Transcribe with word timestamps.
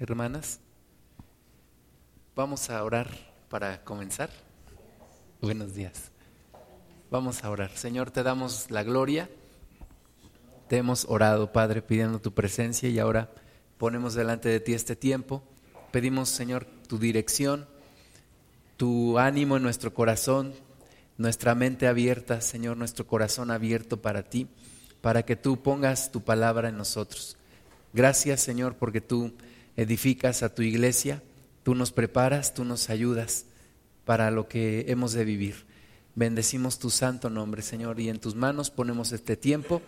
hermanas. 0.00 0.60
Vamos 2.36 2.70
a 2.70 2.82
orar 2.84 3.08
para 3.48 3.82
comenzar. 3.84 4.30
Buenos 5.40 5.74
días. 5.74 6.10
Vamos 7.10 7.42
a 7.42 7.50
orar. 7.50 7.70
Señor, 7.76 8.10
te 8.10 8.22
damos 8.22 8.70
la 8.70 8.84
gloria. 8.84 9.28
Te 10.68 10.76
hemos 10.76 11.06
orado, 11.08 11.52
Padre, 11.52 11.82
pidiendo 11.82 12.20
tu 12.20 12.32
presencia 12.32 12.88
y 12.88 12.98
ahora 12.98 13.30
ponemos 13.78 14.14
delante 14.14 14.48
de 14.48 14.60
ti 14.60 14.74
este 14.74 14.94
tiempo. 14.94 15.42
Pedimos, 15.90 16.28
Señor, 16.28 16.66
tu 16.86 16.98
dirección, 16.98 17.66
tu 18.76 19.18
ánimo 19.18 19.56
en 19.56 19.62
nuestro 19.62 19.94
corazón, 19.94 20.52
nuestra 21.16 21.54
mente 21.54 21.88
abierta, 21.88 22.40
Señor, 22.40 22.76
nuestro 22.76 23.06
corazón 23.06 23.50
abierto 23.50 24.00
para 24.00 24.22
ti, 24.24 24.46
para 25.00 25.24
que 25.24 25.34
tú 25.34 25.62
pongas 25.62 26.12
tu 26.12 26.20
palabra 26.20 26.68
en 26.68 26.76
nosotros. 26.76 27.36
Gracias, 27.94 28.42
Señor, 28.42 28.76
porque 28.76 29.00
tú 29.00 29.32
edificas 29.78 30.42
a 30.42 30.52
tu 30.52 30.62
iglesia, 30.62 31.22
tú 31.62 31.76
nos 31.76 31.92
preparas, 31.92 32.52
tú 32.52 32.64
nos 32.64 32.90
ayudas 32.90 33.44
para 34.04 34.32
lo 34.32 34.48
que 34.48 34.86
hemos 34.88 35.12
de 35.12 35.24
vivir. 35.24 35.66
Bendecimos 36.16 36.80
tu 36.80 36.90
santo 36.90 37.30
nombre, 37.30 37.62
Señor, 37.62 38.00
y 38.00 38.08
en 38.08 38.18
tus 38.18 38.34
manos 38.34 38.70
ponemos 38.70 39.12
este 39.12 39.36
tiempo 39.36 39.80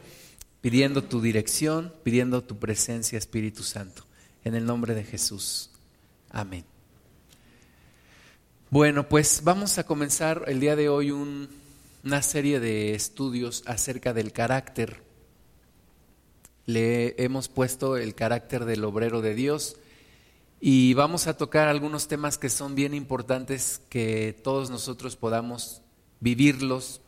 pidiendo 0.60 1.02
tu 1.02 1.20
dirección, 1.20 1.92
pidiendo 2.04 2.44
tu 2.44 2.56
presencia, 2.60 3.18
Espíritu 3.18 3.64
Santo. 3.64 4.06
En 4.44 4.54
el 4.54 4.64
nombre 4.64 4.94
de 4.94 5.02
Jesús. 5.02 5.70
Amén. 6.30 6.64
Bueno, 8.70 9.08
pues 9.08 9.40
vamos 9.42 9.76
a 9.78 9.84
comenzar 9.84 10.44
el 10.46 10.60
día 10.60 10.76
de 10.76 10.88
hoy 10.88 11.10
una 11.10 12.22
serie 12.22 12.60
de 12.60 12.94
estudios 12.94 13.64
acerca 13.66 14.14
del 14.14 14.32
carácter 14.32 15.02
le 16.70 17.22
hemos 17.22 17.48
puesto 17.48 17.96
el 17.96 18.14
carácter 18.14 18.64
del 18.64 18.84
obrero 18.84 19.22
de 19.22 19.34
Dios 19.34 19.76
y 20.60 20.92
vamos 20.92 21.26
a 21.26 21.36
tocar 21.38 21.68
algunos 21.68 22.06
temas 22.06 22.36
que 22.36 22.50
son 22.50 22.74
bien 22.74 22.92
importantes 22.92 23.80
que 23.88 24.38
todos 24.44 24.68
nosotros 24.68 25.16
podamos 25.16 25.80
vivirlos, 26.20 27.00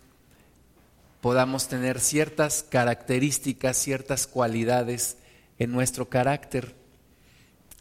podamos 1.21 1.69
tener 1.69 2.01
ciertas 2.01 2.63
características, 2.63 3.77
ciertas 3.77 4.27
cualidades 4.27 5.19
en 5.59 5.71
nuestro 5.71 6.09
carácter. 6.09 6.75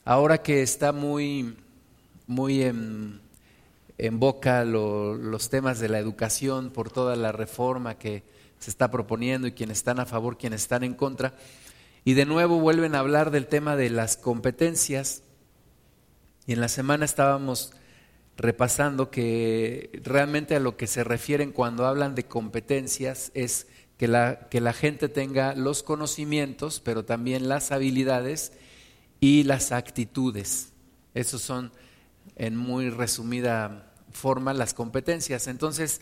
Ahora 0.03 0.44
que 0.44 0.61
está 0.61 0.92
muy, 0.92 1.55
muy 2.27 2.64
en, 2.64 3.22
boca 4.14 4.66
los 4.66 5.49
temas 5.49 5.80
de 5.80 5.88
la 5.88 5.99
educación 5.99 6.72
por 6.72 6.92
toda 6.92 7.16
la 7.16 7.31
reforma 7.31 7.97
que 7.97 8.23
se 8.59 8.72
está 8.72 8.92
proponiendo 8.92 9.47
y 9.47 9.53
quienes 9.53 9.77
están 9.77 10.02
a 10.02 10.05
favor, 10.05 10.38
quienes 10.38 10.64
están 10.64 10.83
en 10.83 10.95
contra, 10.95 11.33
y 12.03 12.14
de 12.14 12.25
nuevo 12.25 12.59
vuelven 12.59 12.94
a 12.94 12.99
hablar 12.99 13.31
del 13.31 13.47
tema 13.47 13.77
de 13.77 13.89
las 13.89 14.17
competencias. 14.17 15.23
Y 16.45 16.53
en 16.53 16.61
la 16.61 16.67
semana 16.67 17.06
estábamos 17.06 17.72
repasando 18.38 19.11
que 19.11 20.02
realmente 20.03 20.56
a 20.56 20.59
lo 20.59 20.78
que 20.78 20.88
se 20.88 21.03
refieren 21.03 21.52
cuando 21.52 21.86
hablan 21.86 22.16
de 22.16 22.25
competencias 22.25 23.31
es 23.33 23.67
que 23.98 24.08
la, 24.08 24.48
que 24.50 24.61
la 24.61 24.73
gente 24.73 25.09
tenga 25.09 25.53
los 25.53 25.83
conocimientos, 25.83 26.80
pero 26.80 27.06
también 27.06 27.48
las 27.48 27.72
habilidades 27.72 28.53
y 29.20 29.44
las 29.44 29.72
actitudes. 29.72 30.73
Esos 31.14 31.42
son, 31.42 31.72
en 32.36 32.58
muy 32.58 32.89
resumida 32.89 33.94
forma, 34.11 34.53
las 34.53 34.73
competencias. 34.73 35.48
Entonces, 35.48 36.02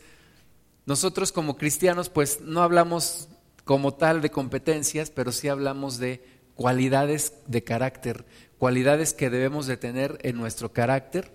nosotros 0.86 1.32
como 1.32 1.58
cristianos, 1.58 2.10
pues 2.10 2.40
no 2.42 2.64
hablamos 2.64 3.28
como 3.66 3.94
tal 3.94 4.22
de 4.22 4.32
competencias, 4.32 5.12
pero 5.12 5.32
sí 5.32 5.50
hablamos 5.50 5.98
de 5.98 6.24
cualidades 6.56 7.34
de 7.48 7.64
carácter, 7.64 8.26
cualidades 8.60 9.14
que 9.14 9.30
debemos 9.30 9.66
de 9.66 9.78
tener 9.78 10.20
en 10.22 10.38
nuestro 10.38 10.74
carácter 10.74 11.32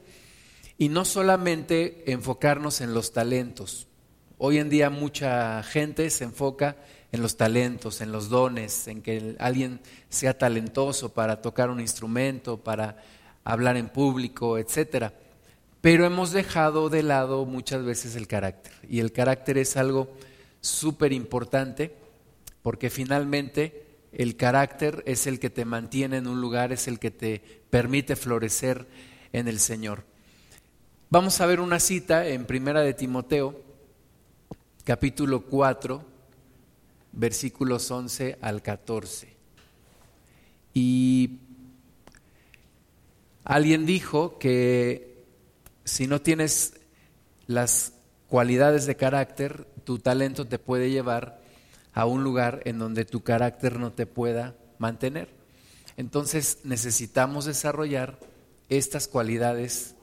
y 0.76 0.90
no 0.90 1.04
solamente 1.04 2.12
enfocarnos 2.12 2.80
en 2.80 2.94
los 2.94 3.12
talentos. 3.12 3.88
Hoy 4.36 4.58
en 4.58 4.68
día 4.68 4.90
mucha 4.90 5.62
gente 5.62 6.10
se 6.10 6.24
enfoca 6.24 6.76
en 7.12 7.22
los 7.22 7.36
talentos, 7.36 8.00
en 8.00 8.12
los 8.12 8.28
dones, 8.28 8.88
en 8.88 9.00
que 9.00 9.36
alguien 9.38 9.80
sea 10.10 10.36
talentoso 10.36 11.14
para 11.14 11.40
tocar 11.40 11.70
un 11.70 11.80
instrumento, 11.80 12.58
para 12.58 12.98
hablar 13.42 13.76
en 13.76 13.88
público, 13.88 14.58
etcétera. 14.58 15.14
Pero 15.80 16.04
hemos 16.04 16.32
dejado 16.32 16.90
de 16.90 17.02
lado 17.02 17.46
muchas 17.46 17.84
veces 17.84 18.16
el 18.16 18.26
carácter 18.26 18.72
y 18.88 19.00
el 19.00 19.12
carácter 19.12 19.58
es 19.58 19.76
algo 19.76 20.08
súper 20.60 21.12
importante 21.12 21.94
porque 22.62 22.90
finalmente 22.90 23.83
el 24.16 24.36
carácter 24.36 25.02
es 25.06 25.26
el 25.26 25.40
que 25.40 25.50
te 25.50 25.64
mantiene 25.64 26.18
en 26.18 26.26
un 26.26 26.40
lugar, 26.40 26.72
es 26.72 26.88
el 26.88 26.98
que 26.98 27.10
te 27.10 27.42
permite 27.70 28.16
florecer 28.16 28.86
en 29.32 29.48
el 29.48 29.58
Señor. 29.58 30.04
Vamos 31.10 31.40
a 31.40 31.46
ver 31.46 31.60
una 31.60 31.80
cita 31.80 32.26
en 32.28 32.44
Primera 32.46 32.82
de 32.82 32.94
Timoteo, 32.94 33.60
capítulo 34.84 35.42
4, 35.46 36.04
versículos 37.12 37.90
11 37.90 38.38
al 38.40 38.62
14. 38.62 39.34
Y 40.72 41.38
alguien 43.44 43.86
dijo 43.86 44.38
que 44.38 45.24
si 45.84 46.06
no 46.06 46.20
tienes 46.20 46.74
las 47.46 47.92
cualidades 48.28 48.86
de 48.86 48.96
carácter, 48.96 49.66
tu 49.84 49.98
talento 49.98 50.46
te 50.46 50.58
puede 50.58 50.90
llevar 50.90 51.43
a 51.94 52.06
un 52.06 52.24
lugar 52.24 52.60
en 52.64 52.78
donde 52.78 53.04
tu 53.04 53.22
carácter 53.22 53.78
no 53.78 53.92
te 53.92 54.06
pueda 54.06 54.56
mantener. 54.78 55.28
Entonces 55.96 56.58
necesitamos 56.64 57.44
desarrollar 57.44 58.18
estas 58.68 59.06
cualidades 59.06 59.94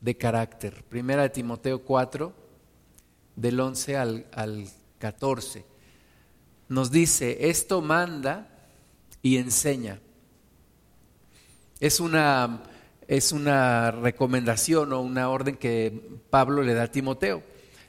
de 0.00 0.16
carácter. 0.16 0.84
Primera 0.84 1.22
de 1.22 1.30
Timoteo 1.30 1.82
4, 1.82 2.32
del 3.34 3.58
11 3.58 3.96
al, 3.96 4.26
al 4.32 4.68
14. 4.98 5.64
Nos 6.68 6.90
dice, 6.90 7.48
esto 7.48 7.80
manda 7.80 8.48
y 9.20 9.38
enseña. 9.38 10.00
Es 11.80 11.98
una, 11.98 12.62
es 13.08 13.32
una 13.32 13.90
recomendación 13.90 14.92
o 14.92 15.00
una 15.00 15.28
orden 15.28 15.56
que 15.56 16.20
Pablo 16.30 16.62
le 16.62 16.74
da 16.74 16.84
a 16.84 16.92
Timoteo. 16.92 17.42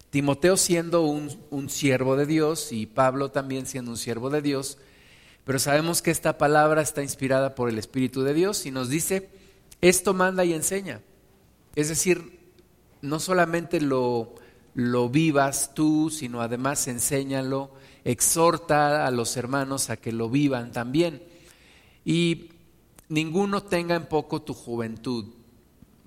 Timoteo 0.09 0.58
siendo 0.58 1.03
un, 1.03 1.70
siervo 1.70 2.16
de 2.16 2.25
Dios 2.25 2.72
y 2.72 2.88
Pablo 2.88 3.30
también 3.31 3.68
siendo 3.68 3.92
un 3.92 3.97
siervo 3.97 4.30
de 4.30 4.42
Dios, 4.42 4.78
pero 5.44 5.59
sabemos 5.59 6.02
que 6.02 6.12
esta 6.12 6.38
palabra 6.38 6.81
está 6.81 7.03
inspirada 7.03 7.56
por 7.56 7.70
el 7.70 7.78
Espíritu 7.78 8.24
de 8.24 8.34
Dios 8.34 8.66
y 8.66 8.72
nos 8.72 8.90
dice, 8.90 9.30
esto 9.81 10.14
manda 10.14 10.46
y 10.46 10.53
enseña. 10.53 11.02
Es 11.75 11.90
decir, 11.90 12.40
no 13.02 13.20
solamente 13.20 13.81
lo, 13.81 14.36
lo 14.74 15.09
vivas 15.09 15.74
tú, 15.74 16.09
sino 16.09 16.41
además 16.41 16.88
enséñalo, 16.88 17.72
exhorta 18.03 19.06
a 19.06 19.12
los 19.12 19.38
hermanos 19.38 19.90
a 19.90 19.97
que 19.97 20.12
lo 20.12 20.30
vivan 20.30 20.72
también. 20.72 21.24
Y 22.03 22.50
ninguno 23.09 23.64
tenga 23.64 23.96
en 23.96 24.08
poco 24.08 24.41
tu 24.41 24.53
juventud, 24.53 25.26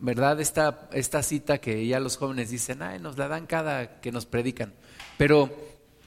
¿verdad? 0.02 0.40
Esta, 0.40 0.88
esta 0.92 1.22
cita 1.22 1.58
que 1.58 1.86
ya 1.86 2.00
los 2.00 2.16
jóvenes 2.16 2.50
dicen, 2.50 2.82
ay, 2.82 2.98
nos 2.98 3.16
la 3.16 3.28
dan 3.28 3.46
cada 3.46 4.00
que 4.00 4.10
nos 4.10 4.26
predican. 4.26 4.74
Pero 5.16 5.48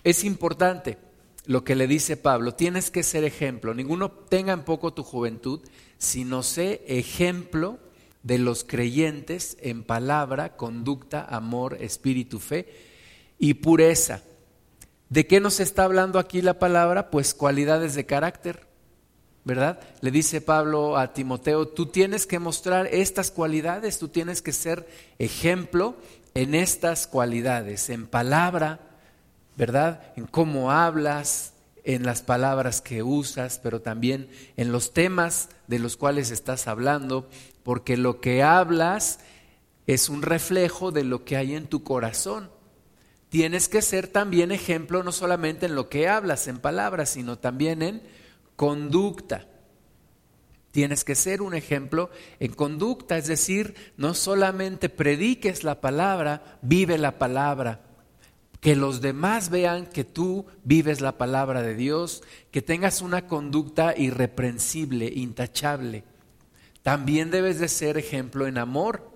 es 0.03 0.25
importante 0.25 0.97
lo 1.45 1.63
que 1.63 1.75
le 1.75 1.87
dice 1.87 2.17
Pablo, 2.17 2.53
tienes 2.53 2.91
que 2.91 3.03
ser 3.03 3.23
ejemplo. 3.23 3.73
Ninguno 3.73 4.11
tenga 4.11 4.51
en 4.51 4.63
poco 4.63 4.93
tu 4.93 5.03
juventud, 5.03 5.61
sino 5.97 6.43
sé 6.43 6.83
ejemplo 6.87 7.79
de 8.21 8.37
los 8.37 8.65
creyentes 8.65 9.55
en 9.61 9.85
palabra, 9.85 10.57
conducta, 10.57 11.23
amor, 11.23 11.77
espíritu, 11.79 12.39
fe 12.39 12.67
y 13.39 13.55
pureza. 13.55 14.23
¿De 15.07 15.25
qué 15.25 15.39
nos 15.39 15.61
está 15.61 15.85
hablando 15.85 16.19
aquí 16.19 16.41
la 16.41 16.59
palabra? 16.59 17.09
Pues 17.11 17.33
cualidades 17.33 17.95
de 17.95 18.05
carácter. 18.05 18.67
¿Verdad? 19.45 19.79
Le 20.01 20.09
dice 20.09 20.41
Pablo 20.41 20.97
a 20.97 21.13
Timoteo, 21.13 21.67
tú 21.67 21.85
tienes 21.85 22.25
que 22.25 22.39
mostrar 22.39 22.87
estas 22.87 23.29
cualidades, 23.29 23.99
tú 23.99 24.07
tienes 24.07 24.41
que 24.41 24.51
ser 24.51 24.87
ejemplo 25.19 25.95
en 26.33 26.55
estas 26.55 27.05
cualidades, 27.05 27.89
en 27.91 28.07
palabra, 28.07 28.79
¿verdad? 29.55 30.11
En 30.15 30.25
cómo 30.25 30.71
hablas, 30.71 31.53
en 31.83 32.03
las 32.03 32.23
palabras 32.23 32.81
que 32.81 33.03
usas, 33.03 33.59
pero 33.61 33.81
también 33.81 34.29
en 34.57 34.71
los 34.71 34.93
temas 34.93 35.49
de 35.67 35.77
los 35.77 35.95
cuales 35.95 36.31
estás 36.31 36.67
hablando, 36.67 37.29
porque 37.63 37.97
lo 37.97 38.19
que 38.19 38.41
hablas 38.41 39.19
es 39.85 40.09
un 40.09 40.23
reflejo 40.23 40.91
de 40.91 41.03
lo 41.03 41.23
que 41.23 41.37
hay 41.37 41.53
en 41.53 41.67
tu 41.67 41.83
corazón. 41.83 42.49
Tienes 43.29 43.69
que 43.69 43.83
ser 43.83 44.07
también 44.07 44.51
ejemplo 44.51 45.03
no 45.03 45.11
solamente 45.11 45.67
en 45.67 45.75
lo 45.75 45.87
que 45.87 46.07
hablas, 46.07 46.47
en 46.47 46.57
palabras, 46.57 47.11
sino 47.11 47.37
también 47.37 47.83
en 47.83 48.01
conducta. 48.55 49.47
Tienes 50.71 51.05
que 51.05 51.15
ser 51.15 51.41
un 51.41 51.53
ejemplo 51.53 52.09
en 52.39 52.53
conducta, 52.53 53.17
es 53.17 53.27
decir, 53.27 53.75
no 53.95 54.13
solamente 54.13 54.89
prediques 54.89 55.63
la 55.63 55.79
palabra, 55.79 56.59
vive 56.61 56.97
la 56.97 57.17
palabra. 57.17 57.81
Que 58.59 58.75
los 58.75 58.99
demás 58.99 59.49
vean 59.49 59.85
que 59.85 60.03
tú 60.03 60.45
vives 60.63 60.99
la 60.99 61.17
palabra 61.17 61.61
de 61.61 61.75
Dios, 61.75 62.23
que 62.51 62.61
tengas 62.61 63.01
una 63.01 63.27
conducta 63.27 63.93
irreprensible, 63.97 65.05
intachable. 65.05 66.03
también 66.81 67.31
debes 67.31 67.59
de 67.59 67.67
ser 67.67 67.97
ejemplo 67.97 68.45
en 68.45 68.57
amor, 68.57 69.09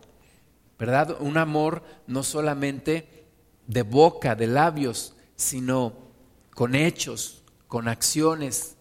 ¿verdad? 0.80 1.18
Un 1.20 1.38
amor 1.38 1.84
no 2.08 2.24
solamente 2.24 3.28
de 3.68 3.84
boca, 3.84 4.34
de 4.34 4.48
labios, 4.48 5.14
sino 5.36 5.94
con 6.56 6.74
hechos, 6.74 7.44
con 7.68 7.88
acciones, 7.88 8.78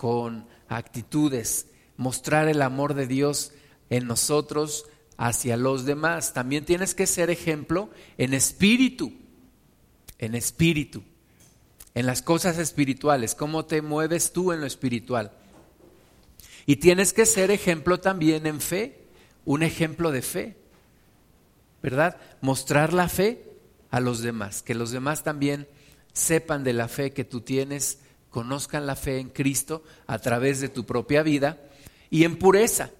con 0.00 0.46
actitudes, 0.70 1.66
mostrar 1.98 2.48
el 2.48 2.62
amor 2.62 2.94
de 2.94 3.06
Dios 3.06 3.52
en 3.90 4.06
nosotros 4.06 4.86
hacia 5.18 5.58
los 5.58 5.84
demás. 5.84 6.32
También 6.32 6.64
tienes 6.64 6.94
que 6.94 7.06
ser 7.06 7.28
ejemplo 7.28 7.90
en 8.16 8.32
espíritu, 8.32 9.12
en 10.16 10.34
espíritu, 10.34 11.02
en 11.92 12.06
las 12.06 12.22
cosas 12.22 12.56
espirituales, 12.56 13.34
cómo 13.34 13.66
te 13.66 13.82
mueves 13.82 14.32
tú 14.32 14.52
en 14.52 14.62
lo 14.62 14.66
espiritual. 14.66 15.32
Y 16.64 16.76
tienes 16.76 17.12
que 17.12 17.26
ser 17.26 17.50
ejemplo 17.50 18.00
también 18.00 18.46
en 18.46 18.62
fe, 18.62 19.04
un 19.44 19.62
ejemplo 19.62 20.12
de 20.12 20.22
fe, 20.22 20.56
¿verdad? 21.82 22.16
Mostrar 22.40 22.94
la 22.94 23.10
fe 23.10 23.44
a 23.90 24.00
los 24.00 24.22
demás, 24.22 24.62
que 24.62 24.74
los 24.74 24.92
demás 24.92 25.24
también 25.24 25.68
sepan 26.14 26.64
de 26.64 26.72
la 26.72 26.88
fe 26.88 27.12
que 27.12 27.24
tú 27.24 27.42
tienes, 27.42 27.98
conozcan 28.30 28.86
la 28.86 28.96
fe 28.96 29.18
en 29.18 29.28
Cristo 29.28 29.82
a 30.06 30.18
través 30.18 30.60
de 30.60 30.68
tu 30.68 30.86
propia 30.86 31.22
vida 31.22 31.58
y 32.08 32.24
en 32.24 32.36
pureza. 32.36 32.90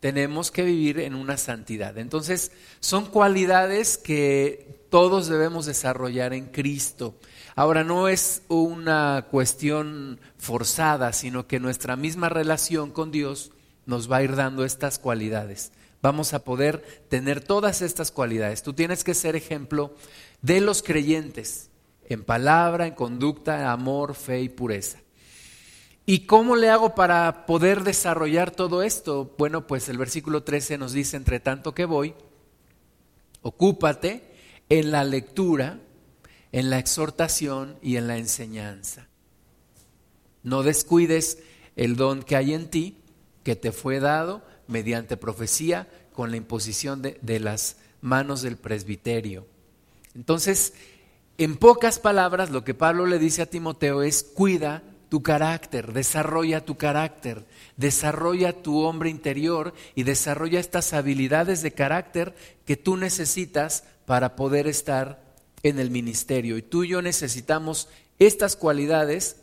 Tenemos 0.00 0.50
que 0.50 0.62
vivir 0.62 1.00
en 1.00 1.14
una 1.14 1.36
santidad. 1.36 1.98
Entonces, 1.98 2.52
son 2.80 3.06
cualidades 3.06 3.98
que 3.98 4.84
todos 4.90 5.28
debemos 5.28 5.66
desarrollar 5.66 6.32
en 6.32 6.46
Cristo. 6.46 7.16
Ahora, 7.56 7.84
no 7.84 8.08
es 8.08 8.42
una 8.48 9.26
cuestión 9.30 10.20
forzada, 10.38 11.12
sino 11.12 11.46
que 11.46 11.60
nuestra 11.60 11.96
misma 11.96 12.28
relación 12.28 12.90
con 12.90 13.10
Dios 13.10 13.50
nos 13.86 14.10
va 14.10 14.18
a 14.18 14.22
ir 14.22 14.36
dando 14.36 14.64
estas 14.64 14.98
cualidades. 14.98 15.72
Vamos 16.00 16.32
a 16.32 16.44
poder 16.44 17.04
tener 17.08 17.40
todas 17.40 17.82
estas 17.82 18.12
cualidades. 18.12 18.62
Tú 18.62 18.72
tienes 18.72 19.02
que 19.02 19.14
ser 19.14 19.34
ejemplo 19.34 19.94
de 20.42 20.60
los 20.60 20.82
creyentes 20.82 21.70
en 22.08 22.24
palabra, 22.24 22.86
en 22.86 22.94
conducta, 22.94 23.70
amor, 23.70 24.14
fe 24.14 24.40
y 24.40 24.48
pureza. 24.48 24.98
¿Y 26.06 26.20
cómo 26.20 26.56
le 26.56 26.70
hago 26.70 26.94
para 26.94 27.44
poder 27.44 27.84
desarrollar 27.84 28.50
todo 28.50 28.82
esto? 28.82 29.34
Bueno, 29.36 29.66
pues 29.66 29.90
el 29.90 29.98
versículo 29.98 30.42
13 30.42 30.78
nos 30.78 30.94
dice, 30.94 31.18
entre 31.18 31.38
tanto 31.38 31.74
que 31.74 31.84
voy, 31.84 32.14
ocúpate 33.42 34.22
en 34.70 34.90
la 34.90 35.04
lectura, 35.04 35.80
en 36.50 36.70
la 36.70 36.78
exhortación 36.78 37.76
y 37.82 37.96
en 37.96 38.06
la 38.06 38.16
enseñanza. 38.16 39.06
No 40.42 40.62
descuides 40.62 41.40
el 41.76 41.96
don 41.96 42.22
que 42.22 42.36
hay 42.36 42.54
en 42.54 42.70
ti, 42.70 42.96
que 43.44 43.54
te 43.54 43.70
fue 43.70 44.00
dado 44.00 44.42
mediante 44.66 45.18
profecía 45.18 45.88
con 46.14 46.30
la 46.30 46.38
imposición 46.38 47.02
de, 47.02 47.18
de 47.20 47.38
las 47.38 47.76
manos 48.00 48.40
del 48.40 48.56
presbiterio. 48.56 49.46
Entonces, 50.14 50.72
en 51.38 51.56
pocas 51.56 52.00
palabras, 52.00 52.50
lo 52.50 52.64
que 52.64 52.74
Pablo 52.74 53.06
le 53.06 53.20
dice 53.20 53.42
a 53.42 53.46
Timoteo 53.46 54.02
es, 54.02 54.24
cuida 54.24 54.82
tu 55.08 55.22
carácter, 55.22 55.92
desarrolla 55.92 56.64
tu 56.64 56.76
carácter, 56.76 57.46
desarrolla 57.76 58.52
tu 58.52 58.80
hombre 58.80 59.08
interior 59.08 59.72
y 59.94 60.02
desarrolla 60.02 60.58
estas 60.58 60.92
habilidades 60.92 61.62
de 61.62 61.72
carácter 61.72 62.34
que 62.66 62.76
tú 62.76 62.96
necesitas 62.96 63.84
para 64.04 64.34
poder 64.34 64.66
estar 64.66 65.22
en 65.62 65.78
el 65.78 65.90
ministerio. 65.90 66.58
Y 66.58 66.62
tú 66.62 66.82
y 66.82 66.88
yo 66.88 67.02
necesitamos 67.02 67.88
estas 68.18 68.56
cualidades 68.56 69.36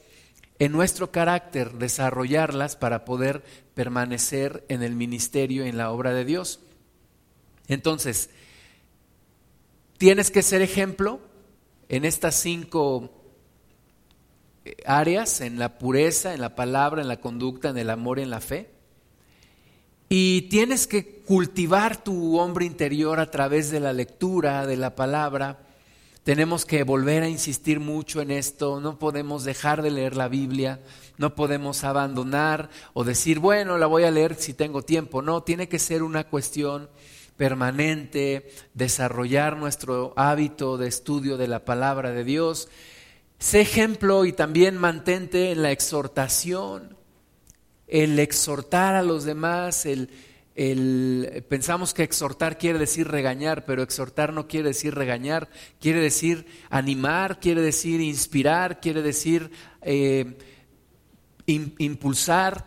en 0.59 0.73
nuestro 0.73 1.11
carácter, 1.11 1.73
desarrollarlas 1.73 2.75
para 2.75 3.05
poder 3.05 3.41
permanecer 3.73 4.65
en 4.67 4.83
el 4.83 4.95
ministerio, 4.95 5.63
en 5.63 5.77
la 5.77 5.91
obra 5.91 6.13
de 6.13 6.25
Dios. 6.25 6.59
Entonces, 7.67 8.29
tienes 9.97 10.29
que 10.29 10.41
ser 10.41 10.61
ejemplo 10.61 11.21
en 11.89 12.05
estas 12.05 12.35
cinco 12.35 13.11
eh, 14.65 14.75
áreas, 14.85 15.41
en 15.41 15.59
la 15.59 15.77
pureza, 15.77 16.33
en 16.33 16.41
la 16.41 16.55
palabra, 16.55 17.01
en 17.01 17.07
la 17.07 17.21
conducta, 17.21 17.69
en 17.69 17.77
el 17.77 17.89
amor, 17.89 18.19
en 18.19 18.29
la 18.29 18.41
fe. 18.41 18.71
Y 20.09 20.43
tienes 20.43 20.87
que 20.87 21.21
cultivar 21.23 22.03
tu 22.03 22.39
hombre 22.39 22.65
interior 22.65 23.19
a 23.19 23.31
través 23.31 23.71
de 23.71 23.79
la 23.79 23.93
lectura, 23.93 24.67
de 24.67 24.77
la 24.77 24.95
palabra. 24.95 25.59
Tenemos 26.23 26.65
que 26.65 26.83
volver 26.83 27.23
a 27.23 27.29
insistir 27.29 27.79
mucho 27.79 28.21
en 28.21 28.31
esto, 28.31 28.79
no 28.79 28.97
podemos 28.97 29.43
dejar 29.43 29.81
de 29.81 29.91
leer 29.91 30.15
la 30.15 30.27
Biblia, 30.27 30.79
no 31.17 31.35
podemos 31.35 31.83
abandonar 31.83 32.69
o 32.93 33.03
decir, 33.03 33.39
bueno, 33.39 33.77
la 33.77 33.85
voy 33.85 34.03
a 34.03 34.11
leer 34.11 34.35
si 34.35 34.53
tengo 34.53 34.81
tiempo. 34.81 35.21
No, 35.21 35.43
tiene 35.43 35.69
que 35.69 35.79
ser 35.79 36.01
una 36.01 36.23
cuestión 36.23 36.89
permanente, 37.37 38.49
desarrollar 38.73 39.57
nuestro 39.57 40.13
hábito 40.15 40.77
de 40.77 40.87
estudio 40.87 41.37
de 41.37 41.47
la 41.47 41.65
palabra 41.65 42.11
de 42.11 42.23
Dios. 42.23 42.69
Sé 43.39 43.61
ejemplo 43.61 44.25
y 44.25 44.33
también 44.33 44.77
mantente 44.77 45.51
en 45.51 45.61
la 45.61 45.71
exhortación, 45.71 46.95
el 47.87 48.17
exhortar 48.19 48.95
a 48.95 49.03
los 49.03 49.25
demás, 49.25 49.85
el, 49.85 50.09
pensamos 51.49 51.93
que 51.93 52.03
exhortar 52.03 52.57
quiere 52.57 52.79
decir 52.79 53.09
regañar, 53.09 53.65
pero 53.65 53.83
exhortar 53.83 54.31
no 54.31 54.47
quiere 54.47 54.69
decir 54.69 54.95
regañar, 54.95 55.49
quiere 55.81 55.99
decir 55.99 56.45
animar, 56.69 57.39
quiere 57.39 57.61
decir 57.61 57.99
inspirar, 57.99 58.79
quiere 58.79 59.01
decir 59.01 59.51
eh, 59.81 60.37
impulsar 61.45 62.65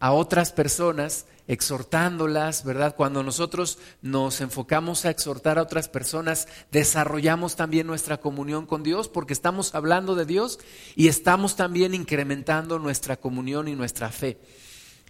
a 0.00 0.12
otras 0.12 0.50
personas 0.50 1.26
exhortándolas, 1.46 2.64
¿verdad? 2.64 2.94
Cuando 2.96 3.22
nosotros 3.22 3.78
nos 4.02 4.40
enfocamos 4.40 5.04
a 5.04 5.10
exhortar 5.10 5.58
a 5.58 5.62
otras 5.62 5.88
personas, 5.88 6.48
desarrollamos 6.72 7.56
también 7.56 7.86
nuestra 7.86 8.18
comunión 8.18 8.66
con 8.66 8.82
Dios 8.82 9.08
porque 9.08 9.32
estamos 9.32 9.74
hablando 9.74 10.14
de 10.14 10.24
Dios 10.24 10.58
y 10.96 11.08
estamos 11.08 11.56
también 11.56 11.94
incrementando 11.94 12.78
nuestra 12.78 13.16
comunión 13.16 13.68
y 13.68 13.74
nuestra 13.74 14.10
fe 14.10 14.38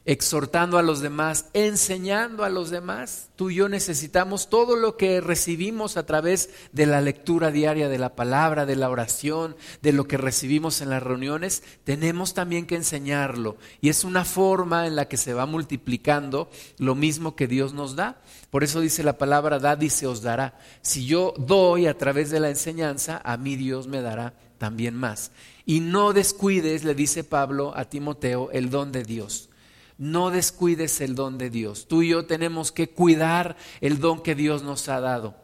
exhortando 0.07 0.77
a 0.77 0.83
los 0.83 1.01
demás, 1.01 1.47
enseñando 1.55 2.45
a 2.45 2.51
los 2.51 2.69
demás. 2.69 3.31
Tú 3.37 3.51
y 3.51 3.57
yo 3.57 3.69
necesitamos 3.71 4.51
todo 4.51 4.77
lo 4.77 4.97
que 4.97 5.21
recibimos 5.21 5.97
a 5.97 6.05
través 6.05 6.51
de 6.73 6.85
la 6.85 7.01
lectura 7.01 7.51
diaria 7.51 7.89
de 7.89 7.99
la 7.99 8.15
palabra, 8.15 8.67
de 8.67 8.77
la 8.77 8.91
oración, 8.91 9.57
de 9.81 9.93
lo 9.93 10.07
que 10.07 10.19
recibimos 10.19 10.83
en 10.83 10.91
las 10.91 11.03
reuniones, 11.03 11.63
tenemos 11.85 12.35
también 12.35 12.67
que 12.67 12.77
enseñarlo. 12.77 13.57
Y 13.81 13.89
es 13.89 14.05
una 14.05 14.25
forma 14.25 14.87
en 14.87 14.97
la 14.97 15.07
que 15.09 15.17
se 15.17 15.33
va 15.33 15.47
multiplicando 15.47 16.51
lo 16.79 16.95
mismo 16.95 17.35
que 17.35 17.47
Dios 17.47 17.73
nos 17.73 17.97
da. 17.97 18.21
Por 18.51 18.63
eso 18.63 18.81
dice 18.81 19.03
la 19.03 19.17
palabra, 19.17 19.59
dad 19.59 19.81
y 19.81 19.89
se 19.89 20.07
os 20.07 20.21
dará. 20.21 20.59
Si 20.83 21.07
yo 21.07 21.33
doy 21.39 21.87
a 21.87 21.97
través 21.97 22.31
de 22.31 22.41
la 22.41 22.51
enseñanza, 22.51 23.23
a 23.25 23.39
mí 23.39 23.57
Dios 23.57 23.89
me 23.89 24.03
dará 24.03 24.35
también 24.59 24.95
más. 24.95 25.33
Y 25.65 25.81
no 25.81 26.13
descuides, 26.13 26.85
le 26.85 26.95
dice 26.95 27.25
Pablo 27.25 27.73
a 27.75 27.87
Timoteo, 27.87 28.51
el 28.53 28.69
don 28.69 28.93
de 28.93 29.03
Dios 29.03 29.49
no 29.99 30.31
descuides 30.31 31.01
el 31.01 31.15
don 31.15 31.39
de 31.39 31.51
Dios. 31.51 31.87
Tú 31.87 32.03
y 32.03 32.09
yo 32.09 32.27
tenemos 32.27 32.73
que 32.73 32.91
cuidar 32.91 33.57
el 33.81 34.01
don 34.01 34.23
que 34.23 34.35
Dios 34.35 34.63
nos 34.63 34.89
ha 34.89 35.01
dado. 35.01 35.37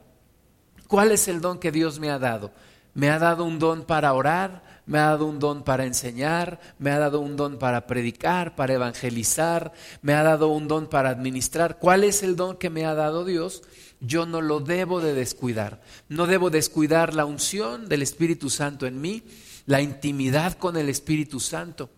¿Cuál 0.89 1.13
es 1.13 1.29
el 1.29 1.41
don 1.41 1.59
que 1.59 1.71
Dios 1.71 2.01
me 2.01 2.11
ha 2.11 2.19
dado? 2.19 2.53
Me 2.95 3.11
ha 3.11 3.21
dado 3.21 3.45
un 3.45 3.61
don 3.61 3.85
para 3.85 4.13
orar, 4.13 4.83
me 4.87 4.99
ha 4.99 5.11
dado 5.11 5.27
un 5.27 5.39
don 5.39 5.63
para 5.63 5.85
enseñar, 5.85 6.59
me 6.81 6.91
ha 6.91 6.99
dado 6.99 7.21
un 7.21 7.37
don 7.37 7.59
para 7.59 7.87
predicar, 7.87 8.57
para 8.57 8.75
evangelizar, 8.75 9.73
me 10.03 10.15
ha 10.15 10.25
dado 10.25 10.49
un 10.49 10.67
don 10.67 10.89
para 10.89 11.11
administrar. 11.11 11.79
¿Cuál 11.79 12.03
es 12.03 12.25
el 12.25 12.35
don 12.35 12.57
que 12.57 12.71
me 12.71 12.85
ha 12.87 12.95
dado 12.95 13.25
Dios? 13.25 13.63
Yo 14.01 14.27
no 14.27 14.41
lo 14.41 14.59
debo 14.59 15.01
de 15.01 15.15
descuidar. 15.15 15.81
No 16.09 16.27
debo 16.27 16.51
descuidar 16.51 17.15
la 17.15 17.25
unción 17.25 17.89
del 17.89 18.03
Espíritu 18.03 18.51
Santo 18.51 18.87
en 18.87 19.01
mí, 19.01 19.23
la 19.67 19.81
intimidad 19.81 20.55
con 20.55 20.77
el 20.77 20.89
Espíritu 20.89 21.39
Santo. 21.39 21.89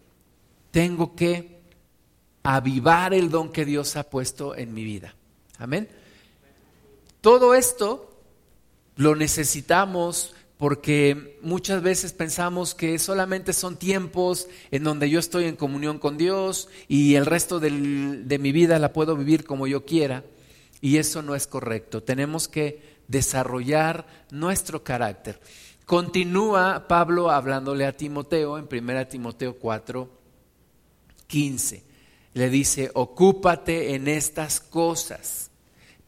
Tengo 0.70 1.16
que 1.16 1.61
avivar 2.42 3.14
el 3.14 3.30
don 3.30 3.50
que 3.50 3.64
Dios 3.64 3.96
ha 3.96 4.08
puesto 4.08 4.56
en 4.56 4.74
mi 4.74 4.84
vida. 4.84 5.14
Amén. 5.58 5.88
Todo 7.20 7.54
esto 7.54 8.10
lo 8.96 9.14
necesitamos 9.14 10.34
porque 10.58 11.38
muchas 11.42 11.82
veces 11.82 12.12
pensamos 12.12 12.74
que 12.74 12.98
solamente 12.98 13.52
son 13.52 13.76
tiempos 13.76 14.48
en 14.70 14.84
donde 14.84 15.10
yo 15.10 15.18
estoy 15.18 15.44
en 15.44 15.56
comunión 15.56 15.98
con 15.98 16.16
Dios 16.16 16.68
y 16.88 17.14
el 17.14 17.26
resto 17.26 17.58
de 17.58 18.38
mi 18.40 18.52
vida 18.52 18.78
la 18.78 18.92
puedo 18.92 19.16
vivir 19.16 19.44
como 19.44 19.66
yo 19.66 19.84
quiera. 19.84 20.24
Y 20.80 20.98
eso 20.98 21.22
no 21.22 21.36
es 21.36 21.46
correcto. 21.46 22.02
Tenemos 22.02 22.48
que 22.48 23.00
desarrollar 23.06 24.06
nuestro 24.30 24.82
carácter. 24.82 25.40
Continúa 25.86 26.86
Pablo 26.88 27.30
hablándole 27.30 27.86
a 27.86 27.96
Timoteo 27.96 28.58
en 28.58 28.68
1 28.70 29.06
Timoteo 29.08 29.58
4, 29.58 30.10
15 31.26 31.91
le 32.34 32.48
dice, 32.48 32.90
ocúpate 32.94 33.94
en 33.94 34.08
estas 34.08 34.60
cosas, 34.60 35.50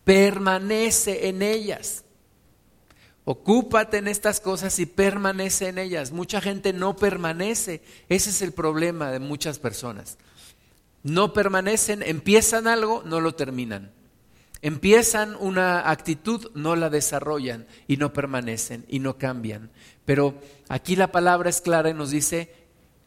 permanece 0.04 1.28
en 1.28 1.42
ellas. 1.42 2.04
Ocúpate 3.26 3.98
en 3.98 4.08
estas 4.08 4.40
cosas 4.40 4.78
y 4.78 4.86
permanece 4.86 5.68
en 5.68 5.78
ellas. 5.78 6.12
Mucha 6.12 6.42
gente 6.42 6.74
no 6.74 6.94
permanece. 6.94 7.82
Ese 8.10 8.28
es 8.28 8.42
el 8.42 8.52
problema 8.52 9.10
de 9.10 9.18
muchas 9.18 9.58
personas. 9.58 10.18
no 11.02 11.34
permanecen, 11.34 12.02
empiezan 12.02 12.66
algo, 12.66 13.02
no 13.04 13.20
lo 13.20 13.34
terminan. 13.34 13.92
Empiezan 14.62 15.36
una 15.38 15.90
actitud, 15.90 16.50
no 16.54 16.76
la 16.76 16.88
desarrollan 16.88 17.66
y 17.86 17.98
no 17.98 18.14
permanecen 18.14 18.86
y 18.88 19.00
no 19.00 19.18
cambian. 19.18 19.70
Pero 20.06 20.40
aquí 20.70 20.96
la 20.96 21.12
palabra 21.12 21.50
es 21.50 21.60
clara 21.60 21.90
y 21.90 21.94
nos 21.94 22.10
dice, 22.10 22.50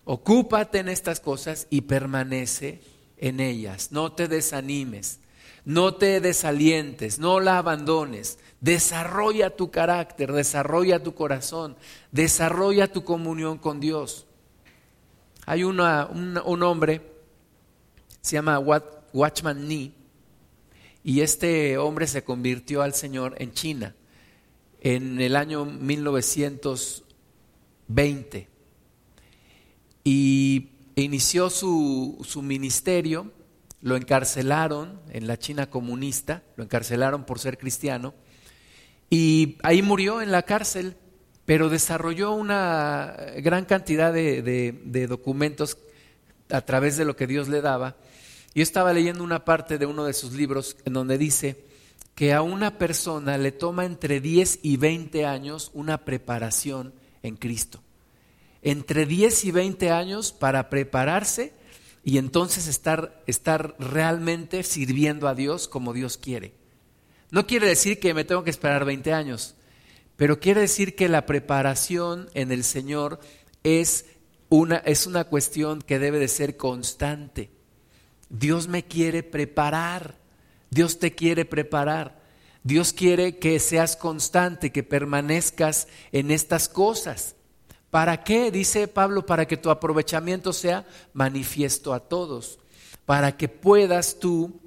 ocúpate 0.06 0.78
en 0.78 0.90
estas 0.90 1.20
cosas 1.20 1.66
y 1.72 1.82
permanece 1.82 2.82
en 3.18 3.40
ellas. 3.40 3.92
No 3.92 4.14
te 4.14 4.28
desanimes, 4.28 5.20
no 5.66 5.96
te 5.96 6.22
desalientes, 6.22 7.20
no 7.20 7.40
la 7.40 7.58
abandones. 7.58 8.40
Desarrolla 8.62 9.56
tu 9.56 9.72
carácter, 9.72 10.32
desarrolla 10.32 11.04
tu 11.04 11.14
corazón, 11.14 11.76
desarrolla 12.12 12.92
tu 12.92 13.04
comunión 13.04 13.58
con 13.58 13.80
Dios. 13.80 14.26
Hay 15.46 15.64
un, 15.64 15.80
un 15.80 16.64
hombre, 16.64 17.02
se 18.22 18.34
llama 18.34 18.60
Watchman 18.60 19.68
Nee, 19.68 19.94
y 21.04 21.22
este 21.22 21.78
hombre 21.78 22.08
se 22.08 22.24
convirtió 22.24 22.82
al 22.82 22.94
Señor 22.94 23.36
en 23.38 23.54
China 23.54 23.96
en 24.82 25.22
el 25.22 25.36
año 25.36 25.66
1920 25.66 28.48
y 30.04 30.70
inició 31.02 31.50
su, 31.50 32.24
su 32.28 32.42
ministerio, 32.42 33.32
lo 33.82 33.96
encarcelaron 33.96 35.00
en 35.10 35.28
la 35.28 35.38
China 35.38 35.70
comunista, 35.70 36.44
lo 36.56 36.64
encarcelaron 36.64 37.26
por 37.26 37.40
ser 37.40 37.58
cristiano 37.58 38.14
y 39.10 39.58
ahí 39.64 39.82
murió 39.82 40.22
en 40.22 40.32
la 40.32 40.44
cárcel, 40.44 40.98
pero 41.46 41.70
desarrolló 41.70 42.34
una 42.34 43.16
gran 43.38 43.66
cantidad 43.66 44.12
de, 44.12 44.42
de 44.42 45.08
documentos 45.08 45.78
a 46.50 46.62
través 46.62 46.98
de 46.98 47.06
lo 47.06 47.16
que 47.16 47.28
Dios 47.28 47.48
le 47.48 47.62
daba 47.62 47.96
yo 48.58 48.64
estaba 48.64 48.92
leyendo 48.92 49.24
una 49.24 49.46
parte 49.46 49.78
de 49.78 49.86
uno 49.86 50.04
de 50.04 50.14
sus 50.14 50.34
libros 50.34 50.78
en 50.84 50.94
donde 50.94 51.20
dice 51.20 51.64
que 52.16 52.34
a 52.34 52.42
una 52.42 52.80
persona 52.80 53.38
le 53.38 53.52
toma 53.52 53.86
entre 53.86 54.20
10 54.20 54.62
y 54.64 54.78
20 54.78 55.28
años 55.28 55.70
una 55.76 56.00
preparación 56.00 56.96
en 57.22 57.36
Cristo. 57.36 57.84
Entre 58.68 59.06
10 59.06 59.46
y 59.46 59.52
20 59.52 59.92
años 59.92 60.34
para 60.34 60.70
prepararse 60.70 61.54
y 62.04 62.18
entonces 62.18 62.68
estar, 62.68 63.24
estar 63.26 63.78
realmente 63.80 64.62
sirviendo 64.64 65.30
a 65.30 65.36
Dios 65.36 65.70
como 65.70 65.94
Dios 65.94 66.18
quiere. 66.18 66.54
No 67.32 67.48
quiere 67.48 67.66
decir 67.66 67.98
que 67.98 68.14
me 68.14 68.26
tengo 68.26 68.44
que 68.44 68.50
esperar 68.50 68.84
20 68.84 69.14
años, 69.14 69.56
pero 70.18 70.42
quiere 70.42 70.60
decir 70.60 70.98
que 70.98 71.08
la 71.08 71.26
preparación 71.26 72.28
en 72.34 72.52
el 72.52 72.66
Señor 72.66 73.22
es 73.64 74.06
una, 74.50 74.76
es 74.80 75.08
una 75.08 75.24
cuestión 75.24 75.82
que 75.82 75.98
debe 75.98 76.20
de 76.20 76.28
ser 76.28 76.58
constante. 76.58 77.52
Dios 78.28 78.68
me 78.68 78.84
quiere 78.84 79.24
preparar, 79.24 80.18
Dios 80.72 81.00
te 81.00 81.16
quiere 81.16 81.46
preparar. 81.46 82.22
Dios 82.64 82.92
quiere 82.92 83.38
que 83.38 83.60
seas 83.60 83.96
constante, 83.96 84.74
que 84.74 84.84
permanezcas 84.84 85.88
en 86.12 86.32
estas 86.32 86.68
cosas. 86.68 87.37
¿Para 87.90 88.24
qué? 88.24 88.52
Dice 88.52 88.88
Pablo, 88.88 89.26
para 89.26 89.46
que 89.48 89.58
tu 89.58 89.70
aprovechamiento 89.70 90.54
sea 90.54 90.86
manifiesto 91.14 91.94
a 91.94 92.02
todos, 92.02 92.60
para 93.06 93.38
que 93.38 93.48
puedas 93.48 94.20
tú 94.20 94.60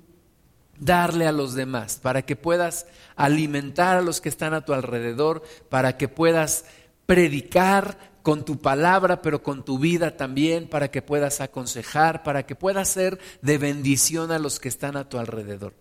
darle 0.79 1.27
a 1.27 1.33
los 1.33 1.55
demás, 1.55 1.99
para 2.03 2.23
que 2.23 2.37
puedas 2.37 2.87
alimentar 3.17 3.99
a 3.99 4.03
los 4.03 4.21
que 4.21 4.31
están 4.31 4.55
a 4.55 4.65
tu 4.65 4.73
alrededor, 4.73 5.43
para 5.69 5.99
que 5.99 6.09
puedas 6.09 6.65
predicar 7.05 7.99
con 8.23 8.45
tu 8.45 8.59
palabra, 8.59 9.23
pero 9.23 9.43
con 9.43 9.65
tu 9.65 9.79
vida 9.79 10.17
también, 10.17 10.69
para 10.69 10.91
que 10.91 11.03
puedas 11.03 11.41
aconsejar, 11.41 12.23
para 12.23 12.45
que 12.45 12.55
puedas 12.55 12.89
ser 12.89 13.19
de 13.43 13.59
bendición 13.59 14.33
a 14.33 14.39
los 14.39 14.61
que 14.61 14.69
están 14.69 14.97
a 14.97 15.09
tu 15.09 15.19
alrededor. 15.19 15.75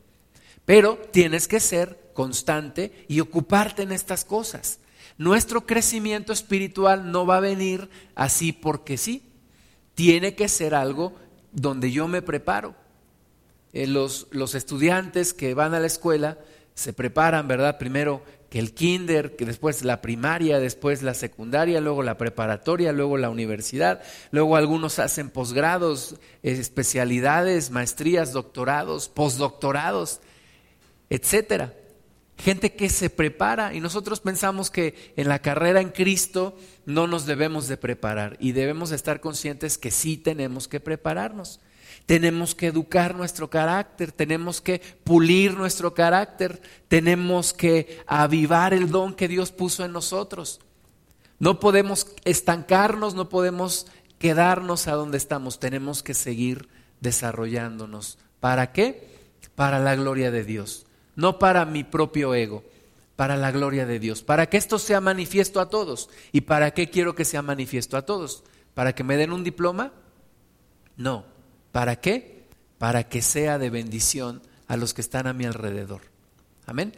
Pero 0.66 0.98
tienes 1.12 1.48
que 1.48 1.60
ser 1.60 2.12
constante 2.14 3.06
y 3.08 3.22
ocuparte 3.22 3.84
en 3.84 3.92
estas 3.92 4.26
cosas. 4.26 4.80
Nuestro 5.20 5.66
crecimiento 5.66 6.32
espiritual 6.32 7.12
no 7.12 7.26
va 7.26 7.38
a 7.38 7.42
venir 7.42 7.90
así 8.16 8.54
porque 8.54 8.96
sí. 8.98 9.22
Tiene 9.94 10.34
que 10.34 10.48
ser 10.48 10.74
algo 10.74 11.14
donde 11.52 11.92
yo 11.92 12.08
me 12.08 12.22
preparo. 12.22 12.74
Eh, 13.74 13.86
los, 13.86 14.28
los 14.32 14.56
estudiantes 14.56 15.34
que 15.34 15.54
van 15.54 15.74
a 15.74 15.82
la 15.82 15.88
escuela 15.88 16.38
se 16.74 16.94
preparan, 16.94 17.50
¿verdad? 17.50 17.78
Primero 17.78 18.24
que 18.50 18.60
el 18.60 18.74
kinder, 18.74 19.36
que 19.36 19.46
después 19.46 19.84
la 19.84 20.02
primaria, 20.02 20.58
después 20.58 21.04
la 21.04 21.14
secundaria, 21.14 21.82
luego 21.82 22.02
la 22.02 22.18
preparatoria, 22.18 22.94
luego 22.94 23.18
la 23.18 23.30
universidad, 23.30 24.02
luego 24.32 24.56
algunos 24.56 25.00
hacen 25.00 25.30
posgrados, 25.30 26.16
especialidades, 26.44 27.72
maestrías, 27.72 28.32
doctorados, 28.32 29.10
postdoctorados, 29.10 30.22
etcétera. 31.10 31.74
Gente 32.40 32.74
que 32.74 32.88
se 32.88 33.10
prepara 33.10 33.74
y 33.74 33.82
nosotros 33.82 34.22
pensamos 34.22 34.72
que 34.72 35.14
en 35.18 35.28
la 35.28 35.40
carrera 35.40 35.82
en 35.82 35.90
Cristo 35.90 36.56
no 36.86 37.06
nos 37.06 37.26
debemos 37.26 37.68
de 37.68 37.76
preparar 37.76 38.38
y 38.40 38.54
debemos 38.54 38.92
estar 38.92 39.20
conscientes 39.20 39.78
que 39.78 39.92
sí 39.92 40.16
tenemos 40.16 40.70
que 40.70 40.80
prepararnos. 40.80 41.60
Tenemos 42.06 42.56
que 42.56 42.68
educar 42.68 43.14
nuestro 43.14 43.50
carácter, 43.50 44.14
tenemos 44.14 44.62
que 44.62 44.82
pulir 45.04 45.56
nuestro 45.56 45.94
carácter, 45.94 46.62
tenemos 46.88 47.52
que 47.52 48.00
avivar 48.08 48.74
el 48.74 48.90
don 48.90 49.14
que 49.14 49.28
Dios 49.28 49.52
puso 49.52 49.84
en 49.84 49.92
nosotros. 49.92 50.62
No 51.40 51.60
podemos 51.60 52.08
estancarnos, 52.24 53.16
no 53.16 53.28
podemos 53.28 53.86
quedarnos 54.18 54.88
a 54.88 54.94
donde 54.94 55.18
estamos, 55.18 55.60
tenemos 55.60 56.04
que 56.04 56.14
seguir 56.14 56.70
desarrollándonos. 57.02 58.18
¿Para 58.40 58.72
qué? 58.72 59.20
Para 59.56 59.80
la 59.80 59.96
gloria 59.96 60.32
de 60.32 60.46
Dios, 60.46 60.86
no 61.20 61.40
para 61.40 61.66
mi 61.66 61.84
propio 61.84 62.34
ego, 62.34 62.64
para 63.16 63.36
la 63.36 63.52
gloria 63.52 63.86
de 63.86 64.00
Dios, 64.00 64.24
para 64.24 64.48
que 64.48 64.58
esto 64.58 64.80
sea 64.80 65.02
manifiesto 65.02 65.60
a 65.60 65.70
todos. 65.70 66.10
¿Y 66.32 66.42
para 66.42 66.72
qué 66.72 66.90
quiero 66.90 67.16
que 67.16 67.26
sea 67.26 67.42
manifiesto 67.42 67.98
a 67.98 68.06
todos? 68.06 68.44
¿Para 68.74 68.96
que 68.96 69.04
me 69.04 69.18
den 69.18 69.34
un 69.34 69.44
diploma? 69.44 69.92
No, 70.96 71.26
¿Para 71.72 71.98
qué? 71.98 72.46
Para 72.78 73.10
que 73.10 73.22
sea 73.22 73.58
de 73.58 73.70
bendición 73.70 74.42
a 74.68 74.78
los 74.78 74.94
que 74.94 75.02
están 75.02 75.28
a 75.28 75.34
mi 75.34 75.46
alrededor. 75.46 76.02
Amén. 76.66 76.94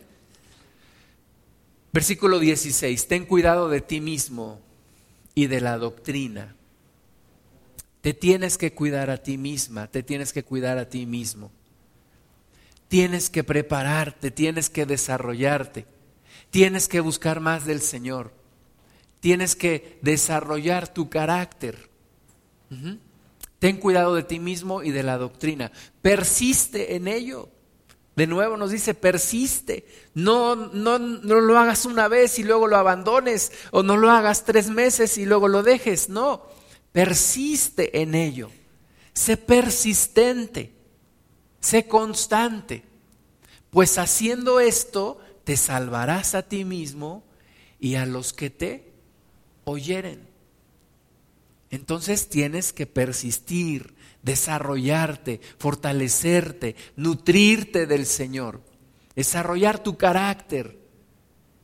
Versículo 1.92 2.40
16. 2.40 3.08
Ten 3.08 3.26
cuidado 3.26 3.70
de 3.70 3.82
ti 3.82 4.00
mismo 4.00 4.60
y 5.36 5.48
de 5.48 5.62
la 5.62 5.78
doctrina. 5.78 6.56
Te 8.02 8.14
tienes 8.14 8.58
que 8.58 8.74
cuidar 8.74 9.10
a 9.10 9.18
ti 9.18 9.38
misma, 9.38 9.88
te 9.88 10.02
tienes 10.02 10.34
que 10.34 10.44
cuidar 10.44 10.78
a 10.78 10.90
ti 10.90 11.06
mismo. 11.06 11.52
Tienes 12.92 13.30
que 13.30 13.46
prepararte, 13.46 14.32
tienes 14.32 14.70
que 14.70 14.86
desarrollarte, 14.86 15.86
tienes 16.50 16.90
que 16.90 17.00
buscar 17.00 17.40
más 17.40 17.66
del 17.66 17.82
Señor, 17.82 18.34
tienes 19.22 19.56
que 19.56 19.98
desarrollar 20.02 20.94
tu 20.94 21.10
carácter. 21.10 21.90
Ten 23.60 23.78
cuidado 23.78 24.14
de 24.14 24.24
ti 24.24 24.40
mismo 24.40 24.84
y 24.84 24.92
de 24.92 25.04
la 25.04 25.18
doctrina. 25.18 25.72
Persiste 26.02 26.98
en 26.98 27.08
ello. 27.08 27.48
De 28.18 28.28
nuevo 28.28 28.58
nos 28.58 28.72
dice, 28.72 28.94
persiste. 28.94 29.86
No, 30.14 30.58
no, 30.58 31.00
no 31.00 31.40
lo 31.40 31.58
hagas 31.58 31.86
una 31.86 32.10
vez 32.10 32.40
y 32.40 32.44
luego 32.44 32.68
lo 32.68 32.76
abandones. 32.76 33.54
O 33.72 33.84
no 33.84 33.96
lo 33.96 34.12
hagas 34.12 34.44
tres 34.44 34.70
meses 34.70 35.18
y 35.18 35.26
luego 35.26 35.48
lo 35.48 35.64
dejes. 35.64 36.10
No, 36.10 36.46
persiste 36.92 38.02
en 38.02 38.16
ello. 38.16 38.52
Sé 39.14 39.38
persistente. 39.38 40.81
Sé 41.62 41.88
constante. 41.88 42.84
Pues 43.70 43.98
haciendo 43.98 44.60
esto, 44.60 45.20
te 45.46 45.56
salvarás 45.56 46.36
a 46.36 46.44
ti 46.44 46.66
mismo 46.66 47.24
y 47.80 47.96
a 47.96 48.06
los 48.06 48.34
que 48.34 48.50
te 48.50 48.92
oyeren. 49.64 50.28
Entonces 51.70 52.28
tienes 52.28 52.74
que 52.74 52.86
persistir, 52.86 53.96
desarrollarte, 54.24 55.40
fortalecerte, 55.58 56.76
nutrirte 56.98 57.88
del 57.88 58.06
Señor, 58.06 58.62
desarrollar 59.16 59.80
tu 59.80 59.98
carácter. 59.98 60.80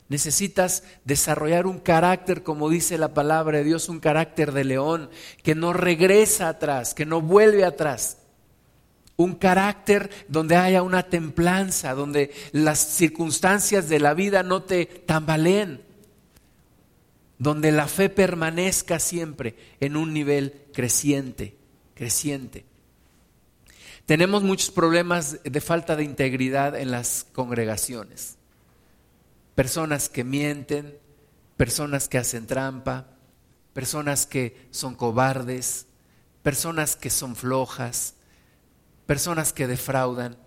Necesitas 0.10 0.84
desarrollar 1.04 1.68
un 1.68 1.80
carácter, 1.80 2.42
como 2.42 2.70
dice 2.70 2.98
la 2.98 3.14
palabra 3.14 3.58
de 3.58 3.66
Dios, 3.66 3.90
un 3.90 4.00
carácter 4.00 4.54
de 4.54 4.64
león, 4.64 5.10
que 5.44 5.54
no 5.54 5.74
regresa 5.74 6.48
atrás, 6.48 6.94
que 6.94 7.06
no 7.06 7.20
vuelve 7.20 7.66
atrás. 7.66 8.17
Un 9.18 9.36
carácter 9.36 10.10
donde 10.30 10.56
haya 10.56 10.82
una 10.82 11.04
templanza, 11.04 11.94
donde 11.94 12.32
las 12.54 12.80
circunstancias 12.80 13.90
de 13.90 14.00
la 14.00 14.14
vida 14.14 14.44
no 14.44 14.64
te 14.64 14.86
tambaleen 14.86 15.88
donde 17.40 17.72
la 17.72 17.88
fe 17.88 18.10
permanezca 18.10 19.00
siempre 19.00 19.56
en 19.80 19.96
un 19.96 20.14
nivel 20.14 20.66
creciente, 20.74 21.56
creciente. 21.94 22.66
Tenemos 24.06 24.44
muchos 24.44 24.72
problemas 24.72 25.40
de 25.44 25.62
falta 25.62 25.96
de 25.96 26.04
integridad 26.04 26.80
en 26.80 26.92
las 26.92 27.28
congregaciones. 27.34 28.38
Personas 29.54 30.10
que 30.10 30.24
mienten, 30.24 30.98
personas 31.58 32.08
que 32.08 32.18
hacen 32.18 32.48
trampa, 32.48 33.08
personas 33.74 34.26
que 34.26 34.68
son 34.72 34.96
cobardes, 34.96 35.88
personas 36.42 36.96
que 36.96 37.10
son 37.10 37.36
flojas, 37.36 38.16
personas 39.08 39.54
que 39.54 39.66
defraudan, 39.66 40.38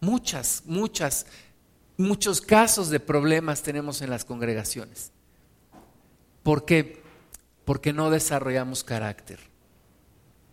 muchas, 0.00 0.62
muchas, 0.66 1.26
muchos 1.96 2.40
casos 2.40 2.90
de 2.90 3.00
problemas 3.00 3.62
tenemos 3.62 4.02
en 4.02 4.10
las 4.10 4.24
congregaciones. 4.24 5.10
¿Por 6.44 6.64
qué? 6.64 7.02
Porque 7.64 7.92
no 7.92 8.10
desarrollamos 8.10 8.84
carácter. 8.84 9.40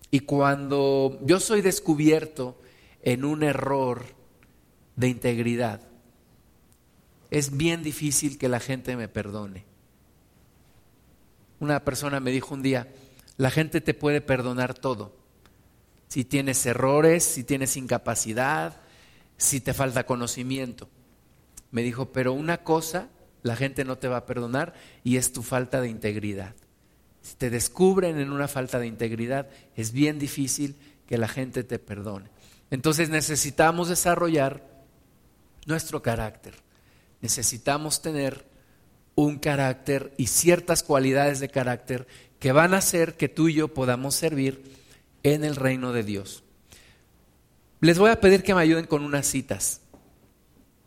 Y 0.09 0.21
cuando 0.21 1.19
yo 1.21 1.39
soy 1.39 1.61
descubierto 1.61 2.57
en 3.01 3.25
un 3.25 3.43
error 3.43 4.05
de 4.95 5.09
integridad, 5.09 5.81
es 7.29 7.55
bien 7.57 7.83
difícil 7.83 8.37
que 8.37 8.47
la 8.47 8.61
gente 8.61 8.95
me 8.95 9.09
perdone. 9.09 9.65
Una 11.59 11.83
persona 11.83 12.19
me 12.21 12.31
dijo 12.31 12.53
un 12.53 12.61
día, 12.61 12.87
la 13.35 13.51
gente 13.51 13.81
te 13.81 13.93
puede 13.93 14.21
perdonar 14.21 14.73
todo. 14.73 15.13
Si 16.07 16.23
tienes 16.23 16.65
errores, 16.65 17.23
si 17.23 17.43
tienes 17.43 17.77
incapacidad, 17.77 18.77
si 19.37 19.59
te 19.59 19.73
falta 19.73 20.05
conocimiento. 20.05 20.89
Me 21.71 21.83
dijo, 21.83 22.11
pero 22.11 22.33
una 22.33 22.63
cosa 22.63 23.09
la 23.43 23.55
gente 23.55 23.85
no 23.85 23.97
te 23.97 24.07
va 24.07 24.17
a 24.17 24.25
perdonar 24.25 24.73
y 25.03 25.17
es 25.17 25.31
tu 25.31 25.43
falta 25.43 25.81
de 25.81 25.89
integridad. 25.89 26.55
Si 27.21 27.35
te 27.35 27.49
descubren 27.49 28.19
en 28.19 28.31
una 28.31 28.47
falta 28.47 28.79
de 28.79 28.87
integridad, 28.87 29.49
es 29.75 29.91
bien 29.91 30.19
difícil 30.19 30.75
que 31.07 31.17
la 31.17 31.27
gente 31.27 31.63
te 31.63 31.79
perdone. 31.79 32.29
Entonces 32.71 33.09
necesitamos 33.09 33.89
desarrollar 33.89 34.63
nuestro 35.65 36.01
carácter. 36.01 36.55
Necesitamos 37.21 38.01
tener 38.01 38.45
un 39.15 39.39
carácter 39.39 40.13
y 40.17 40.27
ciertas 40.27 40.83
cualidades 40.83 41.39
de 41.39 41.49
carácter 41.49 42.07
que 42.39 42.51
van 42.51 42.73
a 42.73 42.77
hacer 42.77 43.17
que 43.17 43.29
tú 43.29 43.49
y 43.49 43.55
yo 43.55 43.73
podamos 43.73 44.15
servir 44.15 44.76
en 45.33 45.43
el 45.43 45.55
reino 45.55 45.93
de 45.93 46.03
Dios. 46.03 46.43
Les 47.79 47.99
voy 47.99 48.09
a 48.09 48.19
pedir 48.19 48.43
que 48.43 48.55
me 48.55 48.61
ayuden 48.61 48.85
con 48.85 49.03
unas 49.03 49.27
citas 49.27 49.81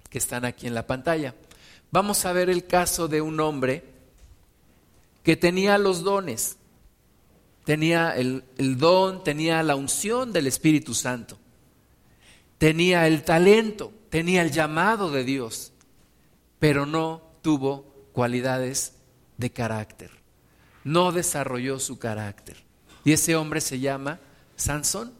que 0.09 0.18
están 0.18 0.44
aquí 0.44 0.66
en 0.66 0.75
la 0.75 0.87
pantalla. 0.87 1.35
Vamos 1.90 2.25
a 2.25 2.32
ver 2.32 2.50
el 2.50 2.66
caso 2.66 3.06
de 3.09 3.20
un 3.20 3.38
hombre 3.40 3.85
que 5.23 5.37
tenía 5.37 5.78
los 5.78 6.02
dones, 6.02 6.56
tenía 7.64 8.16
el, 8.16 8.42
don, 8.78 9.23
tenía 9.23 9.62
la 9.62 9.76
unción 9.76 10.32
del 10.32 10.47
Espíritu 10.47 10.94
Santo, 10.94 11.38
tenía 12.59 13.06
el 13.06 13.23
talento, 13.23 13.92
tenía 14.09 14.42
el 14.42 14.50
llamado 14.50 15.11
de 15.11 15.25
Dios, 15.25 15.73
pero 16.59 16.87
no 16.87 17.23
tuvo 17.42 17.94
cualidades 18.12 18.94
de 19.37 19.50
carácter. 19.50 20.11
No 20.82 21.12
desarrolló 21.12 21.78
su 21.78 21.99
carácter. 21.99 22.56
Y 23.04 23.12
ese 23.12 23.37
hombre 23.37 23.61
se 23.61 23.80
llama 23.80 24.18
Sansón. 24.61 25.12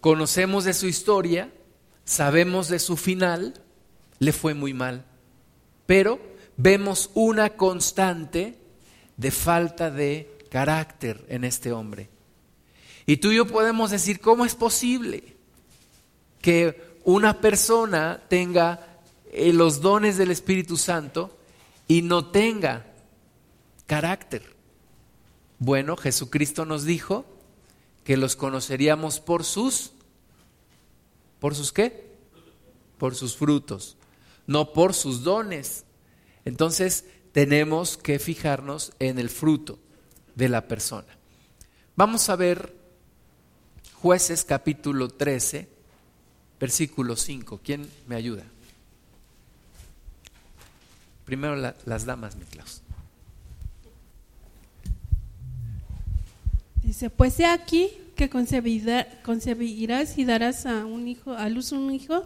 Conocemos 0.00 0.64
de 0.64 0.74
su 0.74 0.86
historia, 0.86 1.52
sabemos 2.04 2.68
de 2.68 2.78
su 2.78 2.96
final, 2.96 3.54
le 4.18 4.32
fue 4.32 4.54
muy 4.54 4.72
mal. 4.72 5.04
Pero 5.86 6.20
vemos 6.56 7.10
una 7.14 7.50
constante 7.50 8.58
de 9.16 9.30
falta 9.30 9.90
de 9.90 10.38
carácter 10.50 11.24
en 11.28 11.44
este 11.44 11.72
hombre. 11.72 12.08
Y 13.04 13.18
tú 13.18 13.30
y 13.30 13.36
yo 13.36 13.46
podemos 13.46 13.90
decir, 13.90 14.20
¿cómo 14.20 14.44
es 14.44 14.54
posible 14.54 15.36
que 16.40 16.96
una 17.04 17.40
persona 17.40 18.20
tenga 18.28 19.00
eh, 19.32 19.52
los 19.52 19.80
dones 19.80 20.16
del 20.16 20.30
Espíritu 20.30 20.76
Santo 20.76 21.36
y 21.86 22.02
no 22.02 22.30
tenga 22.30 22.86
carácter. 23.86 24.54
Bueno, 25.58 25.96
Jesucristo 25.96 26.64
nos 26.64 26.84
dijo 26.84 27.24
que 28.06 28.16
los 28.16 28.36
conoceríamos 28.36 29.18
por 29.18 29.42
sus, 29.42 29.90
¿por 31.40 31.56
sus 31.56 31.72
qué? 31.72 32.06
Por 32.98 33.16
sus 33.16 33.36
frutos, 33.36 33.96
no 34.46 34.72
por 34.72 34.94
sus 34.94 35.24
dones. 35.24 35.84
Entonces 36.44 37.04
tenemos 37.32 37.96
que 37.96 38.20
fijarnos 38.20 38.92
en 39.00 39.18
el 39.18 39.28
fruto 39.28 39.80
de 40.36 40.48
la 40.48 40.68
persona. 40.68 41.08
Vamos 41.96 42.28
a 42.28 42.36
ver 42.36 42.76
jueces 43.94 44.44
capítulo 44.44 45.08
13, 45.08 45.68
versículo 46.60 47.16
5. 47.16 47.60
¿Quién 47.60 47.90
me 48.06 48.14
ayuda? 48.14 48.44
Primero 51.24 51.56
las 51.56 52.04
damas, 52.04 52.36
mi 52.36 52.44
Klaus. 52.44 52.82
Dice, 56.96 57.10
pues 57.10 57.38
he 57.40 57.44
aquí 57.44 57.90
que 58.14 58.30
concebirás 58.30 60.16
y 60.16 60.24
darás 60.24 60.64
a 60.64 60.86
un 60.86 61.08
hijo, 61.08 61.34
a 61.34 61.50
luz 61.50 61.72
un 61.72 61.90
hijo, 61.90 62.24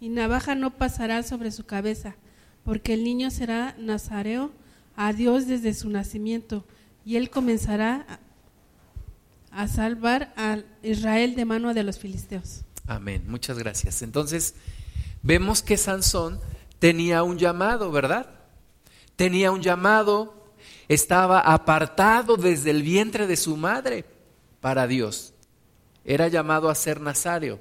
y 0.00 0.08
navaja 0.08 0.56
no 0.56 0.72
pasará 0.72 1.22
sobre 1.22 1.52
su 1.52 1.66
cabeza, 1.66 2.16
porque 2.64 2.94
el 2.94 3.04
niño 3.04 3.30
será 3.30 3.76
nazareo 3.78 4.50
a 4.96 5.12
Dios 5.12 5.46
desde 5.46 5.72
su 5.72 5.88
nacimiento, 5.88 6.64
y 7.04 7.14
él 7.14 7.30
comenzará 7.30 8.18
a 9.52 9.68
salvar 9.68 10.34
a 10.36 10.58
Israel 10.82 11.36
de 11.36 11.44
mano 11.44 11.72
de 11.72 11.84
los 11.84 12.00
filisteos. 12.00 12.62
Amén, 12.88 13.22
muchas 13.28 13.56
gracias. 13.56 14.02
Entonces, 14.02 14.56
vemos 15.22 15.62
que 15.62 15.76
Sansón 15.76 16.40
tenía 16.80 17.22
un 17.22 17.38
llamado, 17.38 17.92
¿verdad? 17.92 18.28
Tenía 19.14 19.52
un 19.52 19.62
llamado, 19.62 20.41
estaba 20.94 21.40
apartado 21.40 22.36
desde 22.36 22.70
el 22.70 22.82
vientre 22.82 23.26
de 23.26 23.36
su 23.36 23.56
madre 23.56 24.04
para 24.60 24.86
Dios. 24.86 25.32
Era 26.04 26.28
llamado 26.28 26.68
a 26.68 26.74
ser 26.74 27.00
nazario. 27.00 27.60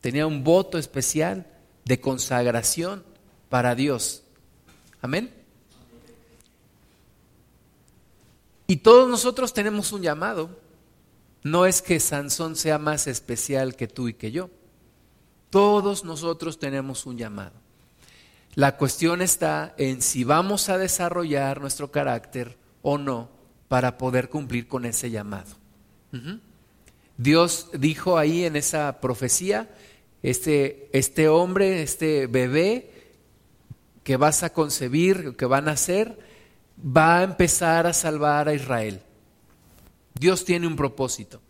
Tenía 0.00 0.26
un 0.26 0.44
voto 0.44 0.78
especial 0.78 1.46
de 1.84 2.00
consagración 2.00 3.04
para 3.48 3.74
Dios. 3.74 4.22
Amén. 5.00 5.32
Y 8.66 8.76
todos 8.76 9.08
nosotros 9.08 9.52
tenemos 9.52 9.92
un 9.92 10.02
llamado. 10.02 10.50
No 11.42 11.66
es 11.66 11.80
que 11.80 12.00
Sansón 12.00 12.56
sea 12.56 12.78
más 12.78 13.06
especial 13.06 13.76
que 13.76 13.88
tú 13.88 14.08
y 14.08 14.14
que 14.14 14.30
yo. 14.30 14.50
Todos 15.50 16.04
nosotros 16.04 16.58
tenemos 16.58 17.06
un 17.06 17.16
llamado. 17.16 17.67
La 18.58 18.76
cuestión 18.76 19.22
está 19.22 19.72
en 19.78 20.02
si 20.02 20.24
vamos 20.24 20.68
a 20.68 20.78
desarrollar 20.78 21.60
nuestro 21.60 21.92
carácter 21.92 22.58
o 22.82 22.98
no 22.98 23.30
para 23.68 23.96
poder 23.98 24.30
cumplir 24.30 24.66
con 24.66 24.84
ese 24.84 25.12
llamado. 25.12 25.54
Dios 27.16 27.70
dijo 27.72 28.18
ahí 28.18 28.44
en 28.44 28.56
esa 28.56 29.00
profecía, 29.00 29.70
este, 30.24 30.90
este 30.92 31.28
hombre, 31.28 31.84
este 31.84 32.26
bebé 32.26 32.90
que 34.02 34.16
vas 34.16 34.42
a 34.42 34.52
concebir, 34.52 35.36
que 35.36 35.46
va 35.46 35.58
a 35.58 35.60
nacer, 35.62 36.18
va 36.84 37.20
a 37.20 37.22
empezar 37.22 37.86
a 37.86 37.92
salvar 37.92 38.48
a 38.48 38.54
Israel. 38.54 39.02
Dios 40.18 40.44
tiene 40.44 40.66
un 40.66 40.74
propósito. 40.74 41.40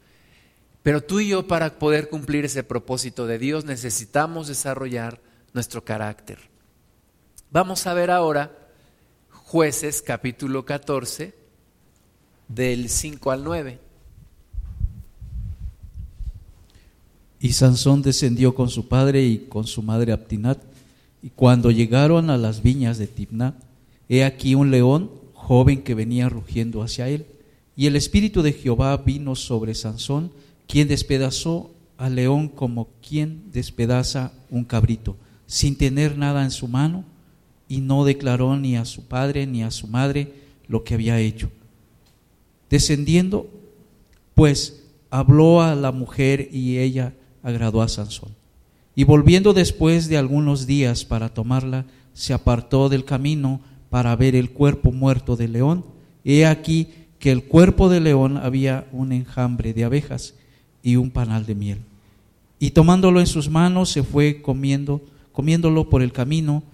Pero 0.82 1.02
tú 1.02 1.20
y 1.20 1.28
yo 1.28 1.46
para 1.46 1.78
poder 1.78 2.10
cumplir 2.10 2.44
ese 2.44 2.64
propósito 2.64 3.26
de 3.26 3.38
Dios 3.38 3.64
necesitamos 3.64 4.46
desarrollar 4.46 5.22
nuestro 5.54 5.82
carácter. 5.86 6.57
Vamos 7.50 7.87
a 7.87 7.94
ver 7.94 8.11
ahora 8.11 8.52
jueces 9.30 10.02
capítulo 10.02 10.66
14 10.66 11.32
del 12.46 12.90
5 12.90 13.30
al 13.30 13.42
9. 13.42 13.78
Y 17.40 17.52
Sansón 17.52 18.02
descendió 18.02 18.54
con 18.54 18.68
su 18.68 18.87
padre 18.87 19.24
y 19.24 19.46
con 19.48 19.66
su 19.66 19.82
madre 19.82 20.12
Abtinat, 20.12 20.58
y 21.22 21.30
cuando 21.30 21.70
llegaron 21.70 22.28
a 22.28 22.37
las 22.37 22.62
viñas 22.62 22.98
de 22.98 23.06
Tibnat, 23.06 23.54
he 24.11 24.24
aquí 24.24 24.54
un 24.54 24.70
león 24.70 25.11
joven 25.32 25.82
que 25.82 25.94
venía 25.94 26.28
rugiendo 26.28 26.82
hacia 26.82 27.08
él, 27.08 27.24
y 27.74 27.87
el 27.87 27.96
espíritu 27.96 28.42
de 28.42 28.52
Jehová 28.52 28.94
vino 28.98 29.34
sobre 29.34 29.74
Sansón, 29.74 30.32
quien 30.66 30.87
despedazó 30.87 31.70
al 31.96 32.14
león 32.14 32.48
como 32.50 32.88
quien 33.00 33.50
despedaza 33.52 34.32
un 34.50 34.64
cabrito, 34.64 35.16
sin 35.46 35.78
tener 35.78 36.18
nada 36.18 36.44
en 36.44 36.50
su 36.50 36.68
mano, 36.68 37.04
y 37.68 37.81
no 37.81 38.04
declaró 38.04 38.57
ni 38.57 38.76
a 38.76 38.85
su 38.85 39.07
padre 39.07 39.46
ni 39.46 39.62
a 39.62 39.70
su 39.70 39.87
madre 39.87 40.33
lo 40.66 40.85
que 40.85 40.94
había 40.94 41.20
hecho. 41.20 41.50
Descendiendo, 42.70 43.48
pues 44.35 44.85
habló 45.11 45.62
a 45.62 45.74
la 45.74 45.92
mujer 45.92 46.48
y 46.52 46.78
ella 46.78 47.14
agradó 47.42 47.83
a 47.83 47.88
Sansón. 47.88 48.31
Y 48.94 49.04
volviendo 49.04 49.52
después 49.52 50.09
de 50.09 50.18
algunos 50.18 50.66
días 50.66 51.04
para 51.04 51.28
tomarla, 51.28 51.87
se 52.12 52.33
apartó 52.33 52.88
del 52.88 53.04
camino 53.04 53.61
para 53.90 54.14
ver 54.16 54.35
el 54.35 54.50
cuerpo 54.50 54.92
muerto 54.92 55.37
del 55.37 55.52
león. 55.52 55.85
He 56.24 56.46
aquí 56.46 56.88
que 57.18 57.31
el 57.31 57.44
cuerpo 57.44 57.88
del 57.88 58.04
león 58.04 58.37
había 58.37 58.87
un 58.92 59.12
enjambre 59.12 59.72
de 59.72 59.85
abejas 59.85 60.35
y 60.83 60.96
un 60.96 61.11
panal 61.11 61.46
de 61.46 61.54
miel. 61.54 61.78
Y 62.59 62.70
tomándolo 62.70 63.20
en 63.20 63.26
sus 63.26 63.48
manos 63.48 63.90
se 63.90 64.02
fue 64.02 64.42
comiendo, 64.42 65.00
comiéndolo 65.33 65.88
por 65.88 66.02
el 66.02 66.12
camino 66.12 66.64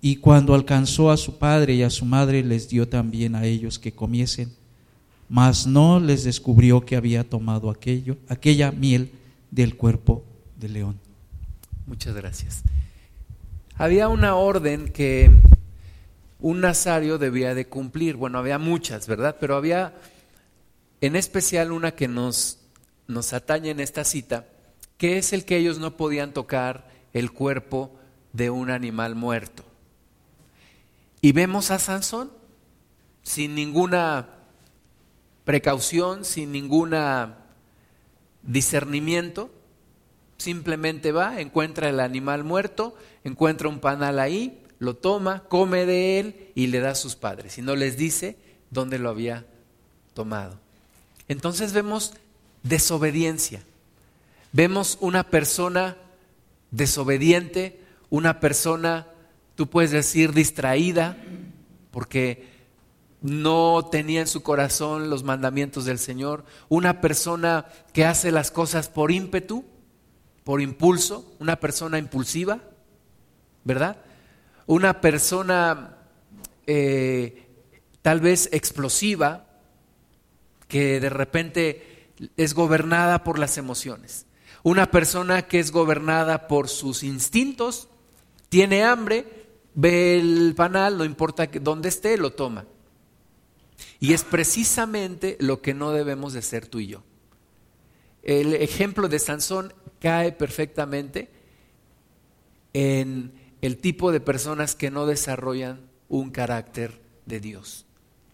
y 0.00 0.16
cuando 0.16 0.54
alcanzó 0.54 1.10
a 1.10 1.16
su 1.16 1.38
padre 1.38 1.74
y 1.74 1.82
a 1.82 1.90
su 1.90 2.04
madre, 2.04 2.44
les 2.44 2.68
dio 2.68 2.88
también 2.88 3.34
a 3.34 3.44
ellos 3.44 3.78
que 3.78 3.92
comiesen. 3.92 4.54
Mas 5.28 5.66
no 5.66 6.00
les 6.00 6.24
descubrió 6.24 6.84
que 6.84 6.96
había 6.96 7.28
tomado 7.28 7.68
aquello, 7.70 8.16
aquella 8.28 8.70
miel 8.70 9.10
del 9.50 9.76
cuerpo 9.76 10.24
de 10.56 10.68
león. 10.68 11.00
Muchas 11.86 12.14
gracias. 12.14 12.62
Había 13.76 14.08
una 14.08 14.36
orden 14.36 14.88
que 14.88 15.30
un 16.40 16.60
nazario 16.60 17.18
debía 17.18 17.54
de 17.54 17.66
cumplir. 17.66 18.16
Bueno, 18.16 18.38
había 18.38 18.58
muchas, 18.58 19.06
¿verdad? 19.06 19.36
Pero 19.40 19.56
había 19.56 19.94
en 21.00 21.16
especial 21.16 21.72
una 21.72 21.92
que 21.92 22.08
nos, 22.08 22.58
nos 23.06 23.32
atañe 23.32 23.70
en 23.70 23.80
esta 23.80 24.04
cita, 24.04 24.46
que 24.96 25.18
es 25.18 25.32
el 25.32 25.44
que 25.44 25.56
ellos 25.56 25.78
no 25.78 25.96
podían 25.96 26.32
tocar 26.32 26.88
el 27.12 27.32
cuerpo 27.32 27.96
de 28.32 28.50
un 28.50 28.70
animal 28.70 29.14
muerto. 29.14 29.67
Y 31.20 31.32
vemos 31.32 31.70
a 31.70 31.78
Sansón 31.78 32.30
sin 33.22 33.54
ninguna 33.54 34.28
precaución, 35.44 36.24
sin 36.24 36.52
ninguna 36.52 37.38
discernimiento, 38.42 39.50
simplemente 40.38 41.12
va, 41.12 41.40
encuentra 41.40 41.88
el 41.88 42.00
animal 42.00 42.44
muerto, 42.44 42.96
encuentra 43.24 43.68
un 43.68 43.80
panal 43.80 44.18
ahí, 44.18 44.62
lo 44.78 44.94
toma, 44.94 45.44
come 45.48 45.86
de 45.86 46.20
él 46.20 46.50
y 46.54 46.68
le 46.68 46.80
da 46.80 46.90
a 46.90 46.94
sus 46.94 47.16
padres. 47.16 47.58
Y 47.58 47.62
no 47.62 47.76
les 47.76 47.96
dice 47.96 48.36
dónde 48.70 48.98
lo 48.98 49.10
había 49.10 49.44
tomado. 50.14 50.58
Entonces 51.26 51.72
vemos 51.72 52.14
desobediencia. 52.62 53.62
Vemos 54.52 54.96
una 55.00 55.24
persona 55.24 55.96
desobediente, 56.70 57.80
una 58.08 58.40
persona, 58.40 59.08
tú 59.58 59.68
puedes 59.68 59.90
decir, 59.90 60.32
distraída, 60.32 61.16
porque 61.90 62.48
no 63.20 63.88
tenía 63.90 64.20
en 64.20 64.28
su 64.28 64.44
corazón 64.44 65.10
los 65.10 65.24
mandamientos 65.24 65.84
del 65.84 65.98
Señor, 65.98 66.44
una 66.68 67.00
persona 67.00 67.66
que 67.92 68.04
hace 68.04 68.30
las 68.30 68.52
cosas 68.52 68.88
por 68.88 69.10
ímpetu, 69.10 69.64
por 70.44 70.60
impulso, 70.60 71.34
una 71.40 71.56
persona 71.58 71.98
impulsiva, 71.98 72.60
¿verdad? 73.64 73.96
Una 74.68 75.00
persona 75.00 75.96
eh, 76.68 77.48
tal 78.00 78.20
vez 78.20 78.48
explosiva, 78.52 79.44
que 80.68 81.00
de 81.00 81.10
repente 81.10 82.12
es 82.36 82.54
gobernada 82.54 83.24
por 83.24 83.40
las 83.40 83.58
emociones. 83.58 84.24
Una 84.62 84.88
persona 84.92 85.48
que 85.48 85.58
es 85.58 85.72
gobernada 85.72 86.46
por 86.46 86.68
sus 86.68 87.02
instintos, 87.02 87.88
tiene 88.50 88.84
hambre, 88.84 89.37
ve 89.80 90.18
el 90.18 90.54
panal, 90.56 90.98
no 90.98 91.04
importa 91.04 91.48
dónde 91.60 91.88
esté, 91.88 92.18
lo 92.18 92.32
toma. 92.32 92.66
Y 94.00 94.12
es 94.12 94.24
precisamente 94.24 95.36
lo 95.38 95.62
que 95.62 95.72
no 95.72 95.92
debemos 95.92 96.32
de 96.32 96.42
ser 96.42 96.66
tú 96.66 96.80
y 96.80 96.88
yo. 96.88 97.04
El 98.24 98.54
ejemplo 98.54 99.08
de 99.08 99.20
Sansón 99.20 99.72
cae 100.00 100.32
perfectamente 100.32 101.30
en 102.72 103.32
el 103.62 103.76
tipo 103.76 104.10
de 104.10 104.18
personas 104.18 104.74
que 104.74 104.90
no 104.90 105.06
desarrollan 105.06 105.88
un 106.08 106.30
carácter 106.30 107.00
de 107.26 107.38
Dios, 107.38 107.86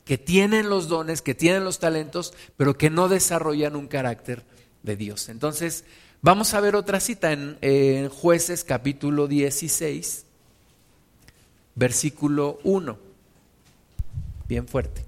que 0.07 0.16
tienen 0.16 0.70
los 0.70 0.88
dones, 0.88 1.20
que 1.20 1.35
tienen 1.35 1.62
los 1.62 1.78
talentos, 1.78 2.33
pero 2.57 2.78
que 2.78 2.88
no 2.88 3.09
desarrollan 3.09 3.76
un 3.76 3.87
carácter 3.87 4.46
de 4.83 4.96
Dios. 4.96 5.28
Entonces, 5.28 5.85
vamos 6.22 6.54
a 6.54 6.61
ver 6.62 6.74
otra 6.74 7.00
cita 7.00 7.33
en, 7.33 7.59
en 7.61 8.09
jueces 8.09 8.64
capítulo 8.64 9.28
16, 9.28 10.24
versículo 11.74 12.58
1, 12.64 12.98
bien 14.48 14.66
fuerte. 14.68 15.04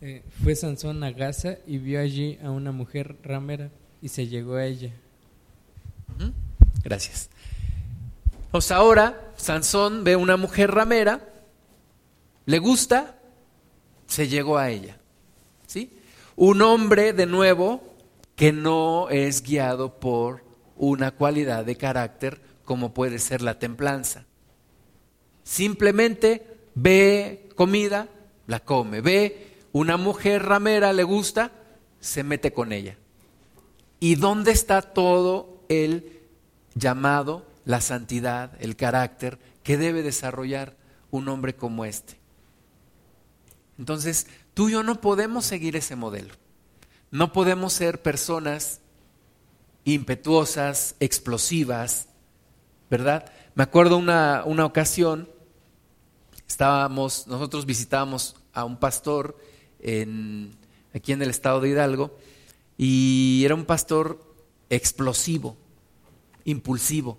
Eh, 0.00 0.22
fue 0.42 0.54
Sansón 0.54 1.02
a 1.04 1.10
Gaza 1.10 1.56
y 1.66 1.78
vio 1.78 2.00
allí 2.00 2.38
a 2.42 2.50
una 2.50 2.70
mujer 2.70 3.16
ramera 3.22 3.70
y 4.02 4.08
se 4.08 4.26
llegó 4.26 4.56
a 4.56 4.64
ella. 4.64 4.92
Gracias. 6.84 7.30
Pues 8.50 8.70
ahora 8.70 9.32
Sansón 9.36 10.04
ve 10.04 10.16
una 10.16 10.36
mujer 10.36 10.70
ramera, 10.70 11.20
le 12.44 12.58
gusta, 12.58 13.18
se 14.06 14.28
llegó 14.28 14.58
a 14.58 14.70
ella. 14.70 14.98
¿Sí? 15.66 15.98
Un 16.36 16.62
hombre 16.62 17.12
de 17.12 17.26
nuevo 17.26 17.82
que 18.36 18.52
no 18.52 19.08
es 19.10 19.42
guiado 19.42 19.98
por 19.98 20.44
una 20.76 21.10
cualidad 21.10 21.64
de 21.64 21.76
carácter 21.76 22.40
como 22.64 22.92
puede 22.94 23.18
ser 23.18 23.42
la 23.42 23.58
templanza. 23.58 24.24
Simplemente 25.46 26.44
ve 26.74 27.48
comida, 27.54 28.08
la 28.48 28.58
come, 28.58 29.00
ve 29.00 29.58
una 29.70 29.96
mujer 29.96 30.42
ramera 30.42 30.92
le 30.92 31.04
gusta, 31.04 31.52
se 32.00 32.24
mete 32.24 32.52
con 32.52 32.72
ella. 32.72 32.96
¿Y 34.00 34.16
dónde 34.16 34.50
está 34.50 34.82
todo 34.82 35.62
el 35.68 36.20
llamado, 36.74 37.46
la 37.64 37.80
santidad, 37.80 38.60
el 38.60 38.74
carácter 38.74 39.38
que 39.62 39.78
debe 39.78 40.02
desarrollar 40.02 40.74
un 41.12 41.28
hombre 41.28 41.54
como 41.54 41.84
este? 41.84 42.18
Entonces, 43.78 44.26
tú 44.52 44.68
y 44.68 44.72
yo 44.72 44.82
no 44.82 45.00
podemos 45.00 45.44
seguir 45.44 45.76
ese 45.76 45.94
modelo. 45.94 46.34
No 47.12 47.32
podemos 47.32 47.72
ser 47.72 48.02
personas 48.02 48.80
impetuosas, 49.84 50.96
explosivas, 50.98 52.08
¿verdad? 52.90 53.30
Me 53.54 53.62
acuerdo 53.62 53.96
una, 53.96 54.42
una 54.44 54.64
ocasión, 54.64 55.35
estábamos, 56.48 57.26
nosotros 57.26 57.66
visitábamos 57.66 58.36
a 58.52 58.64
un 58.64 58.76
pastor 58.76 59.36
aquí 59.80 61.12
en 61.12 61.22
el 61.22 61.30
estado 61.30 61.60
de 61.60 61.68
Hidalgo, 61.70 62.16
y 62.78 63.42
era 63.44 63.54
un 63.54 63.64
pastor 63.64 64.20
explosivo, 64.70 65.56
impulsivo. 66.44 67.18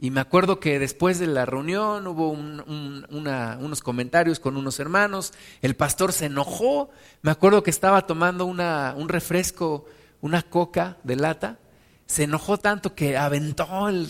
Y 0.00 0.10
me 0.10 0.20
acuerdo 0.20 0.60
que 0.60 0.78
después 0.78 1.18
de 1.18 1.26
la 1.26 1.44
reunión 1.44 2.06
hubo 2.06 2.30
unos 2.30 3.82
comentarios 3.82 4.38
con 4.38 4.56
unos 4.56 4.78
hermanos, 4.78 5.32
el 5.60 5.74
pastor 5.74 6.12
se 6.12 6.26
enojó, 6.26 6.90
me 7.22 7.32
acuerdo 7.32 7.64
que 7.64 7.70
estaba 7.70 8.06
tomando 8.06 8.44
un 8.44 9.08
refresco, 9.08 9.86
una 10.20 10.42
coca 10.42 10.98
de 11.02 11.16
lata, 11.16 11.58
se 12.06 12.22
enojó 12.24 12.58
tanto 12.58 12.94
que 12.94 13.16
aventó 13.16 13.66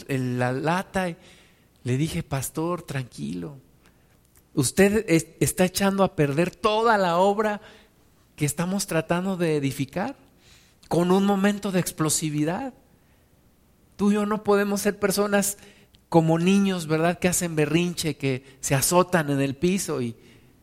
la 0.09 0.53
lata 0.53 1.09
y 1.09 1.17
le 1.85 1.97
dije, 1.97 2.23
pastor, 2.23 2.83
tranquilo, 2.83 3.57
Usted 4.59 5.05
está 5.39 5.67
echando 5.67 6.03
a 6.03 6.17
perder 6.17 6.51
toda 6.51 6.99
la 6.99 7.19
obra 7.19 7.61
que 8.35 8.45
estamos 8.45 8.89
tratando 8.89 9.37
de 9.37 9.55
edificar 9.55 10.17
con 10.89 11.13
un 11.13 11.25
momento 11.25 11.71
de 11.71 11.79
explosividad. 11.79 12.75
Tú 13.95 14.11
y 14.11 14.15
yo 14.15 14.27
no 14.27 14.43
podemos 14.43 14.81
ser 14.81 14.99
personas 14.99 15.59
como 16.09 16.41
niños, 16.41 16.89
¿verdad? 16.89 17.21
Que 17.21 17.29
hacen 17.29 17.55
berrinche, 17.55 18.17
que 18.17 18.59
se 18.59 18.75
azotan 18.75 19.31
en 19.31 19.41
el 19.41 19.55
piso 19.55 20.03
y 20.03 20.17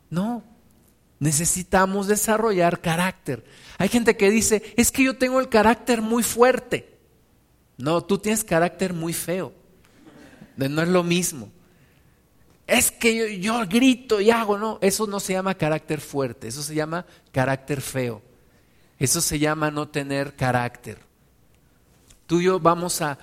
no, 0.09 0.43
necesitamos 1.19 2.07
desarrollar 2.07 2.81
carácter. 2.81 3.45
Hay 3.77 3.87
gente 3.87 4.17
que 4.17 4.29
dice, 4.29 4.61
es 4.75 4.91
que 4.91 5.05
yo 5.05 5.17
tengo 5.17 5.39
el 5.39 5.47
carácter 5.47 6.01
muy 6.01 6.21
fuerte. 6.21 6.97
No, 7.77 8.03
tú 8.03 8.17
tienes 8.17 8.43
carácter 8.43 8.91
muy 8.91 9.13
feo. 9.13 9.53
No 10.57 10.81
es 10.81 10.89
lo 10.89 11.03
mismo 11.03 11.49
es 12.67 12.91
que 12.91 13.39
yo, 13.39 13.65
grito 13.67 14.19
y 14.19 14.31
hago, 14.31 14.57
no, 14.57 14.79
eso 14.81 15.05
no 15.05 15.19
se 15.19 15.33
llama 15.33 15.55
carácter 15.55 16.01
fuerte, 16.01 16.47
eso 16.47 16.63
se 16.63 16.73
llama 16.73 17.05
carácter 17.31 17.81
feo, 17.81 18.21
eso 18.97 19.21
se 19.21 19.37
llama 19.37 19.69
no 19.69 19.87
tener 19.87 20.35
carácter. 20.35 20.97
Tú 22.25 22.41
y 22.41 22.45
yo 22.45 22.59
vamos 22.59 23.01
a, 23.01 23.19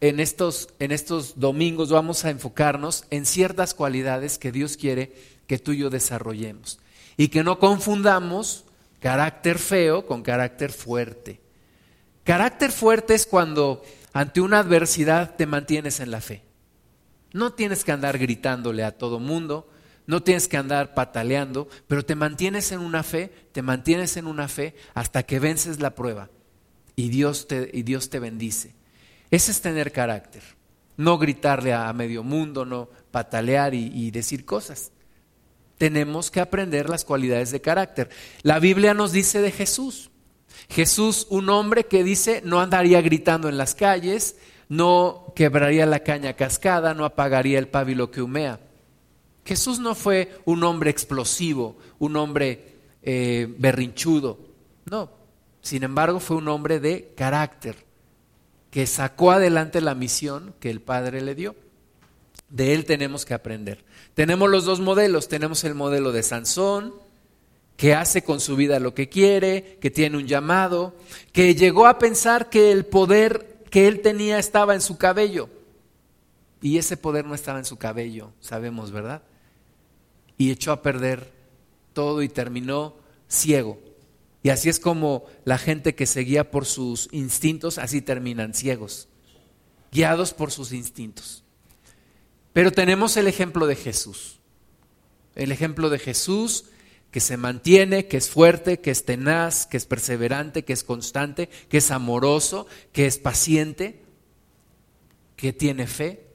en 0.00 0.20
estos, 0.20 0.68
en 0.78 0.92
estos 0.92 1.40
domingos 1.40 1.90
vamos 1.90 2.24
a 2.24 2.30
enfocarnos 2.30 3.04
en 3.10 3.26
ciertas 3.26 3.74
cualidades 3.74 4.38
que 4.38 4.52
Dios 4.52 4.76
quiere 4.76 5.12
que 5.48 5.58
tú 5.58 5.72
y 5.72 5.78
yo 5.78 5.90
desarrollemos 5.90 6.78
y 7.16 7.28
que 7.28 7.42
no 7.42 7.58
confundamos 7.58 8.64
carácter 9.00 9.58
feo 9.58 10.06
con 10.06 10.22
carácter 10.22 10.72
fuerte. 10.72 11.40
Carácter 12.22 12.70
fuerte 12.70 13.14
es 13.14 13.26
cuando 13.26 13.82
ante 14.12 14.40
una 14.40 14.60
adversidad 14.60 15.34
te 15.34 15.46
mantienes 15.46 15.98
en 15.98 16.12
la 16.12 16.20
fe. 16.20 16.42
No 17.32 17.52
tienes 17.52 17.84
que 17.84 17.92
andar 17.92 18.18
gritándole 18.18 18.84
a 18.84 18.96
todo 18.96 19.18
mundo, 19.18 19.68
no 20.06 20.22
tienes 20.22 20.48
que 20.48 20.56
andar 20.56 20.94
pataleando, 20.94 21.68
pero 21.86 22.04
te 22.04 22.14
mantienes 22.14 22.72
en 22.72 22.80
una 22.80 23.02
fe, 23.02 23.32
te 23.52 23.62
mantienes 23.62 24.16
en 24.16 24.26
una 24.26 24.48
fe 24.48 24.74
hasta 24.94 25.22
que 25.22 25.38
vences 25.38 25.80
la 25.80 25.94
prueba 25.94 26.30
y 26.96 27.08
Dios 27.08 27.46
te, 27.48 27.70
y 27.72 27.82
Dios 27.82 28.10
te 28.10 28.18
bendice. 28.18 28.74
Ese 29.30 29.52
es 29.52 29.60
tener 29.60 29.92
carácter, 29.92 30.42
no 30.96 31.18
gritarle 31.18 31.72
a, 31.72 31.92
medio 31.92 32.22
mundo, 32.22 32.64
no 32.64 32.88
patalear 33.10 33.74
y, 33.74 33.90
y 33.94 34.10
decir 34.10 34.44
cosas. 34.44 34.92
Tenemos 35.78 36.30
que 36.30 36.40
aprender 36.40 36.88
las 36.88 37.04
cualidades 37.04 37.50
de 37.50 37.60
carácter. 37.60 38.10
La 38.42 38.58
Biblia 38.58 38.94
nos 38.94 39.12
dice 39.12 39.40
de 39.40 39.50
Jesús. 39.50 40.10
Jesús, 40.68 41.26
un 41.30 41.48
hombre 41.48 41.86
que 41.86 42.04
dice, 42.04 42.42
no 42.44 42.60
andaría 42.60 43.00
gritando 43.00 43.48
en 43.48 43.56
las 43.56 43.74
calles, 43.74 44.36
no 44.72 45.34
quebraría 45.36 45.84
la 45.84 46.00
caña 46.00 46.32
cascada, 46.32 46.94
no 46.94 47.04
apagaría 47.04 47.58
el 47.58 47.68
pábilo 47.68 48.10
que 48.10 48.22
humea. 48.22 48.58
Jesús 49.44 49.80
no 49.80 49.94
fue 49.94 50.40
un 50.46 50.64
hombre 50.64 50.88
explosivo, 50.88 51.76
un 51.98 52.16
hombre 52.16 52.78
eh, 53.02 53.54
berrinchudo, 53.58 54.38
no. 54.86 55.10
Sin 55.60 55.82
embargo, 55.82 56.20
fue 56.20 56.38
un 56.38 56.48
hombre 56.48 56.80
de 56.80 57.12
carácter. 57.14 57.76
que 58.70 58.86
sacó 58.86 59.32
adelante 59.32 59.82
la 59.82 59.94
misión 59.94 60.54
que 60.58 60.70
el 60.70 60.80
Padre 60.80 61.20
le 61.20 61.34
dio. 61.34 61.54
De 62.48 62.72
él 62.72 62.86
tenemos 62.86 63.26
que 63.26 63.34
aprender. 63.34 63.84
Tenemos 64.14 64.48
los 64.48 64.64
dos 64.64 64.80
modelos. 64.80 65.28
Tenemos 65.28 65.64
el 65.64 65.74
modelo 65.74 66.10
de 66.10 66.22
Sansón, 66.22 66.94
que 67.76 67.94
hace 67.94 68.24
con 68.24 68.40
su 68.40 68.56
vida 68.56 68.80
lo 68.80 68.94
que 68.94 69.10
quiere, 69.10 69.76
que 69.82 69.90
tiene 69.90 70.16
un 70.16 70.26
llamado, 70.26 70.94
que 71.32 71.54
llegó 71.54 71.86
a 71.86 71.98
pensar 71.98 72.48
que 72.48 72.72
el 72.72 72.86
poder 72.86 73.51
que 73.72 73.88
él 73.88 74.02
tenía 74.02 74.38
estaba 74.38 74.74
en 74.74 74.82
su 74.82 74.98
cabello. 74.98 75.48
Y 76.60 76.76
ese 76.76 76.98
poder 76.98 77.24
no 77.24 77.34
estaba 77.34 77.58
en 77.58 77.64
su 77.64 77.78
cabello, 77.78 78.30
sabemos, 78.38 78.92
¿verdad? 78.92 79.22
Y 80.36 80.50
echó 80.50 80.72
a 80.72 80.82
perder 80.82 81.32
todo 81.94 82.22
y 82.22 82.28
terminó 82.28 82.94
ciego. 83.28 83.80
Y 84.42 84.50
así 84.50 84.68
es 84.68 84.78
como 84.78 85.24
la 85.46 85.56
gente 85.56 85.94
que 85.94 86.04
seguía 86.04 86.50
por 86.50 86.66
sus 86.66 87.08
instintos, 87.12 87.78
así 87.78 88.02
terminan 88.02 88.52
ciegos, 88.52 89.08
guiados 89.90 90.34
por 90.34 90.52
sus 90.52 90.72
instintos. 90.72 91.42
Pero 92.52 92.72
tenemos 92.72 93.16
el 93.16 93.26
ejemplo 93.26 93.66
de 93.66 93.76
Jesús. 93.76 94.38
El 95.34 95.50
ejemplo 95.50 95.88
de 95.88 95.98
Jesús 95.98 96.66
que 97.12 97.20
se 97.20 97.36
mantiene, 97.36 98.08
que 98.08 98.16
es 98.16 98.30
fuerte, 98.30 98.80
que 98.80 98.90
es 98.90 99.04
tenaz, 99.04 99.66
que 99.66 99.76
es 99.76 99.84
perseverante, 99.84 100.64
que 100.64 100.72
es 100.72 100.82
constante, 100.82 101.50
que 101.68 101.76
es 101.76 101.90
amoroso, 101.90 102.66
que 102.90 103.06
es 103.06 103.18
paciente, 103.18 104.02
que 105.36 105.52
tiene 105.52 105.86
fe. 105.86 106.26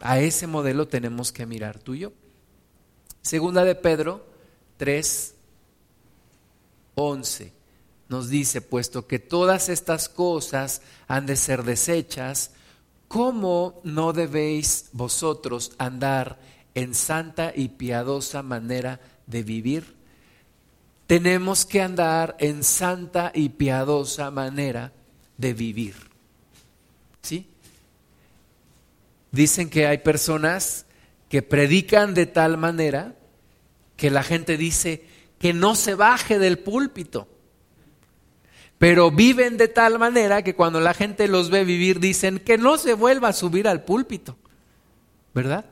A 0.00 0.20
ese 0.20 0.46
modelo 0.46 0.88
tenemos 0.88 1.32
que 1.32 1.44
mirar 1.44 1.78
tú 1.78 1.94
y 1.94 2.00
yo. 2.00 2.12
Segunda 3.20 3.62
de 3.62 3.74
Pedro 3.74 4.26
3, 4.78 5.34
11 6.94 7.52
nos 8.08 8.30
dice, 8.30 8.62
puesto 8.62 9.06
que 9.06 9.18
todas 9.18 9.68
estas 9.68 10.08
cosas 10.08 10.80
han 11.08 11.26
de 11.26 11.36
ser 11.36 11.62
desechas, 11.62 12.52
¿cómo 13.06 13.82
no 13.84 14.14
debéis 14.14 14.88
vosotros 14.92 15.72
andar 15.76 16.38
en 16.74 16.94
santa 16.94 17.52
y 17.54 17.68
piadosa 17.68 18.42
manera 18.42 18.98
de 19.28 19.42
vivir? 19.44 19.94
Tenemos 21.06 21.64
que 21.64 21.80
andar 21.80 22.36
en 22.40 22.64
santa 22.64 23.30
y 23.34 23.50
piadosa 23.50 24.30
manera 24.30 24.92
de 25.36 25.54
vivir. 25.54 25.94
¿Sí? 27.22 27.46
Dicen 29.30 29.70
que 29.70 29.86
hay 29.86 29.98
personas 29.98 30.86
que 31.28 31.42
predican 31.42 32.14
de 32.14 32.26
tal 32.26 32.58
manera 32.58 33.14
que 33.96 34.10
la 34.10 34.22
gente 34.22 34.56
dice, 34.56 35.04
que 35.38 35.52
no 35.52 35.74
se 35.74 35.94
baje 35.94 36.38
del 36.38 36.58
púlpito. 36.58 37.28
Pero 38.78 39.10
viven 39.10 39.56
de 39.56 39.68
tal 39.68 39.98
manera 39.98 40.42
que 40.42 40.54
cuando 40.54 40.80
la 40.80 40.94
gente 40.94 41.26
los 41.26 41.50
ve 41.50 41.64
vivir 41.64 41.98
dicen 42.00 42.38
que 42.38 42.58
no 42.58 42.78
se 42.78 42.94
vuelva 42.94 43.28
a 43.28 43.32
subir 43.32 43.66
al 43.66 43.82
púlpito. 43.82 44.36
¿Verdad? 45.34 45.64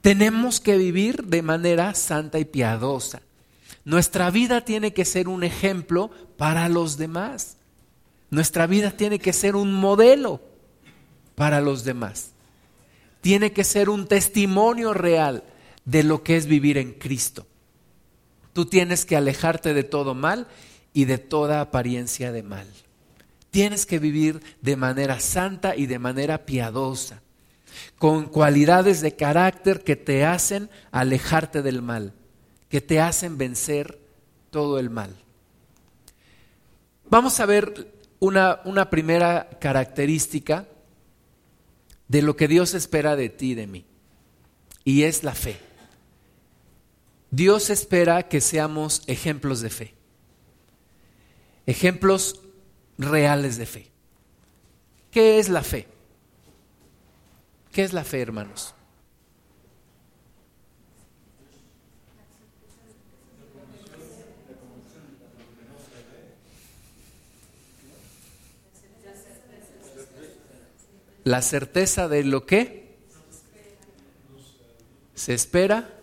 Tenemos 0.00 0.60
que 0.60 0.76
vivir 0.78 1.24
de 1.24 1.42
manera 1.42 1.94
santa 1.94 2.38
y 2.38 2.44
piadosa. 2.44 3.22
Nuestra 3.84 4.30
vida 4.30 4.64
tiene 4.64 4.92
que 4.92 5.04
ser 5.04 5.28
un 5.28 5.44
ejemplo 5.44 6.10
para 6.36 6.68
los 6.68 6.96
demás. 6.96 7.56
Nuestra 8.30 8.66
vida 8.66 8.92
tiene 8.92 9.18
que 9.18 9.32
ser 9.32 9.56
un 9.56 9.72
modelo 9.72 10.40
para 11.34 11.60
los 11.60 11.84
demás. 11.84 12.32
Tiene 13.20 13.52
que 13.52 13.64
ser 13.64 13.90
un 13.90 14.06
testimonio 14.06 14.94
real 14.94 15.44
de 15.84 16.02
lo 16.04 16.22
que 16.22 16.36
es 16.36 16.46
vivir 16.46 16.78
en 16.78 16.92
Cristo. 16.92 17.46
Tú 18.52 18.66
tienes 18.66 19.04
que 19.04 19.16
alejarte 19.16 19.74
de 19.74 19.84
todo 19.84 20.14
mal 20.14 20.46
y 20.92 21.04
de 21.04 21.18
toda 21.18 21.60
apariencia 21.60 22.32
de 22.32 22.42
mal. 22.42 22.66
Tienes 23.50 23.86
que 23.86 23.98
vivir 23.98 24.40
de 24.60 24.76
manera 24.76 25.20
santa 25.20 25.76
y 25.76 25.86
de 25.86 25.98
manera 25.98 26.46
piadosa, 26.46 27.20
con 27.98 28.26
cualidades 28.26 29.00
de 29.00 29.16
carácter 29.16 29.82
que 29.84 29.96
te 29.96 30.24
hacen 30.24 30.70
alejarte 30.90 31.62
del 31.62 31.82
mal, 31.82 32.14
que 32.68 32.80
te 32.80 33.00
hacen 33.00 33.38
vencer 33.38 33.98
todo 34.50 34.78
el 34.78 34.90
mal. 34.90 35.16
Vamos 37.08 37.40
a 37.40 37.46
ver 37.46 37.92
una, 38.20 38.60
una 38.64 38.90
primera 38.90 39.48
característica 39.60 40.66
de 42.08 42.22
lo 42.22 42.36
que 42.36 42.48
Dios 42.48 42.74
espera 42.74 43.16
de 43.16 43.28
ti 43.28 43.52
y 43.52 43.54
de 43.54 43.66
mí, 43.66 43.84
y 44.84 45.02
es 45.02 45.22
la 45.24 45.34
fe. 45.34 45.58
Dios 47.30 47.70
espera 47.70 48.24
que 48.28 48.40
seamos 48.40 49.02
ejemplos 49.06 49.60
de 49.60 49.70
fe, 49.70 49.94
ejemplos 51.66 52.40
reales 52.98 53.56
de 53.56 53.66
fe. 53.66 53.90
¿Qué 55.10 55.38
es 55.38 55.48
la 55.48 55.62
fe? 55.62 55.88
¿Qué 57.72 57.84
es 57.84 57.92
la 57.92 58.04
fe, 58.04 58.20
hermanos? 58.20 58.74
La 71.24 71.42
certeza 71.42 72.08
de 72.08 72.24
lo 72.24 72.46
que 72.46 72.96
se 75.14 75.34
espera 75.34 76.00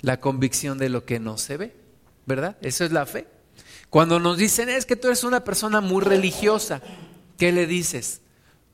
la 0.00 0.20
convicción 0.20 0.78
de 0.78 0.88
lo 0.88 1.04
que 1.04 1.18
no 1.18 1.38
se 1.38 1.56
ve, 1.56 1.74
¿verdad? 2.26 2.56
Eso 2.60 2.84
es 2.84 2.92
la 2.92 3.06
fe. 3.06 3.26
Cuando 3.90 4.20
nos 4.20 4.36
dicen, 4.36 4.68
es 4.68 4.86
que 4.86 4.96
tú 4.96 5.08
eres 5.08 5.24
una 5.24 5.44
persona 5.44 5.80
muy 5.80 6.02
religiosa, 6.02 6.82
¿qué 7.36 7.52
le 7.52 7.66
dices? 7.66 8.20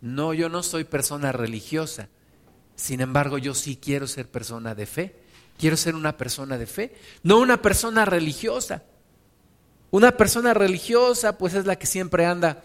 No, 0.04 0.34
yo 0.34 0.50
no 0.50 0.62
soy 0.62 0.84
persona 0.84 1.32
religiosa. 1.32 2.10
Sin 2.76 3.00
embargo, 3.00 3.38
yo 3.38 3.54
sí 3.54 3.78
quiero 3.80 4.06
ser 4.06 4.28
persona 4.28 4.74
de 4.74 4.84
fe. 4.84 5.16
Quiero 5.56 5.78
ser 5.78 5.94
una 5.94 6.18
persona 6.18 6.58
de 6.58 6.66
fe, 6.66 6.94
no 7.22 7.38
una 7.38 7.62
persona 7.62 8.04
religiosa. 8.04 8.82
Una 9.90 10.14
persona 10.14 10.52
religiosa, 10.52 11.38
pues 11.38 11.54
es 11.54 11.64
la 11.64 11.76
que 11.76 11.86
siempre 11.86 12.26
anda 12.26 12.62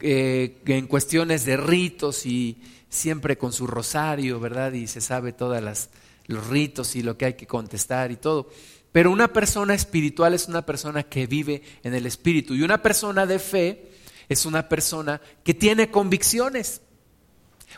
eh, 0.00 0.60
en 0.66 0.86
cuestiones 0.88 1.46
de 1.46 1.56
ritos 1.56 2.26
y 2.26 2.60
siempre 2.90 3.38
con 3.38 3.54
su 3.54 3.66
rosario, 3.66 4.38
¿verdad? 4.38 4.72
Y 4.72 4.88
se 4.88 5.00
sabe 5.00 5.32
todas 5.32 5.62
las, 5.62 5.88
los 6.26 6.48
ritos 6.48 6.96
y 6.96 7.02
lo 7.02 7.16
que 7.16 7.24
hay 7.24 7.34
que 7.34 7.46
contestar 7.46 8.10
y 8.10 8.16
todo. 8.16 8.50
Pero 8.92 9.10
una 9.10 9.32
persona 9.32 9.72
espiritual 9.72 10.34
es 10.34 10.48
una 10.48 10.66
persona 10.66 11.02
que 11.02 11.26
vive 11.26 11.62
en 11.82 11.94
el 11.94 12.04
espíritu 12.04 12.54
y 12.54 12.62
una 12.62 12.82
persona 12.82 13.24
de 13.24 13.38
fe 13.38 13.88
es 14.28 14.46
una 14.46 14.68
persona 14.68 15.20
que 15.44 15.54
tiene 15.54 15.90
convicciones. 15.90 16.82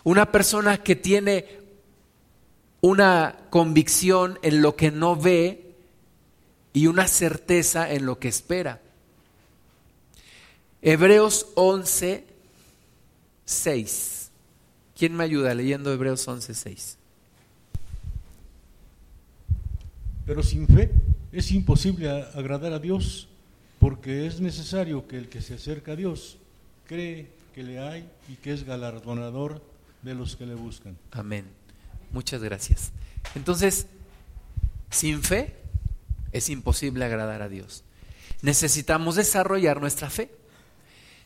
Una 0.05 0.33
persona 0.33 0.83
que 0.83 0.97
tiene 0.97 1.61
una 2.81 3.39
convicción 3.51 4.39
en 4.43 4.63
lo 4.63 4.75
que 4.77 4.91
no 4.91 5.17
ve 5.17 5.75
y 6.73 6.87
una 6.87 7.07
certeza 7.07 7.93
en 7.93 8.07
lo 8.07 8.19
que 8.19 8.29
espera. 8.29 8.81
Hebreos 10.83 11.49
11, 11.55 12.25
6. 13.45 14.31
¿Quién 14.97 15.15
me 15.15 15.25
ayuda 15.25 15.55
leyendo 15.55 15.93
Hebreos 15.93 16.27
11, 16.27 16.55
6? 16.55 16.97
Pero 20.27 20.43
sin 20.43 20.67
fe 20.67 20.91
es 21.33 21.51
imposible 21.51 22.09
agradar 22.09 22.73
a 22.73 22.79
Dios, 22.79 23.29
porque 23.79 24.27
es 24.27 24.41
necesario 24.41 25.07
que 25.07 25.19
el 25.19 25.29
que 25.29 25.43
se 25.43 25.55
acerca 25.55 25.93
a 25.93 25.97
Dios 25.97 26.39
cree 26.91 27.29
que 27.55 27.63
le 27.63 27.79
hay 27.79 28.11
y 28.29 28.35
que 28.35 28.53
es 28.53 28.65
galardonador 28.65 29.63
de 30.03 30.13
los 30.13 30.35
que 30.35 30.45
le 30.45 30.57
buscan. 30.57 30.99
Amén. 31.13 31.45
Muchas 32.11 32.43
gracias. 32.43 32.91
Entonces, 33.37 33.87
sin 34.91 35.23
fe 35.23 35.55
es 36.33 36.51
imposible 36.51 37.05
agradar 37.05 37.43
a 37.43 37.49
Dios. 37.49 37.85
Necesitamos 38.43 39.15
desarrollar 39.15 39.81
nuestra 39.81 40.11
fe. 40.11 40.33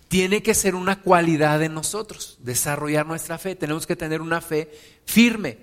Tiene 0.08 0.42
que 0.42 0.52
ser 0.52 0.74
una 0.74 1.00
cualidad 1.00 1.58
de 1.58 1.70
nosotros, 1.70 2.36
desarrollar 2.42 3.06
nuestra 3.06 3.38
fe. 3.38 3.56
Tenemos 3.56 3.86
que 3.86 3.96
tener 3.96 4.20
una 4.20 4.42
fe 4.42 4.70
firme. 5.06 5.56